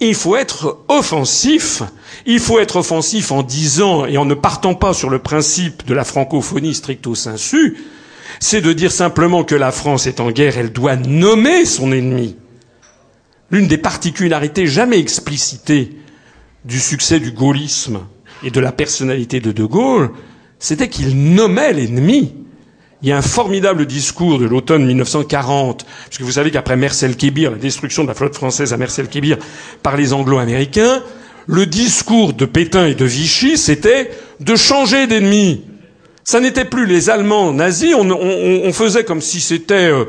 [0.00, 1.82] il faut être offensif.
[2.26, 5.94] Il faut être offensif en disant et en ne partant pas sur le principe de
[5.94, 7.78] la francophonie stricto sensu,
[8.40, 12.36] c'est de dire simplement que la France est en guerre, elle doit nommer son ennemi.
[13.50, 15.96] L'une des particularités jamais explicitées
[16.64, 18.00] du succès du gaullisme
[18.42, 20.10] et de la personnalité de De Gaulle,
[20.58, 22.34] c'était qu'il nommait l'ennemi.
[23.00, 27.56] Il y a un formidable discours de l'automne 1940, puisque vous savez qu'après Mercel-Kébir, la
[27.56, 29.38] destruction de la flotte française à Mercel-Kébir
[29.84, 31.04] par les Anglo-Américains,
[31.46, 34.10] le discours de Pétain et de Vichy, c'était
[34.40, 35.62] de changer d'ennemi.
[36.24, 40.04] Ça n'était plus les Allemands nazis, on, faisait comme si c'était euh,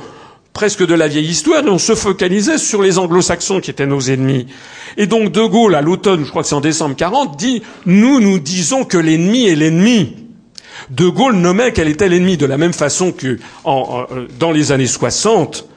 [0.51, 4.01] presque de la vieille histoire, et on se focalisait sur les anglo-saxons qui étaient nos
[4.01, 4.47] ennemis.
[4.97, 8.19] Et donc De Gaulle, à l'automne, je crois que c'est en décembre 40, dit Nous,
[8.19, 10.15] nous disons que l'ennemi est l'ennemi.
[10.89, 14.05] De Gaulle nommait quel était l'ennemi de la même façon que en,
[14.39, 15.67] dans les années 60,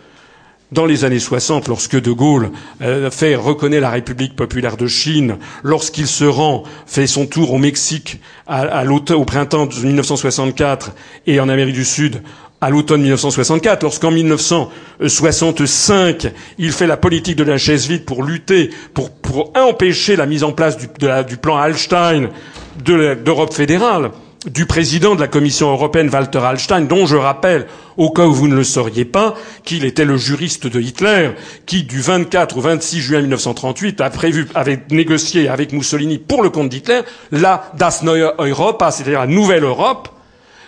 [0.72, 2.50] dans les années 60, lorsque De Gaulle
[2.80, 7.58] euh, fait reconnaît la République populaire de Chine, lorsqu'il se rend, fait son tour au
[7.58, 10.92] Mexique à, à au printemps de 1964
[11.26, 12.22] et en Amérique du Sud
[12.62, 18.70] à l'automne 1964, lorsqu'en 1965, il fait la politique de la chaise vide pour lutter,
[18.94, 20.86] pour, pour empêcher la mise en place du,
[21.26, 22.28] du plan Hallstein
[22.84, 24.12] d'Europe fédérale,
[24.46, 27.66] du président de la Commission européenne Walter Hallstein, dont je rappelle,
[27.96, 31.30] au cas où vous ne le sauriez pas, qu'il était le juriste de Hitler,
[31.66, 36.50] qui du 24 au 26 juin 1938 a prévu, avait négocié avec Mussolini pour le
[36.50, 40.08] compte d'Hitler la Das Neue Europa, c'est-à-dire la nouvelle Europe,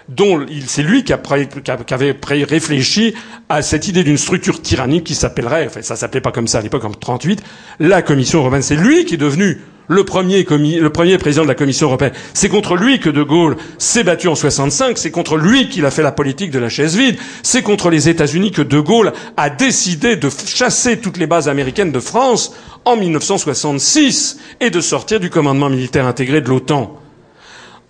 [0.08, 3.14] dont c'est lui qui, a, qui, avait réfléchi
[3.48, 6.60] à cette idée d'une structure tyrannique qui s'appellerait, enfin ça s'appelait pas comme ça à
[6.60, 7.42] l'époque en 38,
[7.80, 8.62] la Commission européenne.
[8.62, 12.12] C'est lui qui est devenu le premier, le premier président de la Commission européenne.
[12.32, 15.90] C'est contre lui que De Gaulle s'est battu en 65, c'est contre lui qu'il a
[15.90, 19.50] fait la politique de la chaise vide, c'est contre les États-Unis que De Gaulle a
[19.50, 22.52] décidé de chasser toutes les bases américaines de France
[22.84, 26.98] en 1966 et de sortir du commandement militaire intégré de l'OTAN.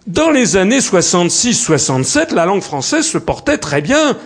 [0.07, 4.19] Dans les années 66-67, la langue française se portait très bien.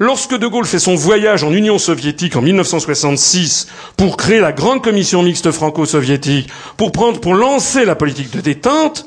[0.00, 4.82] Lorsque De Gaulle fait son voyage en Union soviétique en 1966 pour créer la grande
[4.82, 9.06] commission mixte franco-soviétique, pour prendre, pour lancer la politique de détente,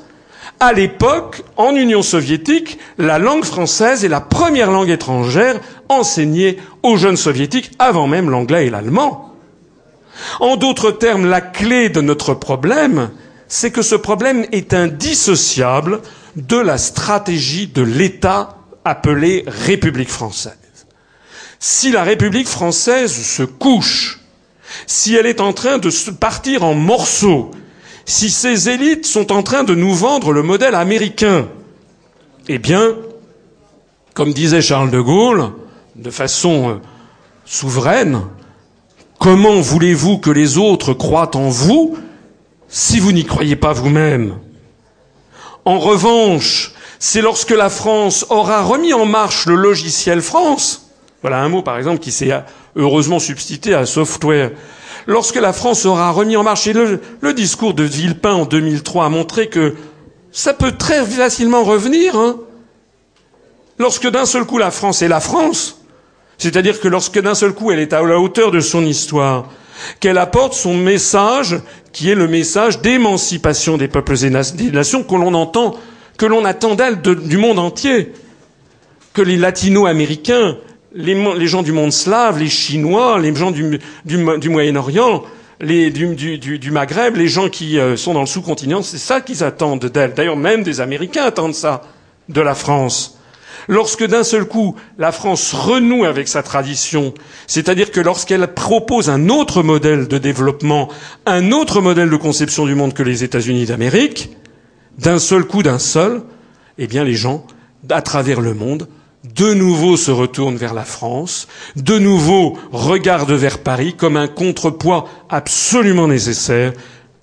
[0.60, 6.98] à l'époque, en Union soviétique, la langue française est la première langue étrangère enseignée aux
[6.98, 9.34] jeunes soviétiques avant même l'anglais et l'allemand.
[10.40, 13.10] En d'autres termes, la clé de notre problème,
[13.48, 16.02] c'est que ce problème est indissociable
[16.36, 20.61] de la stratégie de l'État appelée République française.
[21.64, 24.20] Si la République française se couche,
[24.88, 27.52] si elle est en train de se partir en morceaux,
[28.04, 31.48] si ses élites sont en train de nous vendre le modèle américain,
[32.48, 32.96] eh bien,
[34.16, 35.52] comme disait Charles de Gaulle,
[35.96, 36.74] de façon euh,
[37.46, 38.24] souveraine,
[39.20, 41.96] comment voulez-vous que les autres croient en vous
[42.70, 44.34] si vous n'y croyez pas vous-même?
[45.66, 50.81] En revanche, c'est lorsque la France aura remis en marche le logiciel France,
[51.22, 52.32] voilà un mot par exemple qui s'est
[52.76, 54.52] heureusement substitué à software,
[55.08, 57.00] lorsque la France aura remis en marche, et le,
[57.34, 59.76] discours de Villepin en 2003 a montré que
[60.32, 62.38] ça peut très facilement revenir, hein,
[63.78, 65.82] lorsque d'un seul coup la France est la France,
[66.38, 69.50] c'est-à-dire que lorsque d'un seul coup elle est à la hauteur de son histoire,
[70.00, 71.60] qu'elle apporte son message,
[71.92, 75.76] qui est le message d'émancipation des peuples et des nations que l'on entend,
[76.18, 78.14] que l'on attend d'elle du monde entier,
[79.14, 80.58] que les latino-américains,
[80.94, 83.80] les, gens du monde slave, les Chinois, les gens du,
[84.18, 85.24] Moyen-Orient,
[85.62, 90.14] du, Maghreb, les gens qui euh, sont dans le sous-continent, c'est ça qu'ils attendent d'elle.
[90.14, 91.82] D'ailleurs, même des Américains attendent ça
[92.30, 93.18] de la France.
[93.68, 97.14] Lorsque d'un seul coup la France renoue avec sa tradition,
[97.46, 100.90] c'est-à-dire que lorsqu'elle propose un autre modèle de développement,
[101.28, 104.32] un autre modèle de conception du monde que les États-Unis d'Amérique,
[104.98, 106.24] d'un seul coup, d'un seul,
[106.80, 107.46] eh bien les gens,
[107.90, 108.88] à travers le monde,
[109.24, 115.08] de nouveau se retournent vers la France, de nouveau regardent vers Paris comme un contrepoids
[115.30, 116.74] absolument nécessaire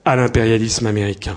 [0.04, 1.36] à l'impérialisme américain.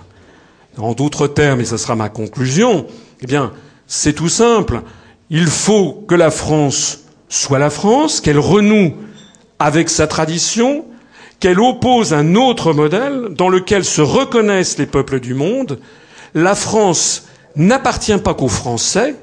[0.78, 2.86] En d'autres termes, et ce sera ma conclusion,
[3.22, 3.52] eh bien,
[3.88, 4.82] c'est tout simple.
[5.30, 8.94] Il faut que la France soit la France, qu'elle renoue
[9.60, 10.86] avec sa tradition,
[11.40, 15.80] qu'elle oppose un autre modèle dans lequel se reconnaissent les peuples du monde.
[16.36, 19.16] La France n'appartient pas qu'aux Français.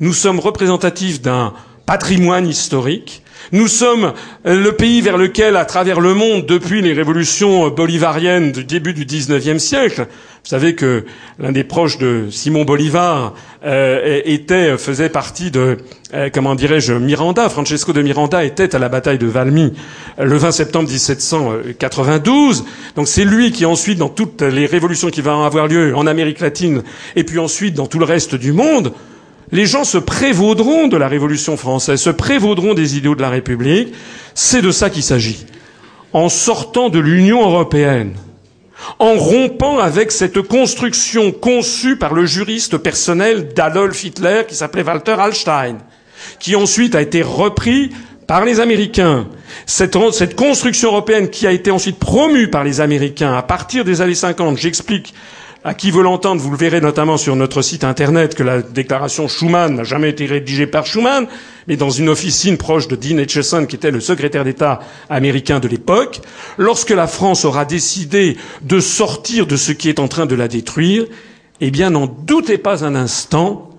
[0.00, 1.52] Nous sommes représentatifs d'un
[1.86, 3.22] patrimoine historique.
[3.52, 4.12] Nous sommes
[4.44, 9.04] le pays vers lequel, à travers le monde, depuis les révolutions bolivariennes du début du
[9.04, 10.06] XIXe siècle,
[10.44, 11.06] Vous savez que
[11.38, 13.32] l'un des proches de Simon Bolivar
[13.64, 15.78] euh, était, faisait partie de,
[16.12, 17.48] euh, comment dirais-je, Miranda.
[17.48, 19.72] Francesco de Miranda était à la bataille de Valmy
[20.18, 22.66] euh, le 20 septembre 1792.
[22.94, 26.40] Donc c'est lui qui ensuite, dans toutes les révolutions qui vont avoir lieu en Amérique
[26.40, 26.82] latine
[27.16, 28.92] et puis ensuite dans tout le reste du monde,
[29.52, 33.92] les gens se prévaudront de la Révolution française, se prévaudront des idéaux de la République.
[34.34, 35.46] C'est de ça qu'il s'agit.
[36.12, 38.14] En sortant de l'Union européenne,
[38.98, 45.16] en rompant avec cette construction conçue par le juriste personnel d'Adolf Hitler qui s'appelait Walter
[45.18, 45.78] Hallstein,
[46.38, 47.90] qui ensuite a été repris
[48.26, 49.26] par les Américains.
[49.66, 54.00] Cette, cette, construction européenne qui a été ensuite promue par les Américains à partir des
[54.00, 55.14] années 50, j'explique
[55.64, 59.28] à qui veut l'entendre, vous le verrez notamment sur notre site internet que la déclaration
[59.28, 61.26] Schuman n'a jamais été rédigée par Schuman,
[61.66, 65.68] mais dans une officine proche de Dean Acheson, qui était le secrétaire d'État américain de
[65.68, 66.20] l'époque.
[66.58, 70.48] Lorsque la France aura décidé de sortir de ce qui est en train de la
[70.48, 71.06] détruire,
[71.62, 73.70] eh bien, n'en doutez pas un instant,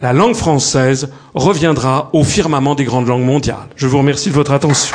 [0.00, 3.68] la langue française reviendra au firmament des grandes langues mondiales.
[3.74, 4.94] Je vous remercie de votre attention.